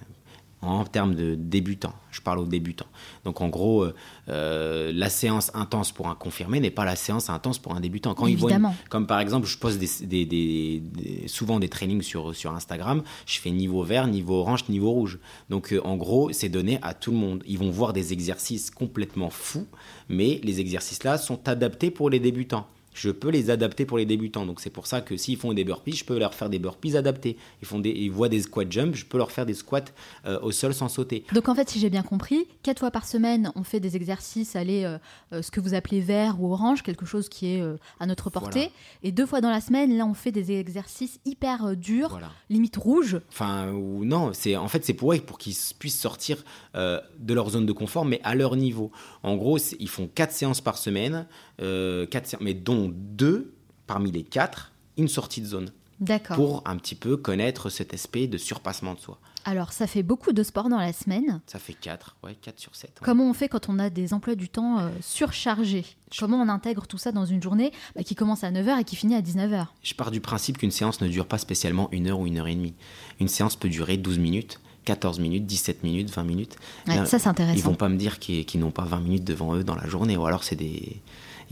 en 0.64 0.84
termes 0.86 1.16
de 1.16 1.36
débutants. 1.36 1.94
Je 2.12 2.22
parle 2.22 2.40
aux 2.40 2.46
débutants. 2.46 2.88
Donc 3.26 3.42
en 3.42 3.50
gros, 3.50 3.84
euh, 3.84 3.96
euh, 4.30 4.92
la 4.94 5.10
séance 5.10 5.52
intense 5.54 5.92
pour 5.92 6.08
un 6.08 6.16
confirmé 6.16 6.60
n'est 6.60 6.72
pas 6.72 6.86
la 6.86 6.96
séance 6.96 7.30
intense 7.30 7.60
pour 7.60 7.76
un 7.76 7.80
débutant. 7.80 8.14
Quand 8.14 8.28
Évidemment. 8.28 8.76
comme 8.90 9.08
par 9.08 9.20
exemple, 9.20 9.48
je 9.48 9.58
poste 9.58 9.80
des, 9.80 10.84
souvent 11.28 11.60
des 11.60 11.70
trainings 11.70 12.02
sur, 12.02 12.36
sur 12.36 12.54
Instagram, 12.54 13.04
je 13.26 13.40
fais 13.40 13.52
niveau 13.52 13.84
vert, 13.84 14.08
niveau 14.08 14.36
orange, 14.36 14.68
niveau 14.70 14.92
rouge. 14.92 15.20
Donc 15.50 15.74
euh, 15.74 15.82
en 15.84 15.98
gros, 15.98 16.32
c'est 16.32 16.50
donné 16.50 16.80
à 16.82 16.94
tout 16.94 17.12
le 17.12 17.18
monde. 17.18 17.44
Ils 17.48 17.58
vont 17.58 17.72
voir 17.72 17.94
des 17.94 18.14
exercices 18.14 18.72
complètement 18.72 19.30
fous, 19.30 19.68
mais 20.10 20.40
les 20.44 20.60
exercices 20.60 21.04
là 21.04 21.18
sont 21.18 21.48
adaptés 21.48 21.92
pour 21.92 22.10
les 22.10 22.20
débutants 22.20 22.68
je 22.94 23.10
peux 23.10 23.30
les 23.30 23.50
adapter 23.50 23.86
pour 23.86 23.98
les 23.98 24.06
débutants. 24.06 24.46
Donc 24.46 24.60
c'est 24.60 24.70
pour 24.70 24.88
ça 24.88 25.02
que 25.02 25.18
s'ils 25.18 25.38
font 25.38 25.54
des 25.54 25.64
burpees, 25.64 25.94
je 25.94 26.06
peux 26.06 26.18
leur 26.18 26.34
faire 26.34 26.50
des 26.50 26.60
burpees 26.60 26.96
adaptés. 26.96 27.38
Ils, 27.62 27.68
font 27.68 27.80
des, 27.80 27.90
ils 27.90 28.12
voient 28.12 28.30
des 28.30 28.42
squat 28.42 28.72
jumps, 28.72 28.96
je 28.96 29.06
peux 29.06 29.18
leur 29.18 29.32
faire 29.32 29.46
des 29.46 29.54
squats 29.54 29.82
euh, 30.26 30.40
au 30.42 30.52
sol 30.52 30.74
sans 30.74 30.90
sauter. 30.90 31.26
Donc 31.34 31.50
en 31.50 31.56
fait, 31.56 31.70
si 31.70 31.80
j'ai 31.80 31.90
bien 31.90 32.04
compris, 32.04 32.48
quatre 32.62 32.80
fois 32.80 32.92
par 32.92 33.06
semaine, 33.06 33.52
on 33.56 33.64
fait 33.64 33.80
des 33.80 33.96
exercices, 33.96 34.56
allez, 34.56 34.84
euh, 34.84 34.98
euh, 35.34 35.42
ce 35.42 35.52
que 35.52 35.60
vous 35.60 35.74
appelez 35.74 36.02
vert 36.02 36.42
ou 36.42 36.52
orange, 36.52 36.84
quelque 36.84 37.06
chose 37.06 37.30
qui 37.30 37.48
est 37.48 37.64
à 38.00 38.06
notre 38.06 38.30
portée. 38.30 38.72
Et 39.04 39.12
deux 39.12 39.26
fois 39.26 39.42
dans 39.42 39.50
la 39.50 39.62
semaine, 39.62 39.96
là, 39.98 40.06
on 40.06 40.14
fait 40.14 40.32
des 40.32 40.52
exercices 40.52 41.20
hyper 41.26 41.76
durs, 41.76 42.20
limite 42.50 42.78
rouge. 42.78 43.20
Enfin, 43.30 43.72
ou 43.72 44.06
non, 44.06 44.32
c'est 44.34 44.56
en 44.56 44.68
fait 44.68 44.86
c'est 44.86 44.94
pour 44.94 45.14
eux, 45.14 45.20
pour 45.20 45.38
qu'ils 45.38 45.56
puissent 45.78 46.00
sortir 46.00 46.44
de 46.76 47.34
leur 47.34 47.50
zone 47.50 47.66
de 47.66 47.72
confort, 47.72 48.06
mais 48.06 48.20
à 48.24 48.36
leur 48.36 48.56
niveau. 48.56 48.92
En 49.24 49.36
gros, 49.36 49.58
ils 49.58 49.90
font 49.90 50.08
quatre 50.14 50.32
séances 50.32 50.62
par 50.62 50.78
semaine, 50.78 51.26
quatre, 51.58 52.38
mais 52.42 52.54
dont 52.54 52.92
deux, 52.94 53.54
parmi 53.88 54.12
les 54.12 54.24
quatre, 54.24 54.72
une 54.98 55.08
sortie 55.08 55.42
de 55.42 55.48
zone. 55.48 55.72
D'accord. 56.00 56.36
Pour 56.36 56.64
un 56.66 56.76
petit 56.78 56.96
peu 56.96 57.16
connaître 57.16 57.70
cet 57.70 57.94
aspect 57.94 58.28
de 58.28 58.38
surpassement 58.38 58.94
de 58.94 59.00
soi. 59.00 59.20
Alors, 59.46 59.74
ça 59.74 59.88
fait 59.88 60.04
beaucoup 60.04 60.32
de 60.32 60.42
sport 60.42 60.70
dans 60.70 60.78
la 60.78 60.94
semaine. 60.94 61.42
Ça 61.48 61.60
fait 61.60 61.74
4, 61.74 62.18
ouais, 62.24 62.36
4 62.42 62.60
sur 62.60 62.76
7. 62.76 63.00
Comment 63.02 63.30
on 63.30 63.34
fait 63.34 63.50
quand 63.50 63.70
on 63.70 63.78
a 63.78 63.90
des 63.90 64.14
emplois 64.14 64.36
du 64.36 64.48
temps 64.50 64.80
euh, 64.80 64.90
surchargés? 65.02 65.86
Comment 66.18 66.42
on 66.42 66.50
intègre 66.50 66.88
tout 66.88 66.98
ça 66.98 67.12
dans 67.12 67.26
une 67.26 67.42
journée 67.42 67.72
bah, 67.96 68.04
qui 68.04 68.16
commence 68.16 68.44
à 68.44 68.52
9h 68.52 68.82
et 68.82 68.84
qui 68.84 68.96
finit 68.96 69.16
à 69.16 69.22
19h 69.22 69.68
Je 69.82 69.94
pars 69.94 70.12
du 70.12 70.22
principe 70.22 70.58
qu'une 70.58 70.72
séance 70.72 71.02
ne 71.02 71.08
dure 71.08 71.26
pas 71.26 71.38
spécialement 71.38 71.90
une 71.92 72.08
heure 72.08 72.20
ou 72.20 72.28
une 72.28 72.38
heure 72.38 72.48
et 72.48 72.56
demie. 72.56 72.76
Une 73.20 73.28
séance 73.28 73.56
peut 73.56 73.70
durer 73.70 73.98
12 73.98 74.20
minutes. 74.20 74.60
14 74.86 75.20
minutes, 75.20 75.46
17 75.46 75.84
minutes, 75.84 76.10
20 76.10 76.24
minutes. 76.26 76.58
ça, 76.86 77.06
c'est 77.06 77.28
intéressant. 77.28 77.58
Ils 77.58 77.64
vont 77.64 77.76
pas 77.76 77.88
me 77.88 77.96
dire 77.96 78.20
qu'ils 78.20 78.60
n'ont 78.60 78.72
pas 78.72 78.84
20 78.84 79.00
minutes 79.00 79.24
devant 79.24 79.56
eux 79.56 79.64
dans 79.64 79.76
la 79.76 79.88
journée, 79.88 80.18
ou 80.18 80.26
alors 80.26 80.44
c'est 80.44 80.58
des, 80.58 81.02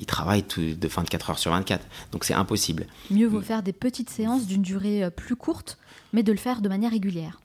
ils 0.01 0.07
travaillent 0.07 0.43
de 0.57 0.87
24 0.87 1.29
heures 1.29 1.39
sur 1.39 1.51
24. 1.51 1.85
Donc 2.11 2.25
c'est 2.25 2.33
impossible. 2.33 2.87
Mieux 3.11 3.27
vaut 3.27 3.41
faire 3.41 3.63
des 3.63 3.71
petites 3.71 4.09
séances 4.09 4.47
d'une 4.47 4.63
durée 4.63 5.03
euh, 5.03 5.09
plus 5.09 5.35
courte, 5.35 5.77
mais 6.11 6.23
de 6.23 6.31
le 6.31 6.37
faire 6.37 6.61
de 6.61 6.67
manière 6.67 6.91
régulière. 6.91 7.39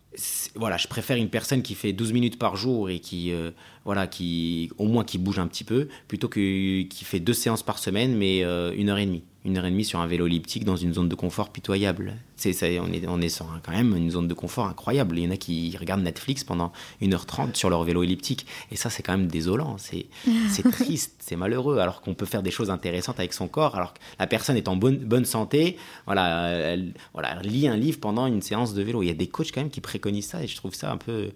Voilà, 0.54 0.78
je 0.78 0.88
préfère 0.88 1.18
une 1.18 1.28
personne 1.28 1.62
qui 1.62 1.74
fait 1.74 1.92
12 1.92 2.14
minutes 2.14 2.38
par 2.38 2.56
jour 2.56 2.88
et 2.88 3.00
qui, 3.00 3.32
euh, 3.32 3.50
voilà, 3.86 4.06
qui 4.06 4.70
au 4.76 4.86
moins 4.86 5.04
qui 5.04 5.16
bouge 5.16 5.38
un 5.38 5.46
petit 5.46 5.64
peu, 5.64 5.88
plutôt 6.08 6.28
que 6.28 6.82
qui 6.82 7.04
fait 7.04 7.20
deux 7.20 7.32
séances 7.32 7.62
par 7.62 7.78
semaine, 7.78 8.14
mais 8.14 8.44
euh, 8.44 8.74
une 8.76 8.90
heure 8.90 8.98
et 8.98 9.06
demie 9.06 9.22
une 9.46 9.56
heure 9.58 9.64
et 9.64 9.70
demie 9.70 9.84
sur 9.84 10.00
un 10.00 10.08
vélo 10.08 10.26
elliptique 10.26 10.64
dans 10.64 10.74
une 10.74 10.92
zone 10.92 11.08
de 11.08 11.14
confort 11.14 11.50
pitoyable. 11.50 12.14
C'est, 12.34 12.52
ça, 12.52 12.66
on, 12.66 12.92
est, 12.92 13.06
on 13.06 13.20
est 13.20 13.28
sur 13.28 13.46
quand 13.64 13.70
même 13.70 13.96
une 13.96 14.10
zone 14.10 14.26
de 14.26 14.34
confort 14.34 14.66
incroyable. 14.66 15.16
Il 15.18 15.24
y 15.24 15.28
en 15.28 15.30
a 15.30 15.36
qui 15.36 15.74
regardent 15.78 16.02
Netflix 16.02 16.42
pendant 16.42 16.72
1h30 17.00 17.54
sur 17.54 17.70
leur 17.70 17.84
vélo 17.84 18.02
elliptique. 18.02 18.44
Et 18.72 18.76
ça, 18.76 18.90
c'est 18.90 19.04
quand 19.04 19.16
même 19.16 19.28
désolant. 19.28 19.76
C'est, 19.78 20.06
c'est 20.50 20.68
triste, 20.72 21.14
c'est 21.20 21.36
malheureux. 21.36 21.78
Alors 21.78 22.00
qu'on 22.00 22.14
peut 22.14 22.26
faire 22.26 22.42
des 22.42 22.50
choses 22.50 22.70
intéressantes 22.70 23.20
avec 23.20 23.32
son 23.32 23.46
corps. 23.46 23.76
Alors 23.76 23.94
que 23.94 24.00
la 24.18 24.26
personne 24.26 24.56
est 24.56 24.66
en 24.66 24.74
bonne, 24.74 24.96
bonne 24.96 25.24
santé. 25.24 25.76
Voilà 26.06 26.48
elle, 26.48 26.92
voilà, 27.12 27.38
elle 27.40 27.48
lit 27.48 27.68
un 27.68 27.76
livre 27.76 28.00
pendant 28.00 28.26
une 28.26 28.42
séance 28.42 28.74
de 28.74 28.82
vélo. 28.82 29.04
Il 29.04 29.06
y 29.06 29.10
a 29.10 29.14
des 29.14 29.28
coachs 29.28 29.52
quand 29.52 29.60
même 29.60 29.70
qui 29.70 29.80
préconisent 29.80 30.26
ça. 30.26 30.42
Et 30.42 30.48
je 30.48 30.56
trouve 30.56 30.74
ça 30.74 30.90
un 30.90 30.96
peu 30.96 31.30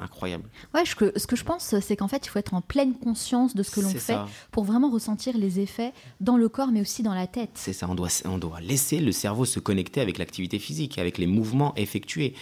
incroyable. 0.00 0.44
Ouais, 0.74 0.84
ce 0.84 0.94
que, 0.94 1.18
ce 1.18 1.26
que 1.26 1.36
je 1.36 1.44
pense, 1.44 1.74
c'est 1.80 1.96
qu'en 1.96 2.08
fait, 2.08 2.26
il 2.26 2.28
faut 2.28 2.38
être 2.38 2.54
en 2.54 2.60
pleine 2.60 2.94
conscience 2.94 3.54
de 3.54 3.62
ce 3.62 3.70
que 3.70 3.80
l'on 3.80 3.90
fait 3.90 4.18
pour 4.50 4.64
vraiment 4.64 4.90
ressentir 4.90 5.36
les 5.36 5.60
effets 5.60 5.92
dans 6.20 6.36
le 6.36 6.48
corps, 6.48 6.70
mais 6.72 6.80
aussi 6.80 7.02
dans 7.02 7.14
la 7.14 7.26
tête. 7.26 7.50
C'est 7.54 7.72
ça, 7.72 7.86
on 7.88 7.94
doit, 7.94 8.08
on 8.24 8.38
doit 8.38 8.60
laisser 8.60 9.00
le 9.00 9.12
cerveau 9.12 9.44
se 9.44 9.60
connecter 9.60 10.00
avec 10.00 10.18
l'activité 10.18 10.58
physique, 10.58 10.98
avec 10.98 11.18
les 11.18 11.26
mouvements 11.26 11.74
effectués. 11.76 12.34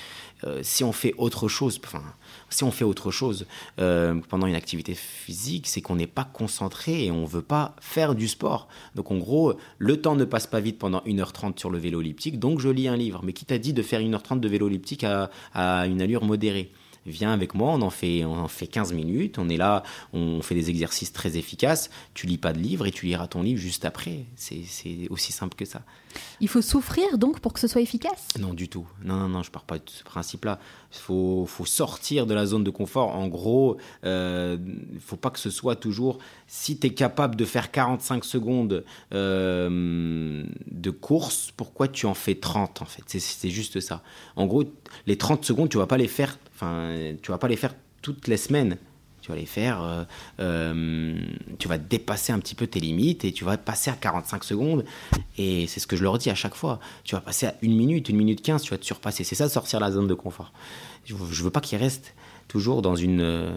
Euh, 0.44 0.60
si 0.62 0.84
on 0.84 0.92
fait 0.92 1.14
autre 1.16 1.48
chose, 1.48 1.80
enfin, 1.82 2.02
si 2.50 2.62
on 2.64 2.70
fait 2.70 2.84
autre 2.84 3.10
chose 3.10 3.46
euh, 3.78 4.20
pendant 4.28 4.46
une 4.46 4.54
activité 4.54 4.94
physique, 4.94 5.66
c'est 5.66 5.80
qu'on 5.80 5.96
n'est 5.96 6.06
pas 6.06 6.24
concentré 6.24 7.06
et 7.06 7.10
on 7.10 7.24
veut 7.24 7.42
pas 7.42 7.74
faire 7.80 8.14
du 8.14 8.28
sport. 8.28 8.68
Donc 8.94 9.10
en 9.10 9.16
gros, 9.16 9.54
le 9.78 10.00
temps 10.00 10.14
ne 10.14 10.24
passe 10.24 10.46
pas 10.46 10.60
vite 10.60 10.78
pendant 10.78 11.00
1h30 11.00 11.58
sur 11.58 11.70
le 11.70 11.78
vélo 11.78 12.00
elliptique, 12.00 12.38
donc 12.38 12.60
je 12.60 12.68
lis 12.68 12.88
un 12.88 12.96
livre. 12.96 13.20
Mais 13.22 13.32
qui 13.32 13.44
t'a 13.44 13.58
dit 13.58 13.72
de 13.72 13.82
faire 13.82 14.00
1h30 14.00 14.40
de 14.40 14.48
vélo 14.48 14.68
elliptique 14.68 15.04
à, 15.04 15.30
à 15.54 15.86
une 15.86 16.02
allure 16.02 16.24
modérée? 16.24 16.72
Viens 17.06 17.32
avec 17.32 17.54
moi, 17.54 17.72
on 17.72 17.82
en 17.82 17.90
fait, 17.90 18.24
on 18.24 18.38
en 18.38 18.48
fait 18.48 18.66
15 18.66 18.92
minutes, 18.92 19.38
on 19.38 19.48
est 19.48 19.56
là, 19.56 19.82
on 20.12 20.42
fait 20.42 20.54
des 20.54 20.70
exercices 20.70 21.12
très 21.12 21.36
efficaces, 21.36 21.90
tu 22.14 22.26
lis 22.26 22.38
pas 22.38 22.52
de 22.52 22.58
livre 22.58 22.86
et 22.86 22.90
tu 22.90 23.06
liras 23.06 23.28
ton 23.28 23.42
livre 23.42 23.60
juste 23.60 23.84
après. 23.84 24.24
C'est 24.34 24.64
aussi 25.10 25.32
simple 25.32 25.56
que 25.56 25.64
ça. 25.64 25.82
Il 26.40 26.48
faut 26.48 26.62
souffrir 26.62 27.18
donc 27.18 27.40
pour 27.40 27.52
que 27.52 27.60
ce 27.60 27.68
soit 27.68 27.80
efficace 27.80 28.28
Non, 28.38 28.54
du 28.54 28.68
tout. 28.68 28.86
Non, 29.04 29.16
non, 29.16 29.28
non, 29.28 29.42
je 29.42 29.50
pars 29.50 29.64
pas 29.64 29.78
de 29.78 29.84
ce 29.86 30.04
principe-là. 30.04 30.58
Il 30.92 30.98
faut, 30.98 31.46
sortir 31.64 32.26
de 32.26 32.34
la 32.34 32.46
zone 32.46 32.64
de 32.64 32.70
confort. 32.70 33.14
En 33.14 33.28
gros, 33.28 33.76
il 34.02 34.08
euh, 34.08 34.56
faut 35.00 35.16
pas 35.16 35.30
que 35.30 35.38
ce 35.38 35.50
soit 35.50 35.76
toujours... 35.76 36.18
Si 36.46 36.78
tu 36.78 36.86
es 36.86 36.90
capable 36.90 37.34
de 37.34 37.44
faire 37.44 37.70
45 37.70 38.24
secondes 38.24 38.84
euh, 39.12 40.46
de 40.70 40.90
course, 40.90 41.52
pourquoi 41.56 41.88
tu 41.88 42.06
en 42.06 42.14
fais 42.14 42.36
30 42.36 42.82
en 42.82 42.84
fait? 42.84 43.02
C'est 43.06 43.50
juste 43.50 43.80
ça. 43.80 44.02
En 44.36 44.46
gros, 44.46 44.64
les 45.06 45.18
30 45.18 45.44
secondes, 45.44 45.68
tu 45.68 45.78
vas 45.78 45.86
pas 45.86 45.96
les 45.96 46.08
faire 46.08 46.38
Enfin, 46.56 47.14
tu 47.20 47.30
vas 47.30 47.38
pas 47.38 47.48
les 47.48 47.56
faire 47.56 47.74
toutes 48.00 48.28
les 48.28 48.38
semaines. 48.38 48.78
Tu 49.26 49.32
vas 49.32 49.38
les 49.38 49.44
faire, 49.44 49.82
euh, 49.82 50.04
euh, 50.38 51.18
tu 51.58 51.66
vas 51.66 51.78
dépasser 51.78 52.32
un 52.32 52.38
petit 52.38 52.54
peu 52.54 52.68
tes 52.68 52.78
limites 52.78 53.24
et 53.24 53.32
tu 53.32 53.42
vas 53.42 53.56
passer 53.56 53.90
à 53.90 53.94
45 53.94 54.44
secondes. 54.44 54.84
Et 55.36 55.66
c'est 55.66 55.80
ce 55.80 55.88
que 55.88 55.96
je 55.96 56.04
leur 56.04 56.16
dis 56.16 56.30
à 56.30 56.36
chaque 56.36 56.54
fois. 56.54 56.78
Tu 57.02 57.16
vas 57.16 57.20
passer 57.20 57.46
à 57.46 57.56
une 57.60 57.74
minute, 57.74 58.08
une 58.08 58.18
minute 58.18 58.40
15, 58.40 58.62
tu 58.62 58.70
vas 58.70 58.78
te 58.78 58.84
surpasser. 58.84 59.24
C'est 59.24 59.34
ça, 59.34 59.48
sortir 59.48 59.80
la 59.80 59.90
zone 59.90 60.06
de 60.06 60.14
confort. 60.14 60.52
Je, 61.06 61.14
veux 61.16 61.50
pas 61.50 61.60
qu'ils 61.60 61.78
restent 61.78 62.14
toujours 62.46 62.82
dans 62.82 62.94
une, 62.94 63.20
euh, 63.20 63.52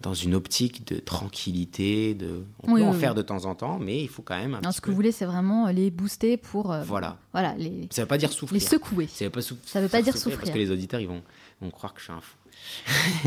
dans 0.00 0.14
une 0.14 0.34
optique 0.34 0.86
de 0.90 0.98
tranquillité. 1.00 2.14
De... 2.14 2.42
On 2.62 2.76
peut 2.76 2.82
en 2.82 2.94
faire 2.94 3.14
de 3.14 3.20
temps 3.20 3.44
en 3.44 3.54
temps, 3.54 3.78
mais 3.78 4.00
il 4.00 4.08
faut 4.08 4.22
quand 4.22 4.38
même. 4.38 4.58
ce 4.72 4.80
que 4.80 4.88
vous 4.88 4.96
voulez, 4.96 5.12
c'est 5.12 5.26
vraiment 5.26 5.66
les 5.66 5.90
booster 5.90 6.38
pour. 6.38 6.74
voilà. 6.86 7.18
voilà 7.34 7.54
les... 7.58 7.88
Ça 7.90 8.00
veut 8.00 8.08
pas 8.08 8.16
dire 8.16 8.32
souffrir. 8.32 8.58
Les 8.58 8.66
secouer. 8.66 9.06
Ça 9.06 9.26
veut 9.26 9.30
pas, 9.30 9.42
ça 9.42 9.82
veut 9.82 9.88
pas 9.88 10.00
dire 10.00 10.16
souffrir. 10.16 10.38
Parce 10.38 10.50
que 10.50 10.58
les 10.58 10.70
auditeurs, 10.70 11.00
ils 11.00 11.08
vont, 11.08 11.20
vont 11.60 11.70
croire 11.70 11.92
que 11.92 12.00
je 12.00 12.04
suis 12.04 12.14
un 12.14 12.22
fou. 12.22 12.36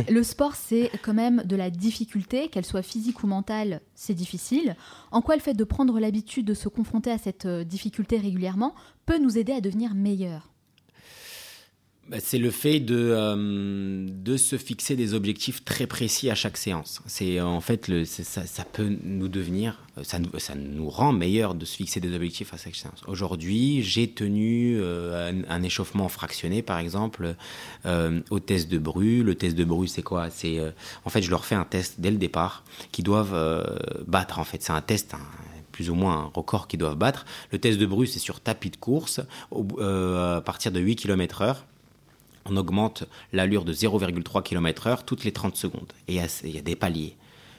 Le 0.09 0.23
sport, 0.23 0.55
c'est 0.55 0.91
quand 1.01 1.13
même 1.13 1.43
de 1.43 1.55
la 1.55 1.69
difficulté, 1.69 2.49
qu'elle 2.49 2.65
soit 2.65 2.81
physique 2.81 3.23
ou 3.23 3.27
mentale, 3.27 3.81
c'est 3.95 4.13
difficile. 4.13 4.75
En 5.11 5.21
quoi 5.21 5.35
le 5.35 5.41
fait 5.41 5.53
de 5.53 5.63
prendre 5.63 5.99
l'habitude 5.99 6.45
de 6.45 6.53
se 6.53 6.69
confronter 6.69 7.11
à 7.11 7.17
cette 7.17 7.45
euh, 7.45 7.63
difficulté 7.63 8.17
régulièrement 8.17 8.73
peut 9.05 9.17
nous 9.17 9.37
aider 9.37 9.53
à 9.53 9.61
devenir 9.61 9.95
meilleur 9.95 10.49
bah, 10.49 10.52
c'est 12.19 12.37
le 12.37 12.51
fait 12.51 12.79
de, 12.81 12.95
euh, 12.97 14.07
de 14.09 14.35
se 14.35 14.57
fixer 14.57 14.95
des 14.95 15.13
objectifs 15.13 15.63
très 15.63 15.87
précis 15.87 16.29
à 16.29 16.35
chaque 16.35 16.57
séance. 16.57 17.01
C'est 17.05 17.39
en 17.39 17.61
fait 17.61 17.87
le, 17.87 18.03
ça, 18.03 18.45
ça, 18.45 18.65
peut 18.65 18.97
nous 19.03 19.29
devenir, 19.29 19.81
ça, 20.03 20.17
ça 20.37 20.53
nous 20.55 20.89
rend 20.89 21.13
meilleur 21.13 21.55
de 21.55 21.63
se 21.63 21.77
fixer 21.77 22.01
des 22.01 22.13
objectifs 22.13 22.53
à 22.53 22.57
chaque 22.57 22.75
séance. 22.75 23.03
Aujourd'hui, 23.07 23.81
j'ai 23.83 24.09
tenu 24.09 24.77
euh, 24.79 25.43
un, 25.47 25.63
échauffement 25.63 26.09
fractionné, 26.09 26.61
par 26.61 26.77
exemple, 26.77 27.35
euh, 27.85 28.19
au 28.29 28.39
test 28.39 28.69
de 28.69 28.77
Bru. 28.77 29.23
Le 29.23 29.35
test 29.35 29.55
de 29.55 29.63
Bru, 29.63 29.87
c'est 29.87 30.03
quoi? 30.03 30.29
C'est 30.29 30.59
en 31.05 31.09
fait, 31.09 31.21
je 31.21 31.29
leur 31.29 31.45
fais 31.45 31.55
un 31.55 31.65
test 31.65 31.95
dès 31.99 32.11
le 32.11 32.17
départ 32.17 32.65
qu'ils 32.91 33.05
doivent 33.05 33.33
battre. 34.07 34.39
En 34.39 34.43
fait, 34.43 34.61
c'est 34.61 34.73
un 34.73 34.81
test 34.81 35.15
plus 35.71 35.89
ou 35.89 35.95
moins 35.95 36.17
un 36.17 36.31
record 36.33 36.67
qu'ils 36.67 36.79
doivent 36.79 36.97
battre. 36.97 37.25
Le 37.51 37.59
test 37.59 37.79
de 37.79 37.85
Bruce, 37.85 38.11
c'est 38.11 38.19
sur 38.19 38.41
tapis 38.41 38.69
de 38.69 38.77
course, 38.77 39.21
à 39.51 40.41
partir 40.45 40.71
de 40.71 40.79
8 40.81 40.97
km/h 40.97 41.63
on 42.45 42.57
augmente 42.57 43.05
l'allure 43.31 43.65
de 43.65 43.73
0,3 43.73 44.43
km/h 44.43 45.05
toutes 45.05 45.23
les 45.23 45.31
30 45.31 45.55
secondes. 45.55 45.93
Et 46.07 46.15
il 46.43 46.55
y 46.55 46.57
a 46.57 46.61
des 46.61 46.75
paliers. 46.75 47.15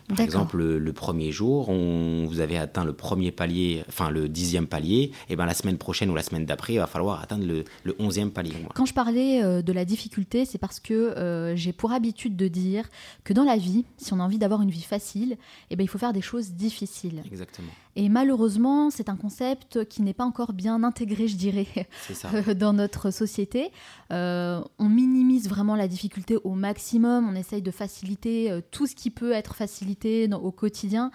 Par 0.09 0.21
exemple, 0.21 0.59
le, 0.59 0.93
premier 0.93 1.33
jour, 1.33 1.71
on, 1.71 2.27
vous 2.27 2.41
avez 2.41 2.59
atteint 2.59 2.85
le 2.85 2.93
premier 2.93 3.33
palier, 3.33 3.83
enfin 3.89 4.11
le 4.11 4.29
dixième 4.29 4.67
palier, 4.67 5.13
et 5.31 5.37
ben 5.37 5.47
la 5.47 5.55
semaine 5.55 5.79
prochaine 5.79 6.11
ou 6.11 6.15
la 6.15 6.23
semaine 6.23 6.45
d'après, 6.45 6.75
il 6.75 6.79
va 6.79 6.87
falloir 6.87 7.23
atteindre 7.23 7.47
le, 7.47 7.65
le 7.85 7.97
onzième 7.99 8.31
palier. 8.31 8.53
Quand 8.75 8.85
je 8.85 8.93
parlais 8.93 9.43
euh, 9.43 9.63
de 9.63 9.73
la 9.73 9.87
difficulté, 9.87 10.45
c'est 10.45 10.59
parce 10.59 10.79
que 10.79 10.93
euh, 10.93 11.57
j'ai 11.57 11.73
pour 11.73 11.93
habitude 11.93 12.37
de 12.37 12.49
dire 12.49 12.85
que 13.25 13.33
dans 13.33 13.45
la 13.45 13.57
vie, 13.57 13.87
si 13.97 14.13
on 14.13 14.21
a 14.21 14.23
envie 14.23 14.39
d'avoir 14.39 14.61
une 14.61 14.71
vie 14.71 14.83
facile, 14.83 15.39
eh 15.71 15.77
ben, 15.77 15.83
il 15.85 15.89
faut 15.89 15.99
faire 15.99 16.13
des 16.13 16.21
choses 16.21 16.51
difficiles. 16.51 17.23
Exactement. 17.25 17.73
Et 17.97 18.09
malheureusement, 18.09 18.91
c'est 18.91 19.09
un 19.09 19.17
concept 19.17 19.85
qui 19.85 20.03
n'est 20.03 20.15
pas 20.15 20.25
encore 20.25 20.53
bien 20.53 20.83
intégré, 20.83 21.29
je 21.29 21.37
dirais, 21.37 21.67
dans 22.57 22.73
notre 22.73 23.11
société. 23.11 23.71
Euh, 24.13 24.61
on 24.79 24.89
minimise 24.89 25.49
vraiment 25.49 25.77
la 25.77 25.87
difficulté 25.87 26.37
au 26.43 26.55
maximum, 26.55 27.29
on 27.29 27.35
essaye 27.35 27.63
de 27.63 27.71
faciliter 27.71 28.51
euh, 28.51 28.61
tout 28.71 28.87
ce 28.87 28.95
qui 28.95 29.11
peut 29.11 29.33
être 29.33 29.55
facilité 29.55 30.29
au 30.33 30.51
quotidien. 30.51 31.11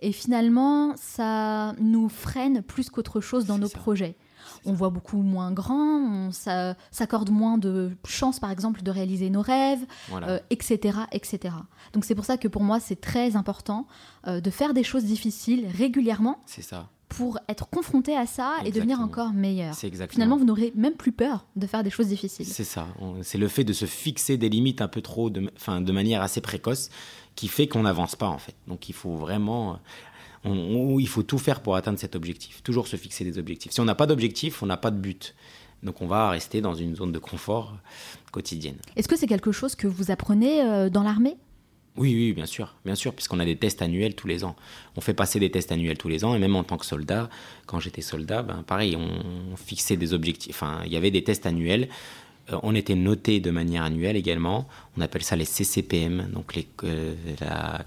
Et 0.00 0.12
finalement, 0.12 0.94
ça 0.96 1.74
nous 1.78 2.08
freine 2.08 2.62
plus 2.62 2.90
qu'autre 2.90 3.20
chose 3.20 3.46
dans 3.46 3.58
nos 3.58 3.68
projets 3.68 4.16
on 4.64 4.72
voit 4.72 4.90
beaucoup 4.90 5.22
moins 5.22 5.52
grand, 5.52 6.28
on 6.28 6.30
s'accorde 6.90 7.30
moins 7.30 7.58
de 7.58 7.92
chances, 8.06 8.38
par 8.40 8.50
exemple, 8.50 8.82
de 8.82 8.90
réaliser 8.90 9.30
nos 9.30 9.42
rêves, 9.42 9.84
etc., 10.50 10.98
euh, 10.98 11.04
etc. 11.12 11.54
Donc 11.92 12.04
c'est 12.04 12.14
pour 12.14 12.24
ça 12.24 12.36
que 12.36 12.48
pour 12.48 12.62
moi, 12.62 12.80
c'est 12.80 13.00
très 13.00 13.36
important 13.36 13.86
euh, 14.26 14.40
de 14.40 14.50
faire 14.50 14.74
des 14.74 14.84
choses 14.84 15.04
difficiles 15.04 15.66
régulièrement. 15.76 16.38
C'est 16.46 16.62
ça 16.62 16.88
pour 17.10 17.40
être 17.48 17.68
confronté 17.68 18.16
à 18.16 18.24
ça 18.24 18.54
et 18.64 18.70
devenir 18.70 19.00
encore 19.00 19.32
meilleur. 19.32 19.74
Finalement, 20.08 20.36
vous 20.36 20.44
n'aurez 20.44 20.72
même 20.76 20.94
plus 20.94 21.10
peur 21.10 21.44
de 21.56 21.66
faire 21.66 21.82
des 21.82 21.90
choses 21.90 22.06
difficiles. 22.06 22.46
C'est 22.46 22.62
ça. 22.62 22.86
C'est 23.22 23.36
le 23.36 23.48
fait 23.48 23.64
de 23.64 23.72
se 23.72 23.84
fixer 23.84 24.36
des 24.36 24.48
limites 24.48 24.80
un 24.80 24.86
peu 24.86 25.02
trop, 25.02 25.28
de, 25.28 25.40
de 25.40 25.92
manière 25.92 26.22
assez 26.22 26.40
précoce, 26.40 26.88
qui 27.34 27.48
fait 27.48 27.66
qu'on 27.66 27.82
n'avance 27.82 28.14
pas 28.14 28.28
en 28.28 28.38
fait. 28.38 28.54
Donc 28.68 28.88
il 28.88 28.94
faut 28.94 29.16
vraiment 29.16 29.80
il 30.44 31.08
faut 31.08 31.22
tout 31.22 31.38
faire 31.38 31.60
pour 31.60 31.76
atteindre 31.76 31.98
cet 31.98 32.16
objectif. 32.16 32.62
Toujours 32.62 32.88
se 32.88 32.96
fixer 32.96 33.24
des 33.24 33.38
objectifs. 33.38 33.72
Si 33.72 33.80
on 33.80 33.84
n'a 33.84 33.94
pas 33.94 34.06
d'objectif, 34.06 34.62
on 34.62 34.66
n'a 34.66 34.76
pas 34.76 34.90
de 34.90 34.98
but. 34.98 35.34
Donc 35.82 36.02
on 36.02 36.06
va 36.06 36.30
rester 36.30 36.60
dans 36.60 36.74
une 36.74 36.94
zone 36.96 37.12
de 37.12 37.18
confort 37.18 37.76
quotidienne. 38.32 38.76
Est-ce 38.96 39.08
que 39.08 39.16
c'est 39.16 39.26
quelque 39.26 39.52
chose 39.52 39.74
que 39.74 39.86
vous 39.86 40.10
apprenez 40.10 40.62
euh, 40.62 40.90
dans 40.90 41.02
l'armée? 41.02 41.36
Oui, 41.96 42.14
oui, 42.14 42.32
bien 42.32 42.46
sûr, 42.46 42.76
bien 42.84 42.94
sûr, 42.94 43.12
puisqu'on 43.12 43.40
a 43.40 43.44
des 43.44 43.56
tests 43.56 43.82
annuels 43.82 44.14
tous 44.14 44.28
les 44.28 44.44
ans. 44.44 44.54
On 44.96 45.00
fait 45.00 45.14
passer 45.14 45.40
des 45.40 45.50
tests 45.50 45.72
annuels 45.72 45.98
tous 45.98 46.08
les 46.08 46.24
ans, 46.24 46.34
et 46.34 46.38
même 46.38 46.54
en 46.54 46.62
tant 46.62 46.78
que 46.78 46.86
soldat, 46.86 47.28
quand 47.66 47.80
j'étais 47.80 48.00
soldat, 48.00 48.42
ben 48.42 48.62
pareil, 48.62 48.96
on 48.96 49.56
fixait 49.56 49.96
des 49.96 50.14
objectifs. 50.14 50.54
Enfin, 50.54 50.82
il 50.86 50.92
y 50.92 50.96
avait 50.96 51.10
des 51.10 51.24
tests 51.24 51.46
annuels. 51.46 51.88
Euh, 52.52 52.58
on 52.62 52.74
était 52.74 52.94
noté 52.94 53.40
de 53.40 53.50
manière 53.50 53.82
annuelle 53.82 54.16
également. 54.16 54.68
On 54.96 55.00
appelle 55.00 55.22
ça 55.22 55.36
les 55.36 55.44
CCPM, 55.44 56.28
donc 56.32 56.54
les, 56.54 56.68
euh, 56.84 57.14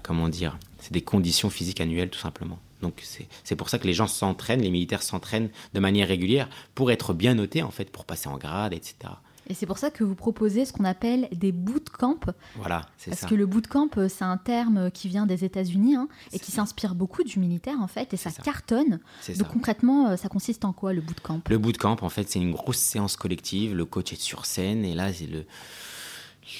comment 0.02 0.28
dire, 0.28 0.58
c'est 0.84 0.92
des 0.92 1.00
conditions 1.00 1.48
physiques 1.48 1.80
annuelles 1.80 2.10
tout 2.10 2.18
simplement. 2.18 2.58
Donc 2.82 3.02
c'est 3.44 3.56
pour 3.56 3.70
ça 3.70 3.78
que 3.78 3.86
les 3.86 3.94
gens 3.94 4.06
s'entraînent, 4.06 4.60
les 4.60 4.70
militaires 4.70 5.02
s'entraînent 5.02 5.48
de 5.72 5.80
manière 5.80 6.06
régulière 6.06 6.46
pour 6.74 6.90
être 6.90 7.14
bien 7.14 7.34
notés 7.34 7.62
en 7.62 7.70
fait, 7.70 7.90
pour 7.90 8.04
passer 8.04 8.28
en 8.28 8.36
grade, 8.36 8.74
etc. 8.74 9.14
Et 9.46 9.54
c'est 9.54 9.64
pour 9.64 9.78
ça 9.78 9.90
que 9.90 10.04
vous 10.04 10.14
proposez 10.14 10.66
ce 10.66 10.74
qu'on 10.74 10.84
appelle 10.84 11.28
des 11.32 11.52
bootcamps. 11.52 12.20
Voilà, 12.56 12.86
c'est 12.98 13.10
ça. 13.10 13.16
Parce 13.16 13.30
que 13.30 13.34
le 13.34 13.46
bootcamp, 13.46 13.88
euh, 13.96 14.08
c'est 14.08 14.24
un 14.24 14.36
terme 14.36 14.90
qui 14.90 15.08
vient 15.08 15.26
des 15.26 15.44
États-Unis 15.44 15.96
hein, 15.96 16.08
et 16.32 16.38
qui 16.38 16.50
s'inspire 16.50 16.94
beaucoup 16.94 17.24
du 17.24 17.38
militaire 17.38 17.80
en 17.80 17.86
fait, 17.86 18.12
et 18.12 18.16
ça, 18.18 18.30
cartonne. 18.30 19.00
Donc 19.38 19.48
concrètement, 19.48 20.08
euh, 20.08 20.16
ça 20.16 20.28
consiste 20.28 20.66
en 20.66 20.72
quoi 20.72 20.92
le 20.92 21.00
bootcamp? 21.00 21.40
Le 21.48 21.58
bootcamp, 21.58 21.96
en 22.02 22.08
fait, 22.10 22.28
c'est 22.28 22.40
une 22.40 22.52
grosse 22.52 22.78
séance 22.78 23.16
collective. 23.16 23.74
Le 23.74 23.84
coach 23.86 24.12
est 24.12 24.20
sur 24.20 24.44
scène 24.44 24.84
et 24.84 24.94
là, 24.94 25.12
c'est 25.12 25.26
le 25.26 25.46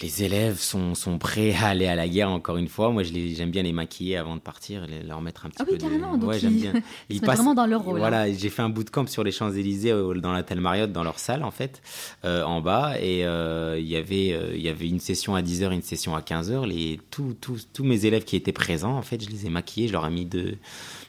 les 0.01 0.23
élèves 0.23 0.59
sont, 0.59 0.95
sont, 0.95 1.19
prêts 1.19 1.53
à 1.55 1.69
aller 1.69 1.87
à 1.87 1.95
la 1.95 2.09
guerre 2.09 2.31
encore 2.31 2.57
une 2.57 2.69
fois. 2.69 2.91
Moi, 2.91 3.03
j'aime 3.03 3.51
bien 3.51 3.63
les 3.63 3.73
maquiller 3.73 4.17
avant 4.17 4.35
de 4.35 4.41
partir, 4.41 4.87
leur 5.07 5.21
mettre 5.21 5.45
un 5.45 5.51
petit 5.51 5.59
ah 5.61 5.67
oui, 5.71 5.79
carrément. 5.79 6.17
Donc 6.17 6.31
ouais, 6.31 6.39
j'aime 6.39 6.55
bien. 6.55 6.73
Ils, 7.11 7.21
passent 7.21 7.37
vraiment 7.37 7.55
dans 7.55 7.67
leur 7.67 7.83
rôle. 7.83 7.99
Voilà, 7.99 8.23
hein. 8.23 8.33
j'ai 8.37 8.49
fait 8.49 8.63
un 8.63 8.71
bootcamp 8.71 9.07
sur 9.07 9.25
les 9.25 9.31
Champs 9.31 9.53
Élysées 9.53 9.93
euh, 9.93 10.15
dans 10.15 10.33
l'hôtel 10.33 10.61
Marriott, 10.61 10.91
dans 10.91 11.05
leur 11.05 11.19
salle 11.19 11.45
en 11.45 11.51
fait, 11.51 11.83
euh, 12.25 12.45
en 12.45 12.61
bas, 12.61 12.99
et 12.99 13.25
euh, 13.25 13.79
il 13.79 13.87
y 13.87 13.97
avait 13.97 14.55
il 14.55 14.63
y 14.63 14.69
avait 14.69 14.89
une 14.89 15.01
session 15.01 15.35
à 15.35 15.43
10h, 15.43 15.73
une 15.73 15.83
session 15.83 16.17
à 16.17 16.21
15h. 16.21 16.67
Les 16.67 16.99
tous 17.11 17.37
tous 17.73 17.85
mes 17.85 18.07
élèves 18.07 18.25
qui 18.25 18.37
étaient 18.37 18.53
présents, 18.53 18.97
en 18.97 19.03
fait, 19.03 19.23
je 19.23 19.29
les 19.29 19.47
ai 19.47 19.51
maquillés, 19.51 19.89
je 19.89 19.93
leur 19.93 20.07
ai 20.07 20.11
mis 20.11 20.25
deux 20.25 20.57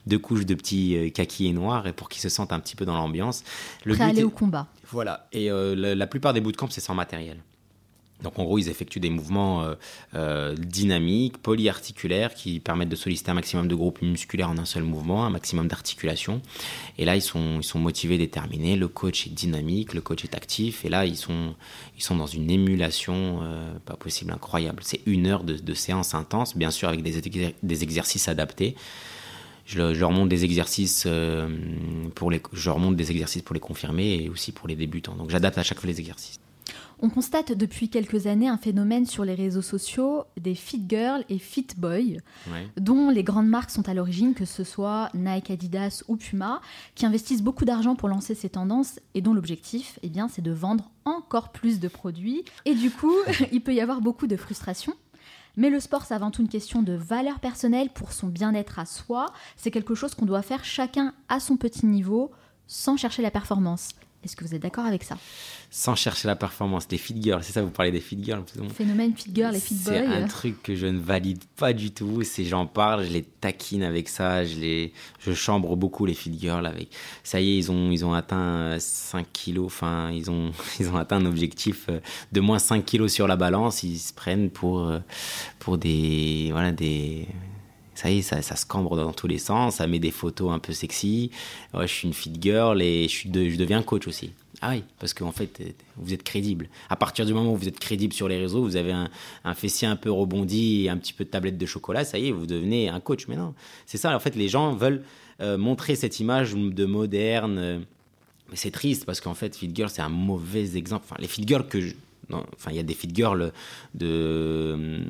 deux 0.05 0.19
couches 0.19 0.45
de 0.45 0.53
petits 0.53 1.11
kakis 1.13 1.47
et 1.47 1.53
noirs, 1.53 1.87
et 1.87 1.93
pour 1.93 2.09
qu'ils 2.09 2.21
se 2.21 2.29
sentent 2.29 2.53
un 2.53 2.59
petit 2.59 2.75
peu 2.75 2.85
dans 2.85 2.95
l'ambiance. 2.95 3.43
Prêt 3.85 4.01
à 4.01 4.07
aller 4.07 4.23
au 4.23 4.29
combat. 4.29 4.67
Voilà. 4.91 5.27
Et 5.31 5.49
la, 5.49 5.95
la 5.95 6.07
plupart 6.07 6.33
des 6.33 6.41
bootcamps, 6.41 6.69
c'est 6.69 6.81
sans 6.81 6.93
matériel. 6.93 7.37
Donc 8.23 8.39
en 8.39 8.43
gros, 8.43 8.57
ils 8.57 8.69
effectuent 8.69 8.99
des 8.99 9.09
mouvements 9.09 9.63
euh, 9.63 9.75
euh, 10.15 10.55
dynamiques, 10.55 11.37
polyarticulaires, 11.37 12.33
qui 12.33 12.59
permettent 12.59 12.89
de 12.89 12.95
solliciter 12.95 13.31
un 13.31 13.33
maximum 13.33 13.67
de 13.67 13.75
groupes 13.75 14.01
musculaires 14.01 14.49
en 14.49 14.57
un 14.57 14.65
seul 14.65 14.83
mouvement, 14.83 15.25
un 15.25 15.29
maximum 15.29 15.67
d'articulation. 15.67 16.41
Et 16.97 17.05
là, 17.05 17.15
ils 17.15 17.21
sont, 17.21 17.61
motivés, 17.75 18.17
déterminés. 18.17 18.77
Le 18.77 18.87
coach 18.87 19.27
est 19.27 19.31
dynamique, 19.31 19.93
le 19.93 20.01
coach 20.01 20.23
est 20.23 20.33
actif. 20.33 20.85
Et 20.85 20.89
là, 20.89 21.05
ils 21.05 21.17
sont, 21.17 21.55
dans 22.11 22.25
une 22.25 22.49
émulation 22.49 23.39
euh, 23.43 23.73
pas 23.85 23.95
possible, 23.95 24.31
incroyable. 24.31 24.81
C'est 24.83 25.01
une 25.05 25.27
heure 25.27 25.43
de, 25.43 25.73
séance 25.73 26.15
intense, 26.15 26.55
bien 26.55 26.71
sûr 26.71 26.87
avec 26.87 27.03
des, 27.03 27.83
exercices 27.83 28.29
adaptés. 28.29 28.75
Je, 29.65 29.93
je 29.93 29.99
leur 29.99 30.11
montre 30.11 30.29
des 30.29 30.45
exercices 30.45 31.07
pour 32.15 32.31
les 32.31 32.39
confirmer 33.59 34.23
et 34.23 34.29
aussi 34.29 34.53
pour 34.53 34.69
les 34.69 34.75
débutants. 34.75 35.15
Donc 35.15 35.31
j'adapte 35.31 35.57
à 35.57 35.63
chaque 35.63 35.79
fois 35.79 35.89
les 35.89 35.99
exercices. 35.99 36.39
On 37.01 37.09
constate 37.09 37.51
depuis 37.51 37.89
quelques 37.89 38.27
années 38.27 38.47
un 38.47 38.57
phénomène 38.57 39.05
sur 39.05 39.25
les 39.25 39.35
réseaux 39.35 39.61
sociaux 39.61 40.23
des 40.39 40.55
fit 40.55 40.83
girls 40.87 41.25
et 41.29 41.37
fit 41.37 41.67
boys, 41.77 42.19
dont 42.77 43.09
les 43.09 43.23
grandes 43.23 43.47
marques 43.47 43.71
sont 43.71 43.87
à 43.89 43.93
l'origine, 43.93 44.33
que 44.33 44.45
ce 44.45 44.63
soit 44.63 45.09
Nike, 45.13 45.51
Adidas 45.51 46.03
ou 46.07 46.15
Puma, 46.15 46.61
qui 46.95 47.05
investissent 47.05 47.43
beaucoup 47.43 47.65
d'argent 47.65 47.95
pour 47.95 48.09
lancer 48.09 48.35
ces 48.35 48.49
tendances 48.49 48.99
et 49.13 49.21
dont 49.21 49.33
l'objectif, 49.33 49.99
eh 50.03 50.09
bien, 50.09 50.27
c'est 50.27 50.41
de 50.41 50.51
vendre 50.51 50.89
encore 51.03 51.49
plus 51.49 51.79
de 51.79 51.87
produits. 51.87 52.43
Et 52.65 52.75
du 52.75 52.91
coup, 52.91 53.13
il 53.51 53.61
peut 53.61 53.73
y 53.73 53.81
avoir 53.81 54.01
beaucoup 54.01 54.27
de 54.27 54.37
frustration. 54.37 54.93
Mais 55.57 55.69
le 55.69 55.79
sport, 55.79 56.03
c'est 56.03 56.13
avant 56.13 56.31
tout 56.31 56.41
une 56.41 56.49
question 56.49 56.81
de 56.81 56.93
valeur 56.93 57.39
personnelle 57.39 57.89
pour 57.89 58.11
son 58.11 58.27
bien-être 58.27 58.79
à 58.79 58.85
soi. 58.85 59.27
C'est 59.55 59.71
quelque 59.71 59.95
chose 59.95 60.13
qu'on 60.13 60.25
doit 60.25 60.41
faire 60.41 60.65
chacun 60.65 61.13
à 61.29 61.39
son 61.39 61.55
petit 61.55 61.85
niveau, 61.85 62.31
sans 62.67 62.97
chercher 62.97 63.21
la 63.21 63.31
performance. 63.31 63.91
Est-ce 64.25 64.35
que 64.35 64.43
vous 64.43 64.55
êtes 64.55 64.61
d'accord 64.61 64.85
avec 64.85 65.03
ça? 65.03 65.17
Sans 65.69 65.95
chercher 65.95 66.27
la 66.27 66.35
performance, 66.35 66.87
des 66.87 66.97
fit 66.97 67.15
girls, 67.21 67.43
c'est 67.43 67.53
ça, 67.53 67.61
vous 67.61 67.69
parlez 67.69 67.91
des 67.91 67.99
fit 67.99 68.17
girls 68.23 68.43
Phénomène 68.73 69.13
fit 69.15 69.29
girl 69.33 69.55
et 69.55 69.59
fit 69.59 69.75
boy. 69.75 69.93
C'est 69.93 70.05
un 70.07 70.27
truc 70.27 70.63
que 70.63 70.75
je 70.75 70.87
ne 70.87 70.99
valide 70.99 71.43
pas 71.57 71.73
du 71.73 71.91
tout. 71.91 72.23
C'est 72.23 72.43
j'en 72.43 72.65
parle, 72.65 73.05
je 73.05 73.11
les 73.11 73.21
taquine 73.21 73.83
avec 73.83 74.09
ça, 74.09 74.43
je 74.43 74.55
les, 74.55 74.93
je 75.19 75.33
chambre 75.33 75.75
beaucoup 75.75 76.07
les 76.07 76.15
fit 76.15 76.35
girls 76.39 76.65
avec. 76.65 76.89
Ça 77.23 77.39
y 77.39 77.51
est, 77.51 77.57
ils 77.57 77.71
ont, 77.71 77.91
ils 77.91 78.03
ont 78.03 78.13
atteint 78.13 78.77
5 78.79 79.27
kilos. 79.31 79.67
Enfin, 79.67 80.09
ils 80.11 80.31
ont, 80.31 80.51
ils 80.79 80.89
ont 80.89 80.97
atteint 80.97 81.17
un 81.17 81.25
objectif 81.27 81.85
euh, 81.89 81.99
de 82.31 82.41
moins 82.41 82.59
5 82.59 82.83
kilos 82.83 83.13
sur 83.13 83.27
la 83.27 83.35
balance. 83.35 83.83
Ils 83.83 83.99
se 83.99 84.13
prennent 84.13 84.49
pour, 84.49 84.87
euh, 84.87 84.99
pour 85.59 85.77
des, 85.77 86.49
voilà, 86.51 86.71
des 86.71 87.27
ça 87.95 88.11
y 88.11 88.19
est, 88.19 88.21
ça, 88.21 88.41
ça 88.41 88.55
se 88.55 88.65
cambre 88.65 88.95
dans 88.95 89.13
tous 89.13 89.27
les 89.27 89.39
sens, 89.39 89.77
ça 89.77 89.87
met 89.87 89.99
des 89.99 90.11
photos 90.11 90.51
un 90.51 90.59
peu 90.59 90.73
sexy. 90.73 91.31
je 91.73 91.85
suis 91.87 92.07
une 92.07 92.13
fit 92.13 92.33
girl 92.39 92.81
et 92.81 93.03
je, 93.03 93.09
suis 93.09 93.29
je 93.33 93.57
deviens 93.57 93.81
coach 93.81 94.07
aussi. 94.07 94.31
Ah 94.61 94.71
oui, 94.71 94.83
parce 94.99 95.13
qu'en 95.13 95.31
fait, 95.31 95.61
vous 95.97 96.13
êtes 96.13 96.23
crédible. 96.23 96.69
À 96.89 96.95
partir 96.95 97.25
du 97.25 97.33
moment 97.33 97.53
où 97.53 97.55
vous 97.55 97.67
êtes 97.67 97.79
crédible 97.79 98.13
sur 98.13 98.27
les 98.27 98.37
réseaux, 98.37 98.63
vous 98.63 98.77
avez 98.77 98.93
un, 98.93 99.53
fessier 99.53 99.87
un 99.87 99.95
peu 99.95 100.11
rebondi 100.11 100.85
et 100.85 100.89
un 100.89 100.97
petit 100.97 101.13
peu 101.13 101.23
de 101.25 101.29
tablette 101.29 101.57
de 101.57 101.65
chocolat, 101.65 102.05
ça 102.05 102.17
y 102.17 102.29
est, 102.29 102.31
vous 102.31 102.45
devenez 102.45 102.89
un 102.89 102.99
coach. 102.99 103.27
Mais 103.27 103.35
non, 103.35 103.53
c'est 103.85 103.97
ça. 103.97 104.15
En 104.15 104.19
fait, 104.19 104.35
les 104.35 104.47
gens 104.47 104.73
veulent 104.73 105.03
euh, 105.41 105.57
montrer 105.57 105.95
cette 105.95 106.19
image 106.19 106.53
de 106.53 106.85
moderne. 106.85 107.85
Mais 108.49 108.55
c'est 108.55 108.71
triste 108.71 109.05
parce 109.05 109.21
qu'en 109.21 109.33
fait, 109.33 109.55
Fit 109.55 109.71
Girl, 109.73 109.89
c'est 109.89 110.01
un 110.01 110.09
mauvais 110.09 110.77
exemple. 110.77 111.05
Enfin, 111.07 111.17
les 111.19 111.27
Fit 111.27 111.43
Girls 111.45 111.67
que 111.67 111.81
je, 111.81 111.93
enfin, 112.31 112.71
il 112.71 112.75
y 112.75 112.79
a 112.79 112.83
des 112.83 112.93
fit 112.93 113.09
girls 113.13 113.51
de, 113.93 114.71
hum, 114.73 115.05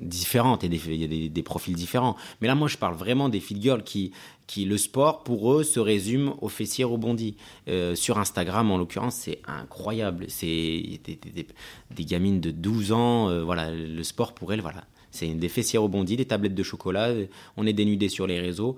différentes 0.00 0.64
et 0.64 0.66
il 0.66 0.94
y 0.94 1.26
a 1.26 1.28
des, 1.28 1.42
profils 1.42 1.74
différents. 1.74 2.16
Mais 2.40 2.48
là, 2.48 2.54
moi, 2.54 2.68
je 2.68 2.76
parle 2.76 2.94
vraiment 2.94 3.28
des 3.28 3.40
fit 3.40 3.60
girls 3.60 3.82
qui, 3.82 4.12
qui, 4.46 4.64
le 4.64 4.76
sport, 4.78 5.22
pour 5.22 5.52
eux, 5.54 5.64
se 5.64 5.80
résume 5.80 6.34
aux 6.40 6.48
fessiers 6.48 6.84
rebondis. 6.84 7.36
Euh, 7.68 7.94
sur 7.94 8.18
Instagram, 8.18 8.70
en 8.70 8.78
l'occurrence, 8.78 9.16
c'est 9.16 9.40
incroyable. 9.46 10.26
C'est 10.28 11.00
des, 11.04 12.04
gamines 12.04 12.40
de 12.40 12.50
12 12.50 12.92
ans. 12.92 13.28
Euh, 13.28 13.42
voilà, 13.42 13.70
le 13.70 14.02
sport 14.02 14.34
pour 14.34 14.52
elles, 14.52 14.60
voilà. 14.60 14.84
C'est 15.10 15.28
des 15.28 15.48
fessiers 15.48 15.78
rebondis, 15.78 16.16
des 16.16 16.26
tablettes 16.26 16.54
de 16.54 16.62
chocolat. 16.62 17.14
On 17.56 17.66
est 17.66 17.72
dénudés 17.72 18.08
sur 18.08 18.26
les 18.26 18.38
réseaux. 18.38 18.76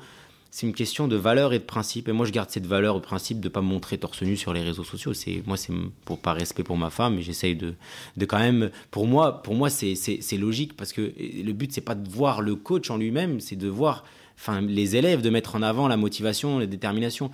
C'est 0.51 0.67
une 0.67 0.73
question 0.73 1.09
de 1.09 1.17
valeur 1.17 1.53
et 1.53 1.59
de 1.59 1.65
principe. 1.65 2.09
Et 2.09 2.13
moi, 2.13 2.25
je 2.25 2.33
garde 2.33 2.51
cette 2.51 2.67
valeur 2.67 2.97
et 2.97 3.01
principe 3.01 3.41
de 3.41 3.49
ne 3.49 3.53
pas 3.53 3.61
me 3.61 3.67
montrer 3.67 3.99
torse 3.99 4.23
nu 4.23 4.37
sur 4.37 4.53
les 4.53 4.63
réseaux 4.63 4.85
sociaux. 4.85 5.13
C'est 5.13 5.43
moi, 5.47 5.57
c'est 5.57 5.73
pour 6.05 6.19
pas 6.19 6.33
respect 6.33 6.63
pour 6.63 6.77
ma 6.77 6.91
femme, 6.91 7.17
mais 7.17 7.23
j'essaye 7.23 7.55
de, 7.55 7.75
de 8.17 8.25
quand 8.25 8.39
même. 8.39 8.71
Pour 8.91 9.07
moi, 9.07 9.43
pour 9.43 9.55
moi, 9.55 9.69
c'est 9.71 10.37
logique 10.39 10.77
parce 10.77 10.93
que 10.93 11.13
le 11.19 11.53
but 11.53 11.73
c'est 11.73 11.83
pas 11.83 11.95
de 11.95 12.09
voir 12.09 12.41
le 12.41 12.55
coach 12.55 12.91
en 12.91 12.97
lui-même, 12.97 13.41
c'est 13.41 13.57
de 13.57 13.69
voir, 13.69 14.05
enfin, 14.37 14.61
les 14.63 14.97
élèves, 14.97 15.21
de 15.21 15.31
mettre 15.31 15.55
en 15.55 15.63
avant 15.63 15.87
la 15.87 15.97
motivation, 15.97 16.59
la 16.59 16.67
détermination 16.67 17.31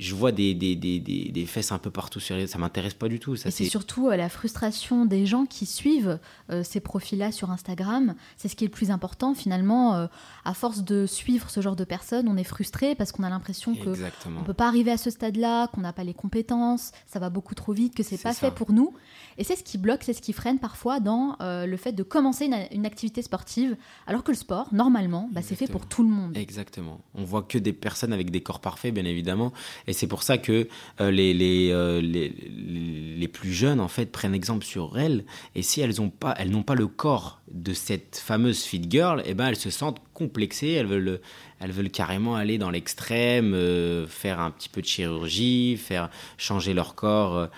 je 0.00 0.14
vois 0.14 0.32
des, 0.32 0.54
des, 0.54 0.74
des, 0.76 0.98
des, 0.98 1.46
fesses 1.46 1.72
un 1.72 1.78
peu 1.78 1.90
partout 1.90 2.20
sur 2.20 2.34
les 2.34 2.46
ça 2.46 2.58
m'intéresse 2.58 2.94
pas 2.94 3.08
du 3.08 3.20
tout. 3.20 3.36
Ça, 3.36 3.50
c'est 3.50 3.66
surtout 3.66 4.08
euh, 4.08 4.16
la 4.16 4.30
frustration 4.30 5.04
des 5.04 5.26
gens 5.26 5.44
qui 5.44 5.66
suivent 5.66 6.18
euh, 6.50 6.62
ces 6.64 6.80
profils-là 6.80 7.32
sur 7.32 7.50
Instagram. 7.50 8.14
C'est 8.38 8.48
ce 8.48 8.56
qui 8.56 8.64
est 8.64 8.68
le 8.68 8.72
plus 8.72 8.90
important 8.90 9.34
finalement. 9.34 9.94
Euh, 9.94 10.06
à 10.46 10.54
force 10.54 10.84
de 10.84 11.04
suivre 11.04 11.50
ce 11.50 11.60
genre 11.60 11.76
de 11.76 11.84
personnes, 11.84 12.28
on 12.28 12.38
est 12.38 12.44
frustré 12.44 12.94
parce 12.94 13.12
qu'on 13.12 13.24
a 13.24 13.28
l'impression 13.28 13.74
que 13.74 13.90
on 14.26 14.42
peut 14.42 14.54
pas 14.54 14.66
arriver 14.66 14.90
à 14.90 14.96
ce 14.96 15.10
stade-là, 15.10 15.68
qu'on 15.68 15.82
n'a 15.82 15.92
pas 15.92 16.02
les 16.02 16.14
compétences, 16.14 16.92
ça 17.06 17.18
va 17.18 17.28
beaucoup 17.28 17.54
trop 17.54 17.74
vite, 17.74 17.94
que 17.94 18.02
c'est 18.02 18.16
pas 18.16 18.32
fait 18.32 18.50
pour 18.50 18.72
nous. 18.72 18.94
Et 19.36 19.44
c'est 19.44 19.56
ce 19.56 19.62
qui 19.62 19.76
bloque, 19.76 20.02
c'est 20.02 20.14
ce 20.14 20.22
qui 20.22 20.32
freine 20.32 20.58
parfois 20.58 20.98
dans 20.98 21.36
le 21.40 21.76
fait 21.76 21.92
de 21.92 22.02
commencer 22.02 22.50
une, 22.72 22.86
activité 22.86 23.20
sportive, 23.20 23.76
alors 24.06 24.24
que 24.24 24.30
le 24.30 24.36
sport, 24.36 24.68
normalement, 24.72 25.28
bah, 25.30 25.42
c'est 25.42 25.56
fait 25.56 25.66
pour 25.66 25.86
tout 25.86 26.02
le 26.02 26.08
monde. 26.08 26.36
Exactement. 26.36 27.00
On 27.14 27.24
voit 27.24 27.42
que 27.42 27.58
des 27.58 27.74
personnes 27.74 28.14
avec 28.14 28.30
des 28.30 28.42
corps 28.42 28.60
parfaits, 28.60 28.94
bien 28.94 29.04
évidemment. 29.04 29.52
Et 29.90 29.92
c'est 29.92 30.06
pour 30.06 30.22
ça 30.22 30.38
que 30.38 30.68
euh, 31.00 31.10
les, 31.10 31.34
les, 31.34 31.70
euh, 31.72 32.00
les, 32.00 32.28
les, 32.28 33.28
plus 33.28 33.52
jeunes, 33.52 33.80
en 33.80 33.88
fait, 33.88 34.06
prennent 34.06 34.36
exemple 34.36 34.64
sur 34.64 34.96
elles. 34.96 35.24
Et 35.56 35.62
si 35.62 35.80
elles 35.80 35.96
n'ont 35.96 36.10
pas, 36.10 36.32
elles 36.38 36.52
pas 36.62 36.76
le 36.76 36.86
corps 36.86 37.40
de 37.50 37.72
cette 37.72 38.22
fameuse 38.24 38.62
fit 38.62 38.80
girl, 38.88 39.20
eh 39.26 39.34
ben, 39.34 39.48
elles 39.48 39.56
se 39.56 39.70
sentent 39.70 40.00
complexées. 40.14 40.70
Elles 40.70 40.86
veulent, 40.86 41.20
elles 41.58 41.72
veulent 41.72 41.90
carrément 41.90 42.36
aller 42.36 42.56
dans 42.56 42.70
l'extrême, 42.70 43.52
euh, 43.52 44.06
faire 44.06 44.38
un 44.38 44.52
petit 44.52 44.68
peu 44.68 44.80
de 44.80 44.86
chirurgie, 44.86 45.76
faire 45.76 46.08
changer 46.38 46.72
leur 46.72 46.94
corps 46.94 47.48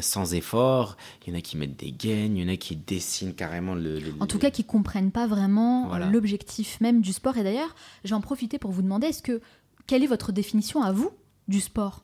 sans 0.00 0.34
effort. 0.34 0.96
Il 1.24 1.32
y 1.32 1.36
en 1.36 1.38
a 1.38 1.40
qui 1.40 1.56
mettent 1.56 1.78
des 1.78 1.92
gaines, 1.92 2.36
il 2.36 2.42
y 2.42 2.44
en 2.44 2.52
a 2.52 2.56
qui 2.56 2.74
dessinent 2.74 3.34
carrément 3.34 3.76
le. 3.76 4.00
en 4.18 4.26
tout 4.26 4.40
cas, 4.40 4.50
qui 4.50 4.64
comprennent 4.64 5.12
pas 5.12 5.28
vraiment 5.28 5.96
l'objectif 6.10 6.80
même 6.80 7.00
du 7.00 7.12
sport. 7.12 7.36
Et 7.36 7.44
d'ailleurs, 7.44 7.76
j'en 8.02 8.20
profiter 8.20 8.58
pour 8.58 8.72
vous 8.72 8.82
demander 8.82 9.06
est-ce 9.06 9.22
que 9.22 9.40
quelle 9.86 10.02
est 10.02 10.08
votre 10.08 10.32
définition 10.32 10.82
à 10.82 10.90
vous 10.90 11.12
du 11.48 11.60
sport 11.60 12.02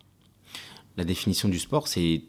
La 0.97 1.05
définition 1.05 1.49
du 1.49 1.59
sport, 1.59 1.89
c'est 1.89 2.23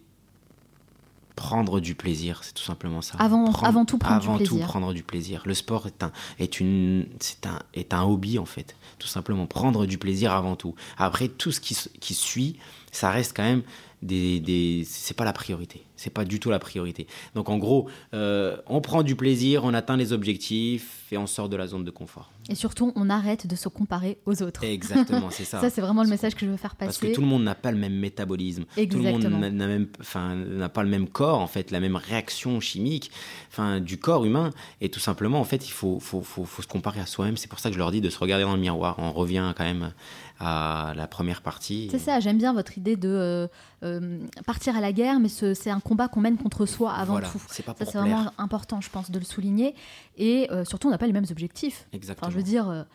prendre 1.35 1.79
du 1.79 1.95
plaisir, 1.95 2.43
c'est 2.43 2.53
tout 2.53 2.63
simplement 2.63 3.01
ça. 3.01 3.15
Avant, 3.17 3.51
avant 3.51 3.85
tout, 3.85 3.97
prendre 3.97 4.15
avant 4.15 4.33
du 4.37 4.43
plaisir. 4.43 4.65
tout 4.65 4.71
prendre 4.71 4.93
du 4.93 5.01
plaisir. 5.03 5.41
Le 5.45 5.53
sport 5.53 5.87
est 5.87 6.03
un, 6.03 6.11
est, 6.39 6.59
une, 6.59 7.07
c'est 7.19 7.45
un, 7.47 7.59
est 7.73 7.93
un 7.93 8.03
hobby 8.03 8.37
en 8.37 8.45
fait, 8.45 8.75
tout 8.99 9.07
simplement 9.07 9.47
prendre 9.47 9.85
du 9.85 9.97
plaisir 9.97 10.33
avant 10.33 10.55
tout. 10.55 10.75
Après, 10.97 11.29
tout 11.29 11.51
ce 11.51 11.59
qui, 11.59 11.75
qui 11.99 12.13
suit, 12.13 12.57
ça 12.91 13.09
reste 13.09 13.35
quand 13.35 13.43
même 13.43 13.63
des, 14.01 14.39
des 14.39 14.83
c'est 14.85 15.15
pas 15.15 15.25
la 15.25 15.33
priorité. 15.33 15.83
C'est 15.95 16.09
pas 16.09 16.25
du 16.25 16.39
tout 16.39 16.49
la 16.49 16.57
priorité. 16.57 17.05
Donc 17.35 17.49
en 17.49 17.57
gros, 17.59 17.87
euh, 18.13 18.57
on 18.65 18.81
prend 18.81 19.03
du 19.03 19.15
plaisir, 19.15 19.63
on 19.63 19.73
atteint 19.73 19.97
les 19.97 20.13
objectifs 20.13 21.05
et 21.11 21.17
on 21.17 21.27
sort 21.27 21.47
de 21.47 21.55
la 21.55 21.67
zone 21.67 21.83
de 21.83 21.91
confort. 21.91 22.31
Et 22.49 22.55
surtout, 22.55 22.91
on 22.95 23.09
arrête 23.09 23.45
de 23.45 23.55
se 23.55 23.69
comparer 23.69 24.17
aux 24.25 24.41
autres. 24.41 24.63
Exactement, 24.63 25.29
c'est 25.29 25.43
ça. 25.45 25.61
ça, 25.61 25.69
c'est 25.69 25.81
vraiment 25.81 26.01
le 26.01 26.09
message 26.09 26.33
que 26.33 26.45
je 26.45 26.51
veux 26.51 26.57
faire 26.57 26.75
passer. 26.75 26.87
Parce 26.87 26.97
que 26.97 27.13
tout 27.13 27.21
le 27.21 27.27
monde 27.27 27.43
n'a 27.43 27.53
pas 27.53 27.71
le 27.71 27.77
même 27.77 27.93
métabolisme. 27.93 28.65
Exactement. 28.77 29.19
Tout 29.19 29.23
le 29.25 29.29
monde 29.29 29.53
n'a 29.53 29.67
même, 29.67 29.87
enfin, 29.99 30.35
n'a 30.35 30.69
pas 30.69 30.81
le 30.81 30.89
même 30.89 31.07
corps, 31.07 31.39
en 31.39 31.47
fait, 31.47 31.69
la 31.69 31.79
même 31.79 31.95
réaction 31.95 32.59
chimique, 32.59 33.11
enfin, 33.51 33.79
du 33.79 33.97
corps 33.97 34.25
humain. 34.25 34.49
Et 34.81 34.89
tout 34.89 34.99
simplement, 34.99 35.39
en 35.39 35.43
fait, 35.43 35.67
il 35.67 35.71
faut, 35.71 35.99
faut, 35.99 36.23
faut, 36.23 36.45
faut 36.45 36.61
se 36.63 36.67
comparer 36.67 36.99
à 36.99 37.05
soi-même. 37.05 37.37
C'est 37.37 37.49
pour 37.49 37.59
ça 37.59 37.69
que 37.69 37.75
je 37.75 37.79
leur 37.79 37.91
dis 37.91 38.01
de 38.01 38.09
se 38.09 38.17
regarder 38.17 38.43
dans 38.43 38.55
le 38.55 38.61
miroir. 38.61 38.95
On 38.97 39.11
revient 39.11 39.53
quand 39.55 39.65
même 39.65 39.93
à 40.41 40.93
la 40.95 41.07
première 41.07 41.41
partie. 41.41 41.87
C'est 41.91 41.99
ça. 41.99 42.19
J'aime 42.19 42.37
bien 42.37 42.53
votre 42.53 42.77
idée 42.77 42.95
de 42.95 43.09
euh, 43.09 43.47
euh, 43.83 44.19
partir 44.45 44.75
à 44.75 44.81
la 44.81 44.91
guerre, 44.91 45.19
mais 45.19 45.29
c'est 45.29 45.69
un 45.69 45.79
combat 45.79 46.07
qu'on 46.07 46.21
mène 46.21 46.37
contre 46.37 46.65
soi 46.65 46.91
avant 46.93 47.19
tout. 47.19 47.41
C'est 47.49 47.63
ça, 47.63 47.75
c'est 47.77 47.93
vraiment 47.93 48.31
important, 48.37 48.81
je 48.81 48.89
pense, 48.89 49.11
de 49.11 49.19
le 49.19 49.25
souligner. 49.25 49.75
Et 50.17 50.49
euh, 50.51 50.65
surtout, 50.65 50.87
on 50.87 50.91
n'a 50.91 50.97
pas 50.97 51.07
les 51.07 51.13
mêmes 51.13 51.27
objectifs. 51.29 51.87
Exactement. 51.93 52.31
je 52.31 52.37
veux 52.37 52.43
dire, 52.43 52.85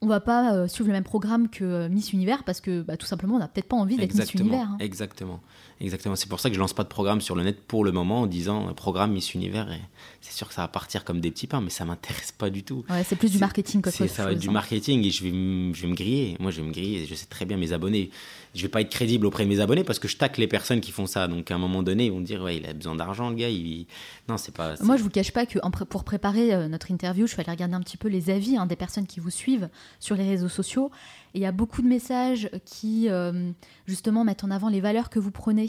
on 0.00 0.06
va 0.06 0.20
pas 0.20 0.66
suivre 0.68 0.88
le 0.88 0.94
même 0.94 1.04
programme 1.04 1.48
que 1.48 1.88
Miss 1.88 2.12
Univers 2.12 2.42
parce 2.44 2.60
que 2.60 2.82
bah, 2.82 2.96
tout 2.96 3.06
simplement, 3.06 3.36
on 3.36 3.38
n'a 3.38 3.48
peut-être 3.48 3.68
pas 3.68 3.76
envie 3.76 3.96
d'être 3.96 4.14
Miss 4.14 4.34
Univers. 4.34 4.70
Hein. 4.70 4.76
Exactement. 4.80 5.40
Exactement. 5.80 6.16
C'est 6.16 6.28
pour 6.28 6.40
ça 6.40 6.48
que 6.48 6.54
je 6.54 6.60
lance 6.60 6.72
pas 6.72 6.84
de 6.84 6.88
programme 6.88 7.20
sur 7.20 7.34
le 7.34 7.42
net 7.42 7.60
pour 7.66 7.84
le 7.84 7.92
moment 7.92 8.22
en 8.22 8.26
disant 8.26 8.72
programme 8.74 9.12
Miss 9.12 9.34
Univers. 9.34 9.68
C'est 10.20 10.32
sûr 10.32 10.48
que 10.48 10.54
ça 10.54 10.62
va 10.62 10.68
partir 10.68 11.04
comme 11.04 11.20
des 11.20 11.30
petits 11.30 11.46
pains, 11.46 11.60
mais 11.60 11.70
ça 11.70 11.84
m'intéresse 11.84 12.32
pas 12.32 12.50
du 12.50 12.62
tout. 12.62 12.84
Ouais, 12.88 13.04
c'est 13.04 13.16
plus 13.16 13.30
du 13.30 13.38
marketing 13.38 13.82
qu'autre 13.82 13.96
chose. 13.96 14.08
Ça 14.08 14.24
va 14.24 14.32
être 14.32 14.38
du 14.38 14.48
hein. 14.48 14.52
marketing 14.52 15.04
et 15.04 15.10
je 15.10 15.22
vais, 15.22 15.30
je 15.30 15.82
vais 15.82 15.88
me 15.88 15.94
griller. 15.94 16.36
Moi, 16.40 16.50
je 16.50 16.60
vais 16.60 16.66
me 16.66 16.72
griller. 16.72 17.06
Je 17.06 17.14
sais 17.14 17.26
très 17.26 17.44
bien 17.44 17.56
mes 17.56 17.72
abonnés 17.72 18.10
je 18.56 18.62
vais 18.62 18.68
pas 18.68 18.80
être 18.80 18.90
crédible 18.90 19.26
auprès 19.26 19.44
de 19.44 19.48
mes 19.48 19.60
abonnés 19.60 19.84
parce 19.84 19.98
que 19.98 20.08
je 20.08 20.16
tacle 20.16 20.40
les 20.40 20.46
personnes 20.46 20.80
qui 20.80 20.90
font 20.90 21.06
ça. 21.06 21.28
Donc 21.28 21.50
à 21.50 21.54
un 21.54 21.58
moment 21.58 21.82
donné, 21.82 22.06
ils 22.06 22.12
vont 22.12 22.20
dire 22.20 22.42
ouais, 22.42 22.56
il 22.56 22.66
a 22.66 22.72
besoin 22.72 22.96
d'argent, 22.96 23.30
le 23.30 23.36
gars. 23.36 23.48
Il... 23.48 23.86
Non, 24.28 24.38
c'est 24.38 24.54
pas. 24.54 24.74
Moi, 24.80 24.96
je 24.96 25.02
vous 25.02 25.10
cache 25.10 25.30
pas 25.30 25.46
que 25.46 25.58
pour 25.84 26.04
préparer 26.04 26.54
euh, 26.54 26.68
notre 26.68 26.90
interview, 26.90 27.26
je 27.26 27.32
suis 27.32 27.40
allée 27.40 27.50
regarder 27.50 27.74
un 27.74 27.80
petit 27.80 27.96
peu 27.96 28.08
les 28.08 28.30
avis 28.30 28.56
hein, 28.56 28.66
des 28.66 28.76
personnes 28.76 29.06
qui 29.06 29.20
vous 29.20 29.30
suivent 29.30 29.68
sur 30.00 30.16
les 30.16 30.24
réseaux 30.24 30.48
sociaux. 30.48 30.90
Il 31.36 31.42
y 31.42 31.46
a 31.46 31.52
beaucoup 31.52 31.82
de 31.82 31.86
messages 31.86 32.48
qui 32.64 33.10
euh, 33.10 33.52
justement 33.86 34.24
mettent 34.24 34.42
en 34.42 34.50
avant 34.50 34.70
les 34.70 34.80
valeurs 34.80 35.10
que 35.10 35.18
vous 35.18 35.30
prenez, 35.30 35.68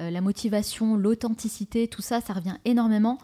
euh, 0.00 0.10
la 0.10 0.20
motivation, 0.20 0.96
l'authenticité, 0.96 1.86
tout 1.86 2.02
ça, 2.02 2.20
ça 2.20 2.32
revient 2.32 2.56
énormément. 2.64 3.18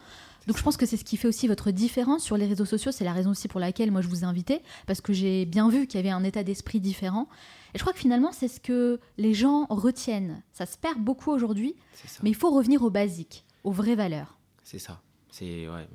Donc 0.46 0.56
je 0.56 0.62
pense 0.62 0.76
que 0.76 0.86
c'est 0.86 0.96
ce 0.96 1.02
qui 1.02 1.16
fait 1.16 1.26
aussi 1.26 1.48
votre 1.48 1.72
différence 1.72 2.22
sur 2.22 2.36
les 2.36 2.46
réseaux 2.46 2.64
sociaux. 2.64 2.92
C'est 2.92 3.02
la 3.02 3.12
raison 3.12 3.30
aussi 3.30 3.48
pour 3.48 3.58
laquelle 3.58 3.90
moi 3.90 4.02
je 4.02 4.06
vous 4.06 4.20
ai 4.20 4.24
invité, 4.24 4.62
parce 4.86 5.00
que 5.00 5.12
j'ai 5.12 5.46
bien 5.46 5.68
vu 5.68 5.88
qu'il 5.88 5.98
y 5.98 6.00
avait 6.00 6.10
un 6.10 6.22
état 6.22 6.44
d'esprit 6.44 6.78
différent. 6.78 7.28
Et 7.74 7.78
je 7.78 7.82
crois 7.82 7.92
que 7.92 7.98
finalement, 7.98 8.30
c'est 8.30 8.46
ce 8.46 8.60
que 8.60 9.00
les 9.18 9.34
gens 9.34 9.66
retiennent. 9.68 10.44
Ça 10.52 10.66
se 10.66 10.78
perd 10.78 11.00
beaucoup 11.00 11.32
aujourd'hui, 11.32 11.74
mais 12.22 12.30
il 12.30 12.36
faut 12.36 12.50
revenir 12.50 12.84
aux 12.84 12.90
basiques, 12.90 13.44
aux 13.64 13.72
vraies 13.72 13.96
valeurs. 13.96 14.38
C'est 14.62 14.78
ça. 14.78 15.00
C'est 15.32 15.68
ouais, 15.68 15.88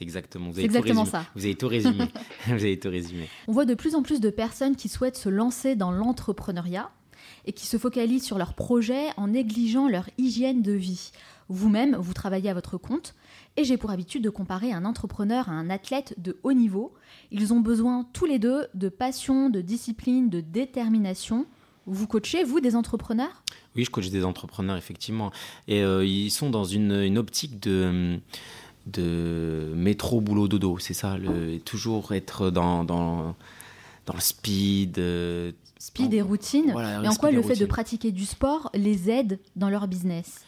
c'est 0.00 0.04
exactement. 0.04 0.48
Vous 0.48 0.60
exactement 0.60 1.04
ça. 1.04 1.26
Vous 1.34 1.44
avez 1.44 1.54
tout 1.54 1.68
résumé. 1.68 2.06
vous 2.46 2.52
avez 2.52 2.78
tout 2.78 2.88
résumé. 2.88 3.28
On 3.48 3.52
voit 3.52 3.66
de 3.66 3.74
plus 3.74 3.94
en 3.94 4.02
plus 4.02 4.18
de 4.18 4.30
personnes 4.30 4.74
qui 4.74 4.88
souhaitent 4.88 5.18
se 5.18 5.28
lancer 5.28 5.76
dans 5.76 5.90
l'entrepreneuriat 5.90 6.90
et 7.44 7.52
qui 7.52 7.66
se 7.66 7.76
focalisent 7.76 8.24
sur 8.24 8.38
leurs 8.38 8.54
projets 8.54 9.08
en 9.18 9.28
négligeant 9.28 9.88
leur 9.88 10.08
hygiène 10.16 10.62
de 10.62 10.72
vie. 10.72 11.10
Vous-même, 11.50 11.96
vous 11.96 12.14
travaillez 12.14 12.48
à 12.48 12.54
votre 12.54 12.78
compte 12.78 13.14
et 13.58 13.64
j'ai 13.64 13.76
pour 13.76 13.90
habitude 13.90 14.24
de 14.24 14.30
comparer 14.30 14.72
un 14.72 14.86
entrepreneur 14.86 15.50
à 15.50 15.52
un 15.52 15.68
athlète 15.68 16.14
de 16.16 16.38
haut 16.44 16.54
niveau. 16.54 16.94
Ils 17.30 17.52
ont 17.52 17.60
besoin 17.60 18.08
tous 18.14 18.24
les 18.24 18.38
deux 18.38 18.68
de 18.72 18.88
passion, 18.88 19.50
de 19.50 19.60
discipline, 19.60 20.30
de 20.30 20.40
détermination. 20.40 21.44
Vous 21.84 22.06
coachez, 22.06 22.42
vous, 22.44 22.60
des 22.60 22.74
entrepreneurs? 22.74 23.42
Oui, 23.76 23.84
je 23.84 23.90
coach 23.90 24.10
des 24.10 24.24
entrepreneurs, 24.24 24.76
effectivement. 24.76 25.30
Et 25.68 25.82
euh, 25.82 26.04
ils 26.04 26.30
sont 26.30 26.50
dans 26.50 26.64
une, 26.64 27.18
optique 27.18 27.60
de, 27.60 28.18
de 28.86 29.72
métro, 29.74 30.20
boulot, 30.20 30.48
dodo. 30.48 30.78
C'est 30.78 30.94
ça, 30.94 31.18
le, 31.18 31.58
toujours 31.58 32.12
être 32.12 32.50
dans, 32.50 32.84
dans, 32.84 33.34
dans 34.06 34.14
le 34.14 34.20
speed. 34.20 34.98
Euh, 34.98 35.52
speed 35.78 36.14
et 36.14 36.22
routine. 36.22 36.70
et 36.70 37.08
en 37.08 37.14
quoi 37.14 37.30
le 37.30 37.42
fait 37.42 37.56
de 37.56 37.66
pratiquer 37.66 38.12
du 38.12 38.26
sport 38.26 38.70
les 38.74 39.10
aide 39.10 39.38
dans 39.56 39.70
leur 39.70 39.88
business? 39.88 40.40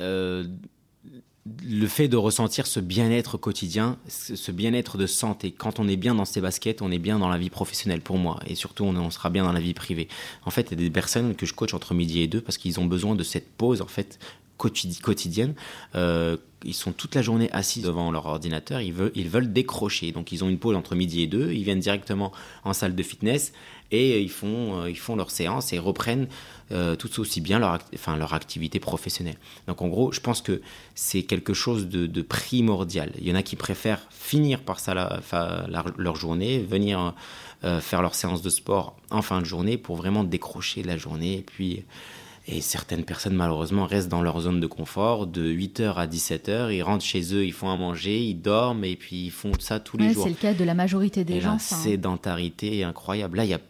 Euh, 0.00 0.44
le 1.64 1.86
fait 1.86 2.08
de 2.08 2.16
ressentir 2.16 2.66
ce 2.66 2.80
bien-être 2.80 3.38
quotidien, 3.38 3.98
ce 4.08 4.52
bien-être 4.52 4.98
de 4.98 5.06
santé, 5.06 5.52
quand 5.52 5.80
on 5.80 5.88
est 5.88 5.96
bien 5.96 6.14
dans 6.14 6.26
ses 6.26 6.40
baskets, 6.40 6.82
on 6.82 6.90
est 6.90 6.98
bien 6.98 7.18
dans 7.18 7.28
la 7.28 7.38
vie 7.38 7.50
professionnelle 7.50 8.02
pour 8.02 8.18
moi, 8.18 8.40
et 8.46 8.54
surtout 8.54 8.84
on, 8.84 9.10
sera 9.10 9.30
bien 9.30 9.44
dans 9.44 9.52
la 9.52 9.60
vie 9.60 9.72
privée. 9.72 10.08
En 10.44 10.50
fait, 10.50 10.68
il 10.70 10.78
y 10.78 10.82
a 10.82 10.84
des 10.84 10.90
personnes 10.90 11.34
que 11.34 11.46
je 11.46 11.54
coach 11.54 11.72
entre 11.72 11.94
midi 11.94 12.20
et 12.20 12.26
deux 12.26 12.40
parce 12.40 12.58
qu'ils 12.58 12.78
ont 12.78 12.84
besoin 12.84 13.14
de 13.14 13.22
cette 13.22 13.50
pause 13.50 13.80
en 13.80 13.86
fait 13.86 14.18
quotidienne. 14.60 15.54
Euh, 15.94 16.36
ils 16.62 16.74
sont 16.74 16.92
toute 16.92 17.14
la 17.14 17.22
journée 17.22 17.50
assis 17.52 17.80
devant 17.80 18.10
leur 18.10 18.26
ordinateur, 18.26 18.82
ils 18.82 18.92
veulent, 18.92 19.52
décrocher. 19.52 20.12
Donc 20.12 20.30
ils 20.30 20.44
ont 20.44 20.48
une 20.50 20.58
pause 20.58 20.76
entre 20.76 20.94
midi 20.94 21.22
et 21.22 21.26
deux, 21.26 21.52
ils 21.52 21.64
viennent 21.64 21.80
directement 21.80 22.32
en 22.64 22.74
salle 22.74 22.94
de 22.94 23.02
fitness 23.02 23.52
et 23.90 24.20
ils 24.20 24.30
font, 24.30 24.82
euh, 24.82 24.90
ils 24.90 24.98
font 24.98 25.16
leur 25.16 25.30
séance 25.30 25.72
et 25.72 25.78
reprennent 25.78 26.28
euh, 26.70 26.96
tout 26.96 27.18
aussi 27.18 27.40
bien 27.40 27.58
leur, 27.58 28.34
activité 28.34 28.78
professionnelle. 28.78 29.38
Donc 29.66 29.80
en 29.80 29.88
gros, 29.88 30.12
je 30.12 30.20
pense 30.20 30.42
que 30.42 30.60
c'est 30.94 31.22
quelque 31.22 31.54
chose 31.54 31.88
de, 31.88 32.22
primordial. 32.22 33.12
Il 33.18 33.26
y 33.26 33.32
en 33.32 33.36
a 33.36 33.42
qui 33.42 33.56
préfèrent 33.56 34.06
finir 34.10 34.60
par 34.60 34.78
leur 35.96 36.16
journée, 36.16 36.58
venir 36.58 37.14
faire 37.62 38.02
leur 38.02 38.14
séance 38.14 38.42
de 38.42 38.50
sport 38.50 38.96
en 39.10 39.22
fin 39.22 39.40
de 39.40 39.46
journée 39.46 39.78
pour 39.78 39.96
vraiment 39.96 40.24
décrocher 40.24 40.82
la 40.82 40.96
journée 40.96 41.38
et 41.38 41.42
puis 41.42 41.84
et 42.50 42.60
certaines 42.60 43.04
personnes, 43.04 43.34
malheureusement, 43.34 43.86
restent 43.86 44.08
dans 44.08 44.22
leur 44.22 44.40
zone 44.40 44.60
de 44.60 44.66
confort 44.66 45.26
de 45.26 45.52
8h 45.52 45.94
à 45.94 46.06
17h. 46.06 46.74
Ils 46.74 46.82
rentrent 46.82 47.04
chez 47.04 47.34
eux, 47.34 47.44
ils 47.44 47.52
font 47.52 47.70
à 47.70 47.76
manger, 47.76 48.18
ils 48.18 48.34
dorment 48.34 48.84
et 48.84 48.96
puis 48.96 49.26
ils 49.26 49.30
font 49.30 49.52
ça 49.58 49.78
tous 49.78 49.96
les 49.96 50.12
jours. 50.12 50.24
C'est 50.24 50.30
le 50.30 50.34
cas 50.34 50.54
de 50.54 50.64
la 50.64 50.74
majorité 50.74 51.22
des 51.22 51.40
gens. 51.40 51.52
La 51.52 51.58
sédentarité 51.58 52.78
est 52.78 52.82
incroyable. 52.82 53.36
Là, 53.36 53.44
y 53.44 53.54
a, 53.54 53.60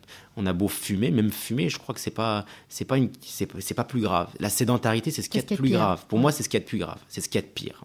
On 0.40 0.46
a 0.46 0.52
beau 0.54 0.68
fumer, 0.68 1.10
même 1.10 1.30
fumer, 1.30 1.68
je 1.68 1.78
crois 1.78 1.94
que 1.94 2.00
c'est 2.00 2.10
pas, 2.10 2.46
c'est 2.68 2.86
pas 2.86 2.96
une, 2.96 3.10
c'est, 3.20 3.46
pas 3.74 3.84
plus 3.84 4.00
grave. 4.00 4.28
La 4.38 4.48
sédentarité, 4.48 5.10
c'est 5.10 5.20
ce 5.20 5.28
qui 5.28 5.38
est, 5.38 5.54
plus 5.54 5.70
grave. 5.70 6.06
Pour 6.08 6.18
moi, 6.18 6.32
c'est 6.32 6.42
ce 6.42 6.48
qui 6.48 6.56
est 6.56 6.60
de 6.60 6.64
plus 6.64 6.78
grave. 6.78 6.98
C'est 7.08 7.20
ce 7.20 7.28
qui 7.28 7.36
est 7.36 7.42
de 7.42 7.46
pire. 7.46 7.84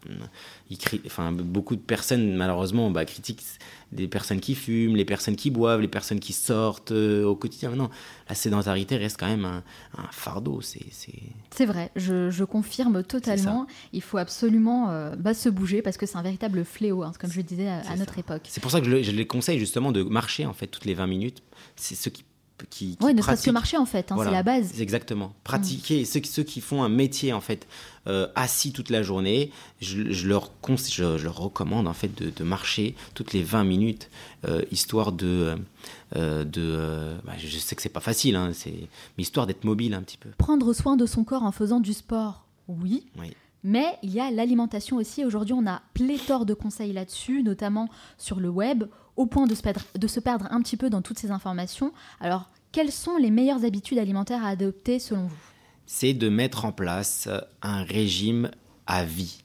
Il 0.70 0.78
enfin, 1.06 1.32
beaucoup 1.32 1.76
de 1.76 1.82
personnes, 1.82 2.36
malheureusement, 2.36 2.90
bah, 2.92 3.04
critiquent 3.06 3.44
des 3.92 4.08
personnes 4.08 4.40
qui 4.40 4.56
fument, 4.56 4.96
les 4.96 5.06
personnes 5.06 5.36
qui 5.36 5.52
boivent, 5.52 5.82
les 5.82 5.88
personnes 5.88 6.20
qui 6.20 6.34
sortent 6.34 6.92
euh, 6.92 7.24
au 7.24 7.36
quotidien. 7.36 7.72
Non, 7.76 7.90
la 8.30 8.36
sédentarité 8.36 8.98
reste 8.98 9.18
quand 9.20 9.28
même 9.28 9.46
un, 9.46 9.64
fardeau. 10.12 10.62
C'est 10.62 11.66
vrai, 11.66 11.92
je, 11.96 12.44
confirme 12.44 13.04
totalement. 13.04 13.68
Il 13.94 14.02
faut 14.02 14.18
absolument 14.18 14.90
euh, 14.90 15.16
bah, 15.16 15.34
se 15.34 15.50
bouger 15.50 15.82
parce 15.82 15.98
que 15.98 16.06
c'est 16.06 16.18
un 16.18 16.24
véritable 16.24 16.64
fléau, 16.64 17.04
hein, 17.04 17.12
comme 17.20 17.32
je 17.32 17.38
le 17.38 17.44
disais 17.44 17.68
à, 17.68 17.96
notre 17.98 18.18
époque. 18.20 18.44
C'est 18.46 18.62
pour 18.62 18.72
ça 18.72 18.82
que 18.82 19.04
je, 19.04 19.12
les 19.12 19.28
conseille 19.28 19.60
justement 19.60 19.92
de 19.92 20.04
marcher 20.04 20.46
en 20.46 20.54
fait 20.54 20.68
toutes 20.68 20.86
les 20.86 20.94
20 20.94 21.08
minutes. 21.08 21.44
C'est 21.76 21.96
ce 21.96 22.10
qui 22.10 22.24
qui, 22.70 22.96
qui 22.96 23.14
ne 23.14 23.22
serait-ce 23.22 23.44
que 23.44 23.52
marcher 23.52 23.78
en 23.78 23.86
fait, 23.86 24.12
hein, 24.12 24.18
c'est 24.24 24.32
la 24.32 24.44
base. 24.44 24.80
Exactement. 24.80 25.34
Pratiquer, 25.44 26.02
mm. 26.02 26.06
ceux, 26.06 26.22
ceux, 26.24 26.44
qui 26.44 26.62
font 26.62 26.84
un 26.84 26.90
métier 26.90 27.34
en 27.34 27.42
fait 27.42 27.68
euh, 28.08 28.28
assis 28.36 28.72
toute 28.72 28.90
la 28.90 29.04
journée, 29.04 29.52
je, 29.82 30.28
leur, 30.28 30.52
je, 30.68 31.24
leur 31.24 31.38
recommande 31.38 31.88
en 31.88 31.94
fait 31.94 32.12
de, 32.16 32.44
marcher 32.44 32.96
toutes 33.14 33.34
les 33.34 33.44
20 33.44 33.64
minutes, 33.64 34.10
euh, 34.48 34.62
histoire 34.72 35.12
de... 35.12 35.56
Euh, 36.16 36.44
de 36.46 37.16
bah, 37.26 37.34
je 37.38 37.58
sais 37.58 37.76
que 37.76 37.82
c'est 37.82 37.90
pas 37.90 38.00
facile, 38.00 38.36
hein, 38.36 38.52
mais 38.66 39.24
histoire 39.24 39.48
d'être 39.48 39.64
mobile 39.64 39.94
un 39.94 40.02
petit 40.02 40.18
peu. 40.18 40.30
Prendre 40.38 40.72
soin 40.74 40.96
de 40.96 41.06
son 41.06 41.24
corps 41.24 41.44
en 41.44 41.52
faisant 41.52 41.80
du 41.80 41.94
sport, 41.94 42.46
oui. 42.68 43.06
oui. 43.20 43.34
Mais 43.68 43.98
il 44.04 44.14
y 44.14 44.20
a 44.20 44.30
l'alimentation 44.30 44.98
aussi. 44.98 45.26
Aujourd'hui, 45.26 45.56
on 45.56 45.66
a 45.66 45.82
pléthore 45.96 46.46
de 46.46 46.54
conseils 46.54 46.94
là-dessus, 46.94 47.42
notamment 47.42 47.90
sur 48.20 48.40
le 48.40 48.48
web, 48.48 48.84
au 49.16 49.26
point 49.26 49.48
de 49.48 49.56
se, 49.56 49.64
perdre, 50.20 50.48
un 50.52 50.62
petit 50.62 50.78
peu 50.78 50.92
dans 50.92 51.02
toutes 51.02 51.18
ces 51.18 51.32
informations. 51.32 51.92
Alors, 52.20 52.48
quelles 52.72 52.92
sont 52.92 53.18
les 53.18 53.32
meilleures 53.32 53.66
habitudes 53.66 53.98
alimentaires 53.98 54.46
à 54.46 54.50
adopter 54.50 55.00
selon 55.00 55.26
vous? 55.26 55.38
C'est 55.88 56.14
de 56.14 56.30
mettre 56.30 56.66
en 56.66 56.72
place 56.72 57.28
un 57.64 57.82
régime 57.82 58.52
à 58.86 59.04
vie, 59.04 59.44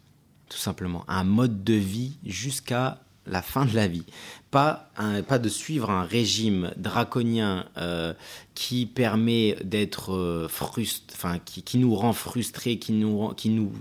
tout 0.51 0.59
simplement, 0.59 1.03
un 1.09 1.25
mode 1.25 1.65
de 1.65 1.73
vie 1.73 2.19
jusqu'à 2.23 3.01
la 3.25 3.41
fin 3.41 3.65
de 3.65 3.75
la 3.75 3.89
vie. 3.89 4.05
Pas, 4.51 4.91
de 4.99 5.49
suivre 5.49 5.89
un 5.89 6.05
régime 6.05 6.73
draconien 6.77 7.65
euh, 7.79 8.13
qui 8.55 8.85
permet 8.85 9.57
d'être 9.65 10.13
euh, 10.13 10.45
enfin, 10.45 11.39
qui, 11.39 11.79
nous 11.79 11.95
rend 11.95 12.13
frustrés, 12.13 12.79
qui 12.79 12.93
nous 12.93 13.73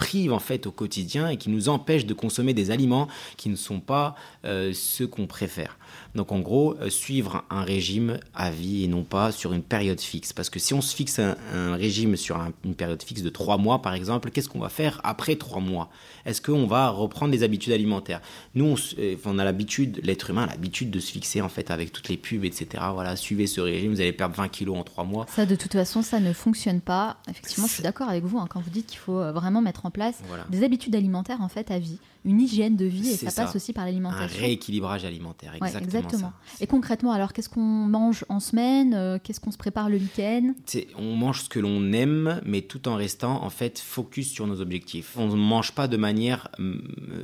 prive 0.00 0.32
en 0.32 0.38
fait 0.38 0.66
au 0.66 0.72
quotidien 0.72 1.28
et 1.28 1.36
qui 1.36 1.50
nous 1.50 1.68
empêche 1.68 2.06
de 2.06 2.14
consommer 2.14 2.54
des 2.54 2.70
aliments 2.70 3.06
qui 3.36 3.50
ne 3.50 3.56
sont 3.56 3.80
pas 3.80 4.14
euh, 4.46 4.72
ceux 4.72 5.06
qu'on 5.06 5.26
préfère. 5.26 5.78
Donc 6.14 6.32
en 6.32 6.40
gros, 6.40 6.76
euh, 6.80 6.90
suivre 6.90 7.44
un 7.50 7.62
régime 7.62 8.18
à 8.34 8.50
vie 8.50 8.84
et 8.84 8.88
non 8.88 9.04
pas 9.04 9.32
sur 9.32 9.52
une 9.52 9.62
période 9.62 10.00
fixe. 10.00 10.32
Parce 10.32 10.50
que 10.50 10.58
si 10.58 10.74
on 10.74 10.80
se 10.80 10.94
fixe 10.94 11.18
un, 11.18 11.36
régime 11.74 12.16
sur 12.16 12.38
une 12.64 12.74
période 12.74 13.02
fixe 13.02 13.22
de 13.22 13.28
trois 13.28 13.58
mois, 13.58 13.82
par 13.82 13.94
exemple, 13.94 14.30
qu'est-ce 14.30 14.48
qu'on 14.48 14.60
va 14.60 14.68
faire 14.68 15.00
après 15.04 15.36
trois 15.36 15.60
mois? 15.60 15.90
Est-ce 16.26 16.40
qu'on 16.42 16.66
va 16.66 16.88
reprendre 16.88 17.32
des 17.32 17.42
habitudes 17.42 17.72
alimentaires? 17.72 18.20
Nous, 18.54 18.64
on, 18.64 18.76
euh, 18.98 19.16
on 19.24 19.38
a 19.38 19.44
l'habitude, 19.44 20.00
l'être 20.02 20.30
humain 20.30 20.44
a 20.44 20.46
l'habitude 20.46 20.90
de 20.90 21.00
se 21.00 21.12
fixer 21.12 21.40
en 21.40 21.48
fait 21.48 21.70
avec 21.70 21.92
toutes 21.92 22.08
les 22.08 22.16
pubs, 22.16 22.44
etc. 22.44 22.84
Voilà, 22.92 23.16
suivez 23.16 23.46
ce 23.46 23.60
régime, 23.60 23.92
vous 23.92 24.00
allez 24.00 24.12
perdre 24.12 24.34
20 24.34 24.48
kilos 24.48 24.76
en 24.76 24.82
trois 24.82 25.04
mois. 25.04 25.26
Ça, 25.28 25.46
de 25.46 25.54
toute 25.54 25.72
façon, 25.72 26.02
ça 26.02 26.20
ne 26.20 26.32
fonctionne 26.32 26.80
pas. 26.80 27.18
Effectivement, 27.28 27.66
je 27.66 27.74
suis 27.74 27.82
d'accord 27.82 28.08
avec 28.08 28.24
vous 28.24 28.38
hein, 28.38 28.46
quand 28.48 28.60
vous 28.60 28.70
dites 28.70 28.86
qu'il 28.86 28.98
faut 28.98 29.18
euh, 29.18 29.32
vraiment 29.32 29.62
mettre 29.62 29.86
en 29.86 29.90
place 29.90 30.18
des 30.50 30.64
habitudes 30.64 30.94
alimentaires 30.94 31.40
en 31.40 31.48
fait 31.48 31.70
à 31.70 31.78
vie 31.78 31.98
une 32.24 32.40
hygiène 32.40 32.76
de 32.76 32.84
vie 32.84 33.10
et 33.10 33.16
ça, 33.16 33.44
passe 33.44 33.56
aussi 33.56 33.72
par 33.72 33.84
l'alimentation. 33.84 34.24
Un 34.24 34.26
rééquilibrage 34.26 35.04
alimentaire, 35.04 35.54
exactement. 35.54 35.84
exactement. 35.84 36.32
Et 36.60 36.66
concrètement, 36.66 37.12
alors 37.12 37.32
qu'est-ce 37.32 37.48
qu'on 37.48 37.60
mange 37.60 38.24
en 38.28 38.40
semaine 38.40 38.94
euh, 38.94 39.18
Qu'est-ce 39.22 39.40
qu'on 39.40 39.50
se 39.50 39.58
prépare 39.58 39.88
le 39.88 39.96
week-end? 39.96 40.52
On 40.96 41.16
mange 41.16 41.42
ce 41.42 41.48
que 41.48 41.58
l'on 41.58 41.92
aime, 41.92 42.40
mais 42.44 42.62
tout 42.62 42.88
en 42.88 42.96
restant 42.96 43.42
en 43.42 43.50
fait 43.50 43.78
focus 43.78 44.30
sur 44.30 44.46
nos 44.46 44.60
objectifs. 44.60 45.16
On 45.16 45.28
ne 45.28 45.36
mange 45.36 45.72
pas 45.72 45.88
de 45.88 45.96
manière 45.96 46.48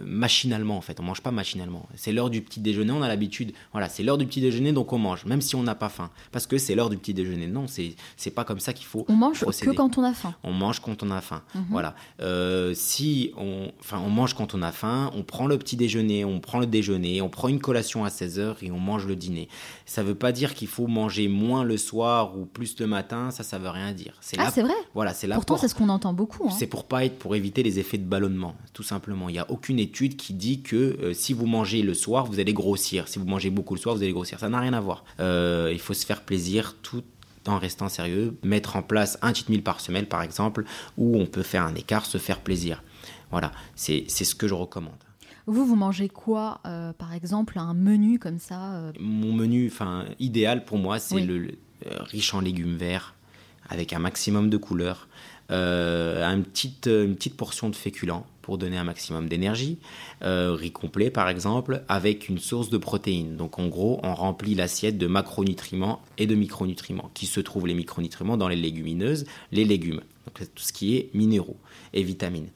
machinalement 0.04 0.76
en 0.76 0.80
fait. 0.80 1.00
On 1.00 1.02
mange 1.02 1.22
pas 1.22 1.30
machinalement. 1.30 1.86
C'est 1.94 2.12
l'heure 2.12 2.30
du 2.30 2.42
petit 2.42 2.60
déjeuner, 2.60 2.92
on 2.92 3.02
a 3.02 3.08
l'habitude. 3.08 3.52
Voilà, 3.72 3.88
c'est 3.88 4.02
l'heure 4.02 4.18
du 4.18 4.26
petit 4.26 4.40
déjeuner, 4.40 4.72
donc 4.72 4.92
on 4.92 4.98
mange, 4.98 5.24
même 5.26 5.40
si 5.40 5.56
on 5.56 5.62
n'a 5.62 5.74
pas 5.74 5.88
faim, 5.88 6.10
parce 6.32 6.46
que 6.46 6.58
c'est 6.58 6.74
l'heure 6.74 6.90
du 6.90 6.96
petit 6.96 7.14
déjeuner. 7.14 7.46
Non, 7.46 7.66
c'est 7.66 7.94
c'est 8.16 8.30
pas 8.30 8.44
comme 8.44 8.60
ça 8.60 8.72
qu'il 8.72 8.86
faut. 8.86 9.04
On 9.08 9.14
mange 9.14 9.40
que 9.40 9.70
quand 9.70 9.98
on 9.98 10.04
a 10.04 10.12
faim. 10.12 10.34
On 10.42 10.52
mange 10.52 10.80
quand 10.80 11.02
on 11.02 11.10
a 11.10 11.20
faim. 11.20 11.42
Mhm. 11.54 11.64
Voilà. 11.70 11.94
Euh, 12.20 12.72
si 12.74 13.32
on, 13.36 13.70
enfin, 13.80 14.00
on 14.04 14.10
mange 14.10 14.34
quand 14.34 14.54
on 14.54 14.62
a 14.62 14.72
faim 14.72 14.85
on 15.14 15.22
prend 15.22 15.46
le 15.46 15.58
petit 15.58 15.76
déjeuner, 15.76 16.24
on 16.24 16.40
prend 16.40 16.58
le 16.58 16.66
déjeuner, 16.66 17.22
on 17.22 17.28
prend 17.28 17.48
une 17.48 17.60
collation 17.60 18.04
à 18.04 18.08
16h 18.08 18.56
et 18.62 18.70
on 18.70 18.78
mange 18.78 19.06
le 19.06 19.16
dîner. 19.16 19.48
Ça 19.84 20.02
ne 20.02 20.08
veut 20.08 20.14
pas 20.14 20.32
dire 20.32 20.54
qu'il 20.54 20.68
faut 20.68 20.86
manger 20.86 21.28
moins 21.28 21.64
le 21.64 21.76
soir 21.76 22.36
ou 22.36 22.46
plus 22.46 22.78
le 22.80 22.86
matin, 22.86 23.30
ça, 23.30 23.42
ça 23.42 23.58
veut 23.58 23.68
rien 23.68 23.92
dire. 23.92 24.18
ah, 24.38 24.50
c'est 24.52 24.62
vrai? 24.62 24.74
Voilà, 24.94 25.14
c'est 25.14 25.28
Pourtant, 25.28 25.56
c'est 25.56 25.68
ce 25.68 25.74
qu'on 25.74 25.88
entend 25.88 26.12
beaucoup. 26.12 26.48
Hein. 26.48 26.54
C'est 26.56 26.66
pour 26.66 26.84
pas 26.84 27.04
être, 27.04 27.18
pour 27.18 27.34
éviter 27.34 27.62
les 27.62 27.78
effets 27.78 27.98
de 27.98 28.04
ballonnement, 28.04 28.54
tout 28.72 28.82
simplement. 28.82 29.28
Il 29.28 29.32
n'y 29.32 29.38
a 29.38 29.50
aucune 29.50 29.78
étude 29.78 30.16
qui 30.16 30.34
dit 30.34 30.62
que 30.62 30.76
euh, 30.76 31.12
si 31.12 31.32
vous 31.32 31.46
mangez 31.46 31.82
le 31.82 31.94
soir, 31.94 32.26
vous 32.26 32.40
allez 32.40 32.52
grossir. 32.52 33.08
Si 33.08 33.18
vous 33.18 33.26
mangez 33.26 33.50
beaucoup 33.50 33.74
le 33.74 33.80
soir, 33.80 33.94
vous 33.94 34.02
allez 34.02 34.12
grossir. 34.12 34.38
Ça 34.38 34.48
n'a 34.48 34.60
rien 34.60 34.72
à 34.72 34.80
voir. 34.80 35.04
Euh, 35.20 35.70
il 35.72 35.80
faut 35.80 35.94
se 35.94 36.06
faire 36.06 36.22
plaisir 36.22 36.76
tout 36.82 37.02
en 37.48 37.58
restant 37.58 37.88
sérieux, 37.88 38.36
mettre 38.42 38.76
en 38.76 38.82
place 38.82 39.18
un 39.22 39.32
cheat 39.32 39.48
meal 39.48 39.62
par 39.62 39.80
semaine 39.80 40.06
par 40.06 40.22
exemple, 40.22 40.64
où 40.96 41.16
on 41.16 41.26
peut 41.26 41.42
faire 41.42 41.64
un 41.64 41.74
écart, 41.74 42.06
se 42.06 42.18
faire 42.18 42.40
plaisir. 42.40 42.82
Voilà, 43.36 43.52
c'est 43.74 44.08
ce 44.08 44.34
que 44.34 44.48
je 44.48 44.54
recommande. 44.54 44.94
Vous, 45.46 45.66
vous 45.66 45.76
mangez 45.76 46.08
quoi, 46.08 46.60
euh, 46.64 46.94
par 46.94 47.12
exemple, 47.12 47.58
un 47.58 47.74
menu 47.74 48.18
comme 48.18 48.38
ça 48.38 48.76
euh 48.76 48.92
Mon 48.98 49.34
menu 49.34 49.70
idéal 50.18 50.64
pour 50.64 50.78
moi, 50.78 50.98
c'est 50.98 51.20
le, 51.20 51.48
euh, 51.84 51.98
riche 52.04 52.32
en 52.32 52.40
légumes 52.40 52.78
verts, 52.78 53.14
avec 53.68 53.92
un 53.92 53.98
maximum 53.98 54.48
de 54.48 54.56
couleurs, 54.56 55.06
une, 55.50 56.44
petite, 56.44 56.86
une 56.86 57.14
petite 57.14 57.36
portion 57.36 57.68
de 57.68 57.76
féculents 57.76 58.24
pour 58.40 58.56
donner 58.56 58.78
un 58.78 58.84
maximum 58.84 59.28
d'énergie, 59.28 59.80
riz 60.22 60.72
complet 60.72 61.10
par 61.10 61.28
exemple, 61.28 61.82
avec 61.90 62.30
une 62.30 62.38
source 62.38 62.70
de 62.70 62.78
protéines. 62.78 63.36
Donc 63.36 63.58
en 63.58 63.66
gros, 63.66 64.00
on 64.02 64.14
remplit 64.14 64.54
l'assiette 64.54 64.96
de 64.96 65.06
macronutriments 65.06 66.00
et 66.16 66.26
de 66.26 66.34
micronutriments, 66.34 67.10
qui 67.12 67.26
se 67.26 67.40
trouvent 67.40 67.66
les 67.66 67.74
micronutriments 67.74 68.38
dans 68.38 68.48
les 68.48 68.56
légumineuses, 68.56 69.26
les 69.52 69.66
légumes, 69.66 70.00
donc 70.24 70.48
tout 70.54 70.62
ce 70.62 70.72
qui 70.72 70.96
est 70.96 71.10
minéraux 71.12 71.58
et 71.92 72.02
vitamines. 72.02 72.48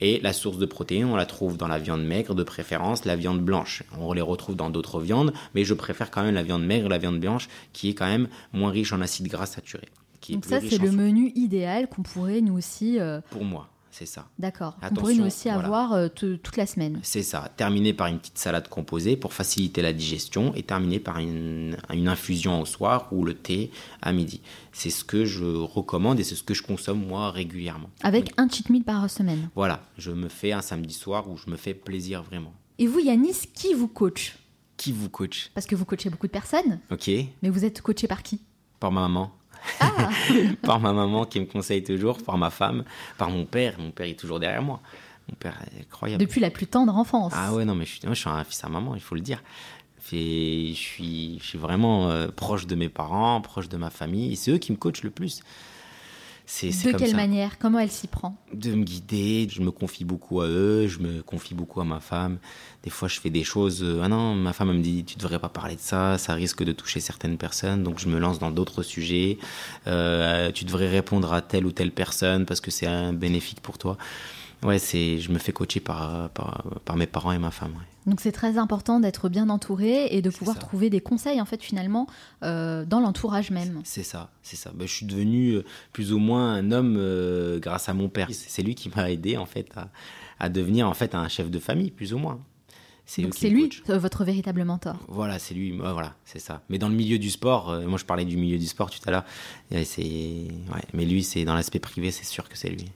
Et 0.00 0.20
la 0.20 0.32
source 0.32 0.58
de 0.58 0.66
protéines, 0.66 1.06
on 1.06 1.16
la 1.16 1.26
trouve 1.26 1.56
dans 1.56 1.68
la 1.68 1.78
viande 1.78 2.04
maigre, 2.04 2.34
de 2.34 2.42
préférence 2.42 3.04
la 3.04 3.16
viande 3.16 3.40
blanche. 3.40 3.82
On 3.98 4.12
les 4.12 4.20
retrouve 4.20 4.56
dans 4.56 4.70
d'autres 4.70 5.00
viandes, 5.00 5.32
mais 5.54 5.64
je 5.64 5.74
préfère 5.74 6.10
quand 6.10 6.22
même 6.22 6.34
la 6.34 6.42
viande 6.42 6.64
maigre, 6.64 6.88
la 6.88 6.98
viande 6.98 7.20
blanche, 7.20 7.48
qui 7.72 7.90
est 7.90 7.94
quand 7.94 8.06
même 8.06 8.28
moins 8.52 8.70
riche 8.70 8.92
en 8.92 9.00
acides 9.00 9.28
gras 9.28 9.46
saturés. 9.46 9.88
Donc 10.30 10.44
ça, 10.44 10.60
c'est 10.60 10.78
le 10.78 10.90
menu 10.90 11.32
idéal 11.34 11.88
qu'on 11.88 12.02
pourrait 12.02 12.40
nous 12.40 12.56
aussi... 12.58 12.98
Euh, 12.98 13.20
Pour 13.30 13.44
moi 13.44 13.68
c'est 13.98 14.04
ça. 14.04 14.28
D'accord. 14.38 14.76
On 14.82 14.94
pourrait 14.94 15.14
nous 15.14 15.24
aussi 15.24 15.48
avoir 15.48 15.94
euh, 15.94 16.08
toute 16.08 16.56
la 16.58 16.66
semaine. 16.66 17.00
C'est 17.02 17.22
ça. 17.22 17.50
Terminer 17.56 17.94
par 17.94 18.08
une 18.08 18.18
petite 18.18 18.36
salade 18.36 18.68
composée 18.68 19.16
pour 19.16 19.32
faciliter 19.32 19.80
la 19.80 19.94
digestion 19.94 20.54
et 20.54 20.62
terminer 20.62 21.00
par 21.00 21.18
une, 21.18 21.76
infusion 21.88 22.60
au 22.60 22.66
soir 22.66 23.08
ou 23.10 23.24
le 23.24 23.32
thé 23.32 23.70
à 24.02 24.12
midi. 24.12 24.42
C'est 24.72 24.90
ce 24.90 25.02
que 25.02 25.24
je 25.24 25.44
recommande 25.44 26.20
et 26.20 26.24
c'est 26.24 26.34
ce 26.34 26.42
que 26.42 26.52
je 26.52 26.62
consomme 26.62 27.06
moi 27.06 27.30
régulièrement. 27.30 27.88
Avec 28.02 28.34
un 28.36 28.48
cheat 28.50 28.68
meal 28.68 28.84
par 28.84 29.08
semaine. 29.08 29.48
Voilà. 29.54 29.80
Je 29.96 30.10
me 30.10 30.28
fais 30.28 30.52
un 30.52 30.60
samedi 30.60 30.92
soir 30.92 31.30
où 31.30 31.38
je 31.38 31.50
me 31.50 31.56
fais 31.56 31.72
plaisir 31.72 32.22
vraiment. 32.22 32.52
Et 32.78 32.86
vous, 32.86 32.98
Yanis, 32.98 33.48
qui 33.54 33.72
vous 33.72 33.88
coach? 33.88 34.36
Qui 34.76 34.92
vous 34.92 35.08
coach? 35.08 35.50
Parce 35.54 35.66
que 35.66 35.74
vous 35.74 35.86
coachez 35.86 36.10
beaucoup 36.10 36.26
de 36.26 36.32
personnes. 36.32 36.80
Ok. 36.90 37.08
Mais 37.42 37.48
vous 37.48 37.64
êtes 37.64 37.80
coaché 37.80 38.06
par 38.06 38.22
qui? 38.22 38.42
Par 38.78 38.92
ma 38.92 39.00
maman. 39.00 39.32
Ah. 39.80 40.10
par 40.62 40.80
ma 40.80 40.92
maman 40.92 41.24
qui 41.24 41.40
me 41.40 41.46
conseille 41.46 41.82
toujours, 41.82 42.22
par 42.22 42.38
ma 42.38 42.50
femme, 42.50 42.84
par 43.18 43.30
mon 43.30 43.44
père. 43.44 43.74
Mon 43.78 43.90
père 43.90 44.06
est 44.06 44.18
toujours 44.18 44.40
derrière 44.40 44.62
moi. 44.62 44.80
Mon 45.28 45.34
père 45.34 45.58
est 45.62 45.80
incroyable. 45.82 46.20
Depuis 46.20 46.40
la 46.40 46.50
plus 46.50 46.66
tendre 46.66 46.96
enfance. 46.96 47.32
Ah 47.34 47.52
ouais, 47.52 47.64
non, 47.64 47.74
mais 47.74 47.84
je 47.84 47.90
suis, 47.92 48.00
je 48.08 48.14
suis 48.14 48.28
un 48.28 48.44
fils 48.44 48.62
à 48.64 48.68
maman, 48.68 48.94
il 48.94 49.00
faut 49.00 49.14
le 49.14 49.20
dire. 49.20 49.42
je, 50.10 50.72
suis, 50.74 51.38
je 51.40 51.44
suis 51.44 51.58
vraiment 51.58 52.10
euh, 52.10 52.28
proche 52.28 52.66
de 52.66 52.74
mes 52.74 52.88
parents, 52.88 53.40
proche 53.40 53.68
de 53.68 53.76
ma 53.76 53.90
famille, 53.90 54.32
et 54.32 54.36
c'est 54.36 54.52
eux 54.52 54.58
qui 54.58 54.72
me 54.72 54.76
coachent 54.76 55.02
le 55.02 55.10
plus 55.10 55.42
de 56.46 56.96
quelle 56.96 57.16
manière? 57.16 57.58
Comment 57.58 57.80
elle 57.80 57.90
s'y 57.90 58.06
prend? 58.06 58.36
De 58.52 58.74
me 58.74 58.84
guider. 58.84 59.48
Je 59.50 59.60
me 59.60 59.70
confie 59.70 60.04
beaucoup 60.04 60.40
à 60.40 60.46
eux. 60.46 60.86
Je 60.86 61.00
me 61.00 61.22
confie 61.22 61.54
beaucoup 61.54 61.80
à 61.80 61.84
ma 61.84 62.00
femme. 62.00 62.38
Des 62.84 62.90
fois, 62.90 63.08
je 63.08 63.18
fais 63.18 63.30
des 63.30 63.42
choses. 63.42 63.82
Euh, 63.82 64.00
ah 64.02 64.08
non, 64.08 64.34
ma 64.34 64.52
femme 64.52 64.72
me 64.72 64.80
dit 64.80 65.04
tu 65.04 65.16
devrais 65.16 65.40
pas 65.40 65.48
parler 65.48 65.74
de 65.74 65.80
ça. 65.80 66.18
Ça 66.18 66.34
risque 66.34 66.62
de 66.62 66.72
toucher 66.72 67.00
certaines 67.00 67.36
personnes. 67.36 67.82
Donc, 67.82 67.98
je 67.98 68.08
me 68.08 68.18
lance 68.18 68.38
dans 68.38 68.50
d'autres 68.50 68.82
sujets. 68.82 69.38
Euh, 69.86 70.52
tu 70.52 70.64
devrais 70.64 70.88
répondre 70.88 71.32
à 71.32 71.42
telle 71.42 71.66
ou 71.66 71.72
telle 71.72 71.90
personne 71.90 72.46
parce 72.46 72.60
que 72.60 72.70
c'est 72.70 72.86
un 72.86 73.12
bénéfique 73.12 73.60
pour 73.60 73.78
toi. 73.78 73.96
Ouais, 74.62 74.78
c'est. 74.78 75.18
Je 75.18 75.30
me 75.30 75.38
fais 75.38 75.52
coacher 75.52 75.80
par 75.80 76.30
par, 76.30 76.96
mes 76.96 77.06
parents 77.06 77.32
et 77.32 77.38
ma 77.38 77.50
femme. 77.50 77.74
Donc 78.06 78.20
c'est 78.20 78.32
très 78.32 78.56
important 78.56 79.00
d'être 79.00 79.28
bien 79.28 79.48
entouré 79.48 80.06
et 80.12 80.22
de 80.22 80.30
pouvoir 80.30 80.58
trouver 80.58 80.90
des 80.90 81.00
conseils 81.00 81.40
en 81.40 81.44
fait 81.44 81.60
finalement 81.60 82.06
euh, 82.44 82.84
dans 82.84 83.00
l'entourage 83.00 83.50
même. 83.50 83.80
C'est 83.84 84.04
ça, 84.04 84.30
c'est 84.42 84.56
ça. 84.56 84.70
Ben, 84.74 84.86
je 84.86 84.92
suis 84.92 85.06
devenu 85.06 85.54
euh, 85.54 85.64
plus 85.92 86.12
ou 86.12 86.18
moins 86.18 86.54
un 86.54 86.70
homme 86.70 86.96
euh, 86.98 87.58
grâce 87.58 87.88
à 87.88 87.94
mon 87.94 88.08
père. 88.08 88.28
C'est 88.32 88.62
lui 88.62 88.76
qui 88.76 88.90
m'a 88.94 89.10
aidé 89.10 89.36
en 89.36 89.46
fait 89.46 89.72
à, 90.38 90.48
devenir 90.48 90.88
en 90.88 90.94
fait 90.94 91.16
un 91.16 91.26
chef 91.28 91.50
de 91.50 91.58
famille 91.58 91.90
plus 91.90 92.14
ou 92.14 92.18
moins. 92.18 92.40
C'est 93.06 93.22
Donc 93.22 93.34
c'est 93.34 93.50
lui 93.50 93.70
euh, 93.90 93.98
votre 93.98 94.24
véritable 94.24 94.64
mentor. 94.64 94.96
Voilà, 95.08 95.40
c'est 95.40 95.54
lui. 95.54 95.76
voilà, 95.76 96.14
c'est 96.24 96.38
ça. 96.38 96.62
Mais 96.68 96.78
dans 96.78 96.88
le 96.88 96.94
milieu 96.94 97.18
du 97.18 97.30
sport, 97.30 97.76
moi 97.86 97.98
je 97.98 98.04
parlais 98.04 98.24
du 98.24 98.36
milieu 98.36 98.58
du 98.58 98.66
sport 98.66 98.90
tout 98.90 99.00
à 99.06 99.10
l'heure. 99.10 99.24
ouais, 99.72 99.84
mais 100.92 101.04
lui, 101.04 101.24
c'est 101.24 101.44
dans 101.44 101.54
l'aspect 101.54 101.80
privé, 101.80 102.12
c'est 102.12 102.24
sûr 102.24 102.48
que 102.48 102.56
c'est 102.56 102.70
lui. 102.70 102.86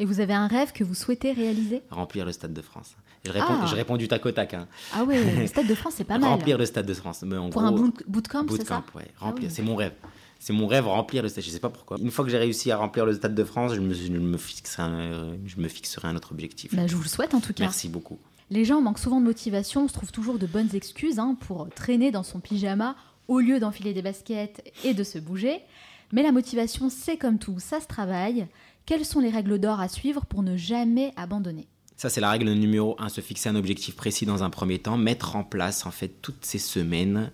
Et 0.00 0.04
vous 0.04 0.18
avez 0.20 0.32
un 0.34 0.46
rêve 0.48 0.72
que 0.72 0.82
vous 0.82 0.94
souhaitez 0.94 1.30
réaliser 1.32 1.82
Remplir 1.90 2.24
le 2.24 2.32
stade 2.32 2.52
de 2.52 2.62
France. 2.62 2.94
Je 3.24 3.30
réponds, 3.30 3.46
Ah. 3.62 3.66
je 3.66 3.74
réponds 3.76 3.96
du 3.98 4.08
tac 4.08 4.24
au 4.24 4.32
tac. 4.32 4.54
hein. 4.54 4.66
Ah 4.94 5.04
ouais, 5.04 5.22
le 5.38 5.46
Stade 5.46 5.66
de 5.66 5.74
France, 5.74 5.92
c'est 5.98 6.04
pas 6.04 6.16
mal. 6.18 6.30
Remplir 6.30 6.56
le 6.56 6.64
stade 6.64 6.86
de 6.86 6.94
France. 6.94 7.22
Mais 7.22 7.36
en 7.36 7.50
Pour 7.50 7.60
gros, 7.60 7.70
un 7.70 7.72
boot- 7.76 8.02
bootcamp, 8.08 8.46
c'est 8.50 8.66
ça 8.66 8.76
bootcamp, 8.78 8.98
ouais. 8.98 9.06
Remplir, 9.18 9.48
oui. 9.50 9.54
c'est 9.54 9.62
mon 9.62 9.76
rêve. 9.76 9.92
C'est 10.38 10.54
mon 10.54 10.66
rêve, 10.66 10.86
remplir 10.88 11.22
le 11.22 11.28
stade. 11.28 11.44
Je 11.44 11.50
sais 11.50 11.60
pas 11.60 11.68
pourquoi. 11.68 11.98
Une 12.00 12.10
fois 12.10 12.24
que 12.24 12.30
j'ai 12.30 12.38
réussi 12.38 12.70
à 12.70 12.78
remplir 12.78 13.04
le 13.04 13.12
stade 13.12 13.34
de 13.34 13.44
France, 13.44 13.74
je 13.74 13.80
me, 13.80 13.92
je 13.92 14.10
me, 14.10 14.38
fixerai, 14.38 14.82
un, 14.82 15.36
je 15.44 15.56
me 15.60 15.68
fixerai 15.68 16.08
un 16.08 16.16
autre 16.16 16.32
objectif. 16.32 16.74
Bah, 16.74 16.86
Je 16.86 16.96
vous 16.96 17.02
le 17.02 17.08
souhaite 17.08 17.34
en 17.34 17.40
tout 17.40 17.52
cas. 17.52 17.64
Merci 17.64 17.90
beaucoup. 17.90 18.18
Les 18.48 18.64
gens 18.64 18.80
manquent 18.80 18.98
souvent 18.98 19.20
de 19.20 19.26
motivation, 19.26 19.84
on 19.84 19.88
se 19.88 19.92
trouve 19.92 20.12
toujours 20.12 20.38
de 20.38 20.46
bonnes 20.46 20.74
excuses 20.74 21.18
hein, 21.18 21.36
pour 21.46 21.68
traîner 21.68 22.10
dans 22.10 22.22
son 22.22 22.40
pyjama 22.40 22.96
au 23.28 23.38
lieu 23.40 23.60
d'enfiler 23.60 23.92
des 23.92 24.00
baskets 24.02 24.64
et 24.82 24.94
de 24.94 25.04
se 25.04 25.18
bouger. 25.18 25.60
Mais 26.12 26.22
la 26.22 26.32
motivation, 26.32 26.88
c'est 26.88 27.18
comme 27.18 27.38
tout, 27.38 27.60
ça 27.60 27.78
se 27.80 27.86
travaille. 27.86 28.48
Quelles 28.90 29.04
sont 29.04 29.20
les 29.20 29.30
règles 29.30 29.60
d'or 29.60 29.78
à 29.78 29.86
suivre 29.86 30.26
pour 30.26 30.42
ne 30.42 30.56
jamais 30.56 31.12
abandonner? 31.14 31.68
Ça, 31.96 32.10
c'est 32.10 32.20
la 32.20 32.28
règle 32.28 32.50
numéro 32.50 32.96
un, 32.98 33.08
se 33.08 33.20
fixer 33.20 33.48
un 33.48 33.54
objectif 33.54 33.94
précis 33.94 34.26
dans 34.26 34.42
un 34.42 34.50
premier 34.50 34.80
temps, 34.80 34.96
mettre 34.96 35.36
en 35.36 35.44
place 35.44 35.86
en 35.86 35.92
fait 35.92 36.10
toutes 36.20 36.44
ces 36.44 36.58
semaines 36.58 37.30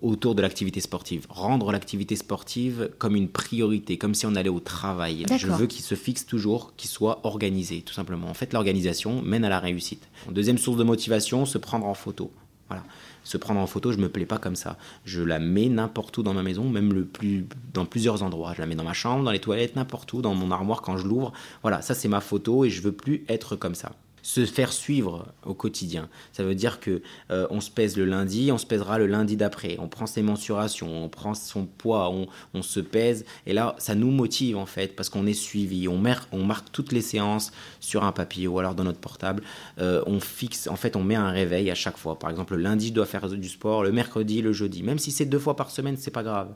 autour 0.00 0.36
de 0.36 0.42
l'activité 0.42 0.80
sportive. 0.80 1.26
Rendre 1.28 1.72
l'activité 1.72 2.14
sportive 2.14 2.88
comme 2.98 3.16
une 3.16 3.28
priorité, 3.28 3.98
comme 3.98 4.14
si 4.14 4.26
on 4.26 4.36
allait 4.36 4.48
au 4.48 4.60
travail. 4.60 5.26
Je 5.36 5.48
veux 5.48 5.66
qu'il 5.66 5.82
se 5.82 5.96
fixe 5.96 6.24
toujours, 6.24 6.74
qu'il 6.76 6.88
soit 6.88 7.18
organisé, 7.26 7.82
tout 7.82 7.94
simplement. 7.94 8.28
En 8.28 8.34
fait, 8.34 8.52
l'organisation 8.52 9.22
mène 9.22 9.44
à 9.44 9.48
la 9.48 9.58
réussite. 9.58 10.06
Deuxième 10.30 10.58
source 10.58 10.76
de 10.76 10.84
motivation, 10.84 11.46
se 11.46 11.58
prendre 11.58 11.86
en 11.86 11.94
photo. 11.94 12.30
Voilà. 12.72 12.84
Se 13.24 13.36
prendre 13.36 13.60
en 13.60 13.66
photo, 13.66 13.92
je 13.92 13.98
me 13.98 14.08
plais 14.08 14.26
pas 14.26 14.38
comme 14.38 14.56
ça. 14.56 14.76
Je 15.04 15.22
la 15.22 15.38
mets 15.38 15.68
n'importe 15.68 16.18
où 16.18 16.22
dans 16.22 16.34
ma 16.34 16.42
maison, 16.42 16.68
même 16.68 16.92
le 16.92 17.04
plus, 17.04 17.46
dans 17.72 17.84
plusieurs 17.84 18.22
endroits. 18.22 18.52
Je 18.54 18.60
la 18.60 18.66
mets 18.66 18.74
dans 18.74 18.84
ma 18.84 18.94
chambre, 18.94 19.24
dans 19.24 19.30
les 19.30 19.38
toilettes, 19.38 19.76
n'importe 19.76 20.12
où, 20.12 20.22
dans 20.22 20.34
mon 20.34 20.50
armoire 20.50 20.82
quand 20.82 20.96
je 20.96 21.06
l'ouvre. 21.06 21.32
Voilà, 21.62 21.82
ça 21.82 21.94
c'est 21.94 22.08
ma 22.08 22.20
photo 22.20 22.64
et 22.64 22.70
je 22.70 22.82
veux 22.82 22.92
plus 22.92 23.24
être 23.28 23.54
comme 23.54 23.74
ça. 23.74 23.92
Se 24.22 24.46
faire 24.46 24.72
suivre 24.72 25.26
au 25.44 25.52
quotidien. 25.52 26.08
Ça 26.32 26.44
veut 26.44 26.54
dire 26.54 26.78
que 26.78 27.02
euh, 27.32 27.48
on 27.50 27.60
se 27.60 27.70
pèse 27.70 27.96
le 27.96 28.04
lundi, 28.04 28.52
on 28.52 28.58
se 28.58 28.66
pèsera 28.66 28.96
le 28.98 29.06
lundi 29.06 29.36
d'après. 29.36 29.76
On 29.80 29.88
prend 29.88 30.06
ses 30.06 30.22
mensurations, 30.22 31.04
on 31.04 31.08
prend 31.08 31.34
son 31.34 31.66
poids, 31.66 32.08
on, 32.10 32.28
on 32.54 32.62
se 32.62 32.78
pèse. 32.78 33.24
Et 33.46 33.52
là, 33.52 33.74
ça 33.78 33.96
nous 33.96 34.12
motive 34.12 34.56
en 34.56 34.66
fait 34.66 34.94
parce 34.94 35.08
qu'on 35.08 35.26
est 35.26 35.32
suivi. 35.32 35.88
On, 35.88 35.98
mer- 35.98 36.28
on 36.30 36.44
marque 36.44 36.70
toutes 36.70 36.92
les 36.92 37.02
séances 37.02 37.50
sur 37.80 38.04
un 38.04 38.12
papier 38.12 38.46
ou 38.46 38.60
alors 38.60 38.76
dans 38.76 38.84
notre 38.84 39.00
portable. 39.00 39.42
Euh, 39.78 40.04
on 40.06 40.20
fixe, 40.20 40.68
en 40.68 40.76
fait, 40.76 40.94
on 40.94 41.02
met 41.02 41.16
un 41.16 41.30
réveil 41.30 41.68
à 41.70 41.74
chaque 41.74 41.96
fois. 41.96 42.18
Par 42.18 42.30
exemple, 42.30 42.54
le 42.54 42.62
lundi, 42.62 42.88
je 42.88 42.92
dois 42.92 43.06
faire 43.06 43.28
du 43.28 43.48
sport, 43.48 43.82
le 43.82 43.90
mercredi, 43.90 44.40
le 44.40 44.52
jeudi. 44.52 44.84
Même 44.84 45.00
si 45.00 45.10
c'est 45.10 45.26
deux 45.26 45.40
fois 45.40 45.56
par 45.56 45.70
semaine, 45.70 45.96
c'est 45.96 46.12
pas 46.12 46.22
grave. 46.22 46.54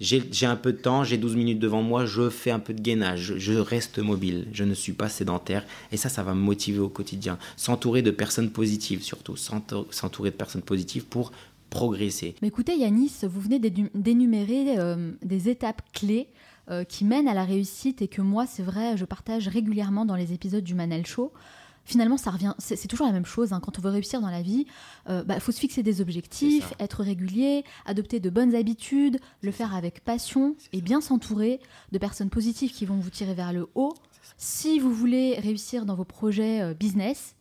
J'ai 0.00 0.46
un 0.46 0.56
peu 0.56 0.72
de 0.72 0.78
temps, 0.78 1.04
j'ai 1.04 1.18
12 1.18 1.36
minutes 1.36 1.58
devant 1.60 1.80
moi, 1.82 2.04
je 2.04 2.28
fais 2.28 2.50
un 2.50 2.58
peu 2.58 2.74
de 2.74 2.80
gainage, 2.82 3.34
je, 3.38 3.52
reste 3.54 3.98
mobile, 4.00 4.48
je 4.52 4.64
ne 4.64 4.74
suis 4.74 4.92
pas 4.92 5.08
sédentaire. 5.08 5.64
Et 5.92 5.96
ça, 5.96 6.08
ça 6.08 6.22
va 6.22 6.34
me 6.34 6.40
motiver 6.40 6.80
au 6.80 6.88
quotidien. 6.88 7.38
S'entourer 7.56 8.02
de 8.02 8.10
personnes 8.10 8.50
positives 8.50 9.02
surtout, 9.02 9.36
s'entou- 9.36 9.86
s'entourer 9.90 10.30
de 10.30 10.36
personnes 10.36 10.62
positives 10.62 11.04
pour 11.04 11.30
progresser. 11.70 12.34
Mais 12.42 12.48
écoutez 12.48 12.76
Yanis, 12.76 13.12
vous 13.22 13.40
venez 13.40 13.58
d'énu- 13.58 13.90
d'énumérer 13.94 14.78
euh, 14.78 15.12
des 15.22 15.48
étapes 15.48 15.82
clés 15.92 16.28
euh, 16.70 16.84
qui 16.84 17.04
mènent 17.04 17.28
à 17.28 17.34
la 17.34 17.44
réussite 17.44 18.02
et 18.02 18.08
que 18.08 18.22
moi, 18.22 18.46
c'est 18.46 18.62
vrai, 18.62 18.96
je 18.96 19.04
partage 19.04 19.48
régulièrement 19.48 20.04
dans 20.04 20.16
les 20.16 20.32
épisodes 20.32 20.64
du 20.64 20.74
Manel 20.74 21.06
Show. 21.06 21.32
Finalement, 21.84 22.16
ça 22.16 22.30
revient, 22.30 22.54
c'est 22.58 22.88
toujours 22.88 23.06
la 23.06 23.12
même 23.12 23.26
chose. 23.26 23.52
hein. 23.52 23.60
Quand 23.60 23.78
on 23.78 23.82
veut 23.82 23.90
réussir 23.90 24.20
dans 24.20 24.30
la 24.30 24.42
vie, 24.42 24.66
il 25.08 25.40
faut 25.40 25.52
se 25.52 25.60
fixer 25.60 25.82
des 25.82 26.00
objectifs, 26.00 26.72
être 26.80 27.02
régulier, 27.02 27.64
adopter 27.84 28.20
de 28.20 28.30
bonnes 28.30 28.54
habitudes, 28.54 29.20
le 29.42 29.52
faire 29.52 29.74
avec 29.74 30.02
passion 30.02 30.56
et 30.72 30.80
bien 30.80 31.00
s'entourer 31.00 31.60
de 31.92 31.98
personnes 31.98 32.30
positives 32.30 32.72
qui 32.72 32.86
vont 32.86 32.96
vous 32.96 33.10
tirer 33.10 33.34
vers 33.34 33.52
le 33.52 33.68
haut. 33.74 33.94
Si 34.36 34.78
vous 34.78 34.92
voulez 34.92 35.34
réussir 35.38 35.84
dans 35.84 35.94
vos 35.94 36.04
projets 36.04 36.62
euh, 36.62 36.74
business, 36.74 37.34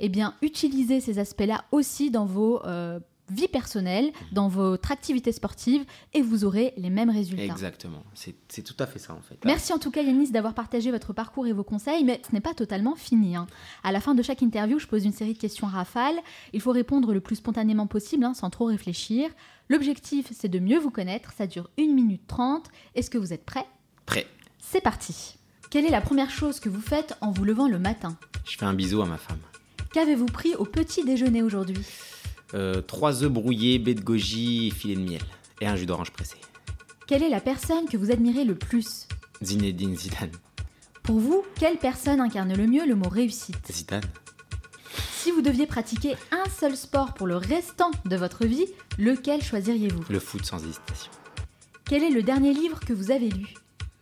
eh 0.00 0.08
bien, 0.08 0.34
utilisez 0.42 1.00
ces 1.00 1.18
aspects-là 1.18 1.64
aussi 1.72 2.10
dans 2.10 2.26
vos 2.26 2.64
euh, 2.64 3.00
vies 3.30 3.48
personnelles, 3.48 4.12
dans 4.32 4.48
votre 4.48 4.92
activité 4.92 5.32
sportive, 5.32 5.84
et 6.12 6.20
vous 6.20 6.44
aurez 6.44 6.74
les 6.76 6.90
mêmes 6.90 7.08
résultats. 7.10 7.42
Exactement, 7.42 8.02
c'est 8.14 8.34
c'est 8.48 8.62
tout 8.62 8.76
à 8.78 8.86
fait 8.86 8.98
ça 8.98 9.14
en 9.14 9.20
fait. 9.22 9.38
Merci 9.44 9.72
en 9.72 9.78
tout 9.78 9.90
cas 9.90 10.02
Yanis 10.02 10.30
d'avoir 10.30 10.52
partagé 10.54 10.90
votre 10.90 11.12
parcours 11.12 11.46
et 11.46 11.52
vos 11.52 11.64
conseils, 11.64 12.04
mais 12.04 12.20
ce 12.28 12.34
n'est 12.34 12.40
pas 12.42 12.54
totalement 12.54 12.94
fini. 12.96 13.36
hein. 13.36 13.46
À 13.82 13.92
la 13.92 14.00
fin 14.00 14.14
de 14.14 14.22
chaque 14.22 14.42
interview, 14.42 14.78
je 14.78 14.86
pose 14.86 15.04
une 15.04 15.12
série 15.12 15.32
de 15.32 15.38
questions 15.38 15.66
rafales. 15.66 16.18
Il 16.52 16.60
faut 16.60 16.72
répondre 16.72 17.14
le 17.14 17.20
plus 17.20 17.36
spontanément 17.36 17.86
possible, 17.86 18.24
hein, 18.24 18.34
sans 18.34 18.50
trop 18.50 18.66
réfléchir. 18.66 19.30
L'objectif, 19.70 20.28
c'est 20.32 20.48
de 20.50 20.58
mieux 20.58 20.78
vous 20.78 20.90
connaître. 20.90 21.32
Ça 21.32 21.46
dure 21.46 21.70
1 21.78 21.94
minute 21.94 22.26
30. 22.26 22.66
Est-ce 22.94 23.08
que 23.08 23.16
vous 23.18 23.32
êtes 23.32 23.46
prêt 23.46 23.64
Prêt. 24.04 24.26
C'est 24.58 24.82
parti. 24.82 25.36
Quelle 25.70 25.86
est 25.86 25.90
la 25.90 26.02
première 26.02 26.30
chose 26.30 26.60
que 26.60 26.68
vous 26.68 26.82
faites 26.82 27.16
en 27.22 27.30
vous 27.32 27.44
levant 27.44 27.68
le 27.68 27.78
matin? 27.78 28.16
Je 28.44 28.56
fais 28.58 28.66
un 28.66 28.74
bisou 28.74 29.00
à 29.00 29.06
ma 29.06 29.16
femme. 29.16 29.40
Qu'avez-vous 29.94 30.26
pris 30.26 30.54
au 30.56 30.64
petit 30.66 31.04
déjeuner 31.04 31.42
aujourd'hui? 31.42 31.82
Euh, 32.52 32.82
trois 32.82 33.22
œufs 33.24 33.30
brouillés, 33.32 33.78
baie 33.78 33.94
de 33.94 34.02
goji, 34.02 34.70
filet 34.70 34.96
de 34.96 35.00
miel. 35.00 35.22
Et 35.60 35.66
un 35.66 35.76
jus 35.76 35.86
d'orange 35.86 36.10
pressé. 36.10 36.36
Quelle 37.06 37.22
est 37.22 37.28
la 37.30 37.40
personne 37.40 37.86
que 37.86 37.96
vous 37.96 38.10
admirez 38.10 38.44
le 38.44 38.54
plus? 38.54 39.06
Zinedine 39.42 39.96
Zidane. 39.96 40.30
Pour 41.02 41.18
vous, 41.18 41.44
quelle 41.58 41.76
personne 41.78 42.20
incarne 42.20 42.54
le 42.54 42.66
mieux 42.66 42.86
le 42.86 42.94
mot 42.94 43.08
réussite? 43.08 43.70
Zidane 43.70 44.04
Si 45.12 45.30
vous 45.30 45.42
deviez 45.42 45.66
pratiquer 45.66 46.16
un 46.30 46.48
seul 46.58 46.76
sport 46.76 47.14
pour 47.14 47.26
le 47.26 47.36
restant 47.36 47.90
de 48.04 48.16
votre 48.16 48.46
vie, 48.46 48.66
lequel 48.98 49.42
choisiriez-vous? 49.42 50.04
Le 50.08 50.18
foot 50.20 50.44
sans 50.44 50.64
hésitation. 50.64 51.10
Quel 51.84 52.02
est 52.02 52.10
le 52.10 52.22
dernier 52.22 52.54
livre 52.54 52.80
que 52.80 52.92
vous 52.94 53.10
avez 53.10 53.28
lu? 53.28 53.54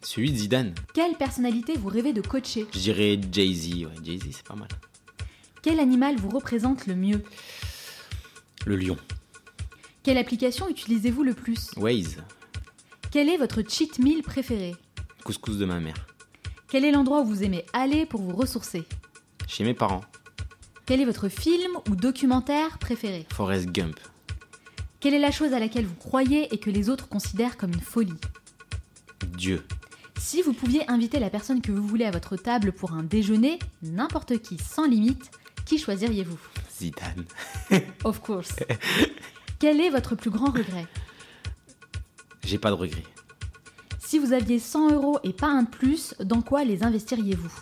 Celui 0.02 0.32
de 0.32 0.36
Zidane. 0.36 0.74
Quelle 0.94 1.14
personnalité 1.16 1.76
vous 1.76 1.88
rêvez 1.88 2.12
de 2.12 2.22
coacher? 2.22 2.66
Je 2.72 2.78
dirais 2.78 3.20
Jay-Z. 3.32 3.84
Ouais, 3.84 3.90
Jay-Z, 4.04 4.22
c'est 4.32 4.46
pas 4.46 4.54
mal. 4.54 4.68
Quel 5.62 5.80
animal 5.80 6.16
vous 6.16 6.28
représente 6.30 6.86
le 6.86 6.94
mieux? 6.96 7.22
Le 8.64 8.76
lion. 8.76 8.96
Quelle 10.04 10.18
application 10.18 10.68
utilisez-vous 10.68 11.24
le 11.24 11.34
plus? 11.34 11.70
Waze. 11.76 12.18
Quel 13.10 13.28
est 13.28 13.36
votre 13.36 13.62
cheat 13.68 13.98
meal 13.98 14.22
préféré? 14.22 14.76
Couscous 15.24 15.58
de 15.58 15.64
ma 15.64 15.80
mère. 15.80 16.06
Quel 16.68 16.84
est 16.84 16.92
l'endroit 16.92 17.22
où 17.22 17.24
vous 17.24 17.42
aimez 17.42 17.64
aller 17.72 18.06
pour 18.06 18.22
vous 18.22 18.36
ressourcer? 18.36 18.84
Chez 19.48 19.64
mes 19.64 19.74
parents. 19.74 20.04
Quel 20.86 21.00
est 21.00 21.04
votre 21.04 21.28
film 21.28 21.72
ou 21.90 21.96
documentaire 21.96 22.78
préféré? 22.78 23.26
Forrest 23.32 23.66
Gump. 23.66 23.98
Quelle 25.00 25.14
est 25.14 25.18
la 25.18 25.32
chose 25.32 25.52
à 25.52 25.58
laquelle 25.58 25.86
vous 25.86 25.96
croyez 25.96 26.54
et 26.54 26.58
que 26.58 26.70
les 26.70 26.88
autres 26.88 27.08
considèrent 27.08 27.56
comme 27.56 27.72
une 27.72 27.80
folie? 27.80 28.14
Dieu. 29.36 29.64
Si 30.18 30.40
vous 30.40 30.52
pouviez 30.52 30.88
inviter 30.88 31.18
la 31.18 31.30
personne 31.30 31.60
que 31.60 31.72
vous 31.72 31.86
voulez 31.86 32.04
à 32.04 32.12
votre 32.12 32.36
table 32.36 32.70
pour 32.70 32.92
un 32.92 33.02
déjeuner, 33.02 33.58
n'importe 33.82 34.38
qui, 34.38 34.56
sans 34.58 34.86
limite, 34.86 35.32
qui 35.66 35.78
choisiriez-vous? 35.78 36.38
Zidane. 36.78 37.24
Of 38.04 38.20
course. 38.20 38.54
Quel 39.58 39.80
est 39.80 39.90
votre 39.90 40.14
plus 40.14 40.30
grand 40.30 40.50
regret? 40.50 40.86
J'ai 42.44 42.58
pas 42.58 42.70
de 42.70 42.74
regrets. 42.76 43.04
Si 44.00 44.18
vous 44.18 44.32
aviez 44.32 44.58
100 44.58 44.92
euros 44.92 45.18
et 45.22 45.32
pas 45.32 45.46
un 45.48 45.62
de 45.62 45.70
plus, 45.70 46.14
dans 46.20 46.42
quoi 46.42 46.64
les 46.64 46.82
investiriez-vous? 46.82 47.52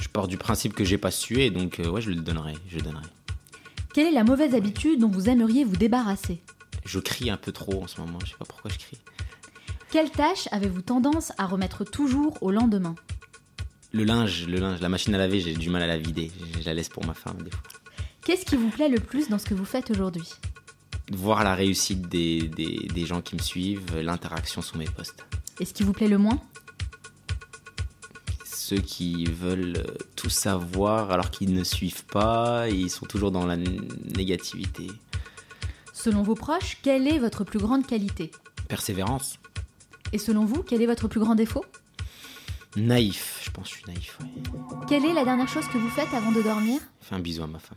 Je 0.00 0.08
pars 0.08 0.28
du 0.28 0.36
principe 0.38 0.74
que 0.74 0.84
j'ai 0.84 0.98
pas 0.98 1.10
sué, 1.10 1.50
donc 1.50 1.78
euh, 1.78 1.88
ouais, 1.88 2.00
je 2.00 2.10
le 2.10 2.16
donnerai. 2.16 2.54
Je 2.68 2.76
le 2.76 2.82
donnerai. 2.82 3.06
Quelle 3.94 4.06
est 4.06 4.12
la 4.12 4.24
mauvaise 4.24 4.54
habitude 4.54 5.00
dont 5.00 5.08
vous 5.08 5.28
aimeriez 5.28 5.64
vous 5.64 5.76
débarrasser? 5.76 6.42
Je 6.84 6.98
crie 6.98 7.30
un 7.30 7.36
peu 7.36 7.52
trop 7.52 7.82
en 7.82 7.86
ce 7.86 8.00
moment. 8.00 8.18
Je 8.24 8.30
sais 8.30 8.36
pas 8.38 8.44
pourquoi 8.44 8.70
je 8.70 8.78
crie. 8.78 8.98
Quelle 9.90 10.10
tâche 10.10 10.48
avez-vous 10.50 10.82
tendance 10.82 11.32
à 11.36 11.46
remettre 11.46 11.84
toujours 11.84 12.42
au 12.42 12.50
lendemain? 12.50 12.94
Le 13.94 14.04
linge, 14.04 14.46
le 14.46 14.58
linge, 14.58 14.80
la 14.80 14.88
machine 14.88 15.14
à 15.14 15.18
laver, 15.18 15.40
j'ai 15.40 15.52
du 15.52 15.68
mal 15.68 15.82
à 15.82 15.86
la 15.86 15.98
vider. 15.98 16.32
Je 16.58 16.64
la 16.64 16.72
laisse 16.72 16.88
pour 16.88 17.04
ma 17.04 17.12
femme 17.12 17.42
des 17.42 17.50
fois. 17.50 17.60
Qu'est-ce 18.24 18.46
qui 18.46 18.56
vous 18.56 18.70
plaît 18.70 18.88
le 18.88 18.98
plus 18.98 19.28
dans 19.28 19.38
ce 19.38 19.44
que 19.44 19.52
vous 19.52 19.66
faites 19.66 19.90
aujourd'hui? 19.90 20.28
Voir 21.12 21.44
la 21.44 21.54
réussite 21.54 22.08
des, 22.08 22.48
des, 22.48 22.88
des 22.88 23.04
gens 23.04 23.20
qui 23.20 23.34
me 23.34 23.42
suivent, 23.42 23.98
l'interaction 23.98 24.62
sur 24.62 24.78
mes 24.78 24.86
posts. 24.86 25.26
Et 25.60 25.66
ce 25.66 25.74
qui 25.74 25.82
vous 25.82 25.92
plaît 25.92 26.08
le 26.08 26.16
moins? 26.16 26.40
Ceux 28.46 28.78
qui 28.78 29.26
veulent 29.26 29.76
euh, 29.76 29.96
tout 30.16 30.30
savoir 30.30 31.10
alors 31.10 31.30
qu'ils 31.30 31.52
ne 31.52 31.64
suivent 31.64 32.06
pas, 32.06 32.70
ils 32.70 32.88
sont 32.88 33.04
toujours 33.04 33.30
dans 33.30 33.44
la 33.44 33.56
négativité. 33.56 34.86
Selon 35.92 36.22
vos 36.22 36.34
proches, 36.34 36.78
quelle 36.82 37.06
est 37.06 37.18
votre 37.18 37.44
plus 37.44 37.58
grande 37.58 37.86
qualité? 37.86 38.30
Persévérance. 38.68 39.38
Et 40.14 40.18
selon 40.18 40.46
vous, 40.46 40.62
quel 40.62 40.80
est 40.80 40.86
votre 40.86 41.08
plus 41.08 41.20
grand 41.20 41.34
défaut? 41.34 41.64
Naïf, 42.76 43.40
je 43.44 43.50
pense 43.50 43.68
que 43.68 43.74
je 43.76 43.82
suis 43.82 43.92
naïf. 43.92 44.18
ouais. 44.20 44.28
Quelle 44.88 45.04
est 45.04 45.12
la 45.12 45.24
dernière 45.24 45.48
chose 45.48 45.66
que 45.68 45.78
vous 45.78 45.90
faites 45.90 46.12
avant 46.14 46.32
de 46.32 46.40
dormir 46.42 46.80
Fais 47.00 47.14
un 47.14 47.18
bisou 47.18 47.42
à 47.42 47.46
ma 47.46 47.58
femme. 47.58 47.76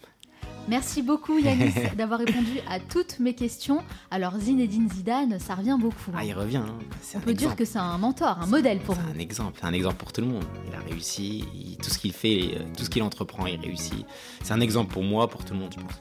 Merci 0.68 1.04
beaucoup 1.04 1.38
Yanis 1.38 1.74
d'avoir 1.98 2.20
répondu 2.20 2.60
à 2.68 2.80
toutes 2.80 3.20
mes 3.20 3.36
questions. 3.36 3.84
Alors 4.10 4.40
Zinedine 4.40 4.90
Zidane, 4.90 5.38
ça 5.40 5.54
revient 5.54 5.78
beaucoup. 5.80 6.12
Ah, 6.16 6.24
il 6.26 6.34
revient. 6.34 6.58
hein. 6.66 6.80
On 7.16 7.20
peut 7.20 7.34
dire 7.34 7.56
que 7.56 7.66
c'est 7.66 7.78
un 7.78 7.98
mentor, 8.00 8.40
un 8.42 8.48
modèle 8.48 8.80
pour 8.80 8.96
C'est 8.96 9.02
vous. 9.02 9.10
un 9.16 9.20
exemple, 9.20 9.60
un 9.64 9.74
exemple 9.74 9.98
pour 9.98 10.12
tout 10.12 10.22
le 10.22 10.28
monde. 10.28 10.46
Il 10.68 10.74
a 10.74 10.80
réussi, 10.80 11.44
il- 11.54 11.78
tout 11.78 11.90
ce 11.92 12.00
qu'il 12.00 12.14
fait, 12.14 12.56
euh, 12.56 12.64
tout 12.76 12.84
ce 12.86 12.90
qu'il 12.90 13.04
entreprend, 13.04 13.46
il 13.46 13.60
réussit. 13.60 14.06
C'est 14.44 14.54
un 14.54 14.62
exemple 14.62 14.92
pour 14.92 15.04
moi, 15.04 15.30
pour 15.30 15.44
tout 15.46 15.54
le 15.54 15.60
monde, 15.60 15.74
je 15.76 15.82
pense. 15.82 15.92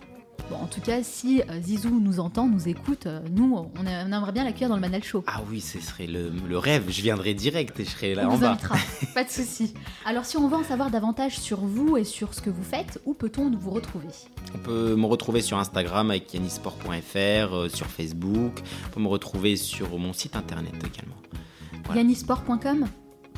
Bon, 0.51 0.57
en 0.57 0.67
tout 0.67 0.83
cas, 0.83 1.03
si 1.03 1.41
euh, 1.41 1.61
Zizou 1.63 2.01
nous 2.01 2.21
entend, 2.21 2.47
nous 2.47 2.69
écoute, 2.69 3.07
euh, 3.07 3.21
nous, 3.31 3.57
on, 3.57 3.87
aimerait 3.87 4.33
bien 4.33 4.45
l'accueillir 4.45 4.69
dans 4.69 4.75
le 4.75 4.81
Manal 4.81 5.03
Show. 5.03 5.25
Ah 5.27 5.41
oui, 5.51 5.61
ce 5.61 5.81
serait 5.81 6.07
le, 6.07 6.31
le 6.47 6.59
rêve. 6.59 6.85
Je 6.89 7.01
viendrai 7.01 7.33
direct 7.33 7.81
et 7.81 7.85
je 7.85 7.91
serai 7.91 8.15
là 8.15 8.29
on 8.29 8.35
en 8.35 8.39
bas. 8.39 8.51
invitera, 8.51 8.77
pas 9.15 9.25
de 9.25 9.31
souci. 9.31 9.73
Alors 10.05 10.27
si 10.27 10.37
on 10.37 10.47
veut 10.49 10.57
en 10.57 10.65
savoir 10.65 10.91
davantage 10.91 11.39
sur 11.39 11.61
vous 11.61 11.97
et 11.97 12.05
sur 12.05 12.35
ce 12.35 12.43
que 12.43 12.51
vous 12.51 12.63
faites, 12.63 13.01
où 13.07 13.15
peut-on 13.15 13.51
vous 13.51 13.71
retrouver? 13.71 14.09
On 14.55 14.59
peut 14.59 14.95
me 14.97 15.07
retrouver 15.07 15.41
sur 15.41 15.57
Instagram 15.57 16.11
avec 16.11 16.33
yannisport.fr, 16.35 17.17
euh, 17.17 17.69
sur 17.71 17.87
Facebook. 17.87 18.63
On 18.89 18.91
peut 18.91 19.01
me 19.01 19.09
retrouver 19.09 19.57
sur 19.57 19.99
mon 19.99 20.13
site 20.13 20.37
internet 20.37 20.75
également. 20.75 21.17
Voilà. 21.87 22.03
yannisport.com 22.03 22.87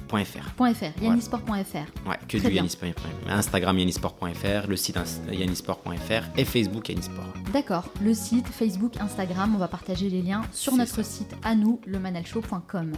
.fr. 0.09 0.75
.fr, 0.75 1.03
yannisport.fr. 1.03 2.09
Ouais, 2.09 2.19
que 2.29 2.39
Très 2.39 2.49
du 2.49 2.55
yannisport.fr. 2.57 3.31
Instagram 3.31 3.79
yannisport.fr, 3.79 4.69
le 4.69 4.77
site 4.77 4.99
yannisport.fr 5.31 6.39
et 6.39 6.45
Facebook 6.45 6.89
yannisport. 6.89 7.33
D'accord, 7.53 7.85
le 8.03 8.15
site, 8.15 8.47
Facebook, 8.49 8.97
Instagram, 9.01 9.55
on 9.55 9.59
va 9.59 9.69
partager 9.69 10.09
les 10.09 10.23
liens 10.23 10.43
sur 10.53 10.75
notre 10.77 10.97
ça. 10.97 11.05
site 11.05 11.35
à 11.43 11.55
nous, 11.55 11.81
lemanalshow.com. 11.87 12.93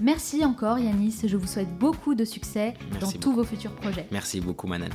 Merci 0.00 0.44
encore 0.44 0.78
Yanis, 0.78 1.22
je 1.24 1.36
vous 1.36 1.46
souhaite 1.46 1.78
beaucoup 1.78 2.14
de 2.14 2.24
succès 2.24 2.74
dans 3.00 3.10
tous 3.10 3.32
vos 3.32 3.44
futurs 3.44 3.72
projets. 3.72 4.06
Merci 4.10 4.40
beaucoup 4.40 4.66
Manan. 4.66 4.90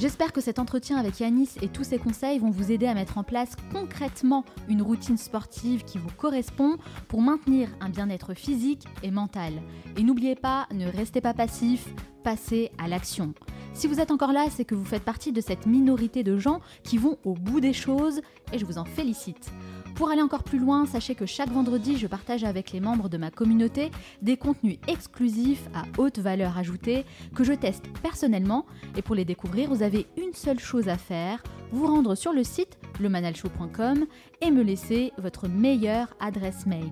J'espère 0.00 0.32
que 0.32 0.40
cet 0.40 0.58
entretien 0.58 0.96
avec 0.96 1.20
Yanis 1.20 1.50
et 1.60 1.68
tous 1.68 1.84
ses 1.84 1.98
conseils 1.98 2.38
vont 2.38 2.48
vous 2.48 2.72
aider 2.72 2.86
à 2.86 2.94
mettre 2.94 3.18
en 3.18 3.22
place 3.22 3.50
concrètement 3.70 4.46
une 4.66 4.80
routine 4.80 5.18
sportive 5.18 5.84
qui 5.84 5.98
vous 5.98 6.08
correspond 6.16 6.78
pour 7.06 7.20
maintenir 7.20 7.68
un 7.82 7.90
bien-être 7.90 8.32
physique 8.32 8.86
et 9.02 9.10
mental. 9.10 9.52
Et 9.98 10.02
n'oubliez 10.02 10.36
pas, 10.36 10.66
ne 10.72 10.86
restez 10.86 11.20
pas 11.20 11.34
passif, 11.34 11.86
passez 12.24 12.70
à 12.78 12.88
l'action. 12.88 13.34
Si 13.74 13.88
vous 13.88 14.00
êtes 14.00 14.10
encore 14.10 14.32
là, 14.32 14.46
c'est 14.48 14.64
que 14.64 14.74
vous 14.74 14.86
faites 14.86 15.04
partie 15.04 15.32
de 15.32 15.42
cette 15.42 15.66
minorité 15.66 16.22
de 16.22 16.38
gens 16.38 16.60
qui 16.82 16.96
vont 16.96 17.18
au 17.26 17.34
bout 17.34 17.60
des 17.60 17.74
choses 17.74 18.22
et 18.54 18.58
je 18.58 18.64
vous 18.64 18.78
en 18.78 18.86
félicite. 18.86 19.52
Pour 19.94 20.10
aller 20.10 20.22
encore 20.22 20.44
plus 20.44 20.58
loin, 20.58 20.86
sachez 20.86 21.14
que 21.14 21.26
chaque 21.26 21.50
vendredi, 21.50 21.96
je 21.98 22.06
partage 22.06 22.44
avec 22.44 22.72
les 22.72 22.80
membres 22.80 23.08
de 23.08 23.18
ma 23.18 23.30
communauté 23.30 23.90
des 24.22 24.36
contenus 24.36 24.78
exclusifs 24.88 25.68
à 25.74 25.82
haute 25.98 26.18
valeur 26.18 26.56
ajoutée 26.56 27.04
que 27.34 27.44
je 27.44 27.52
teste 27.52 27.84
personnellement. 28.02 28.66
Et 28.96 29.02
pour 29.02 29.14
les 29.14 29.24
découvrir, 29.24 29.68
vous 29.68 29.82
avez 29.82 30.06
une 30.16 30.32
seule 30.34 30.58
chose 30.58 30.88
à 30.88 30.96
faire, 30.96 31.42
vous 31.72 31.86
rendre 31.86 32.14
sur 32.14 32.32
le 32.32 32.44
site 32.44 32.78
lemanalshow.com 33.00 34.06
et 34.40 34.50
me 34.50 34.62
laisser 34.62 35.12
votre 35.18 35.48
meilleure 35.48 36.08
adresse 36.20 36.66
mail. 36.66 36.90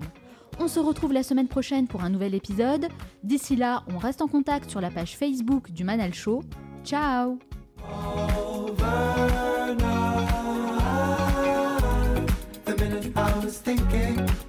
On 0.59 0.67
se 0.67 0.79
retrouve 0.79 1.13
la 1.13 1.23
semaine 1.23 1.47
prochaine 1.47 1.87
pour 1.87 2.03
un 2.03 2.09
nouvel 2.09 2.35
épisode. 2.35 2.87
D'ici 3.23 3.55
là, 3.55 3.83
on 3.93 3.97
reste 3.97 4.21
en 4.21 4.27
contact 4.27 4.69
sur 4.69 4.81
la 4.81 4.91
page 4.91 5.15
Facebook 5.15 5.71
du 5.71 5.83
Manal 5.85 6.13
Show. 6.13 6.43
Ciao 6.83 7.39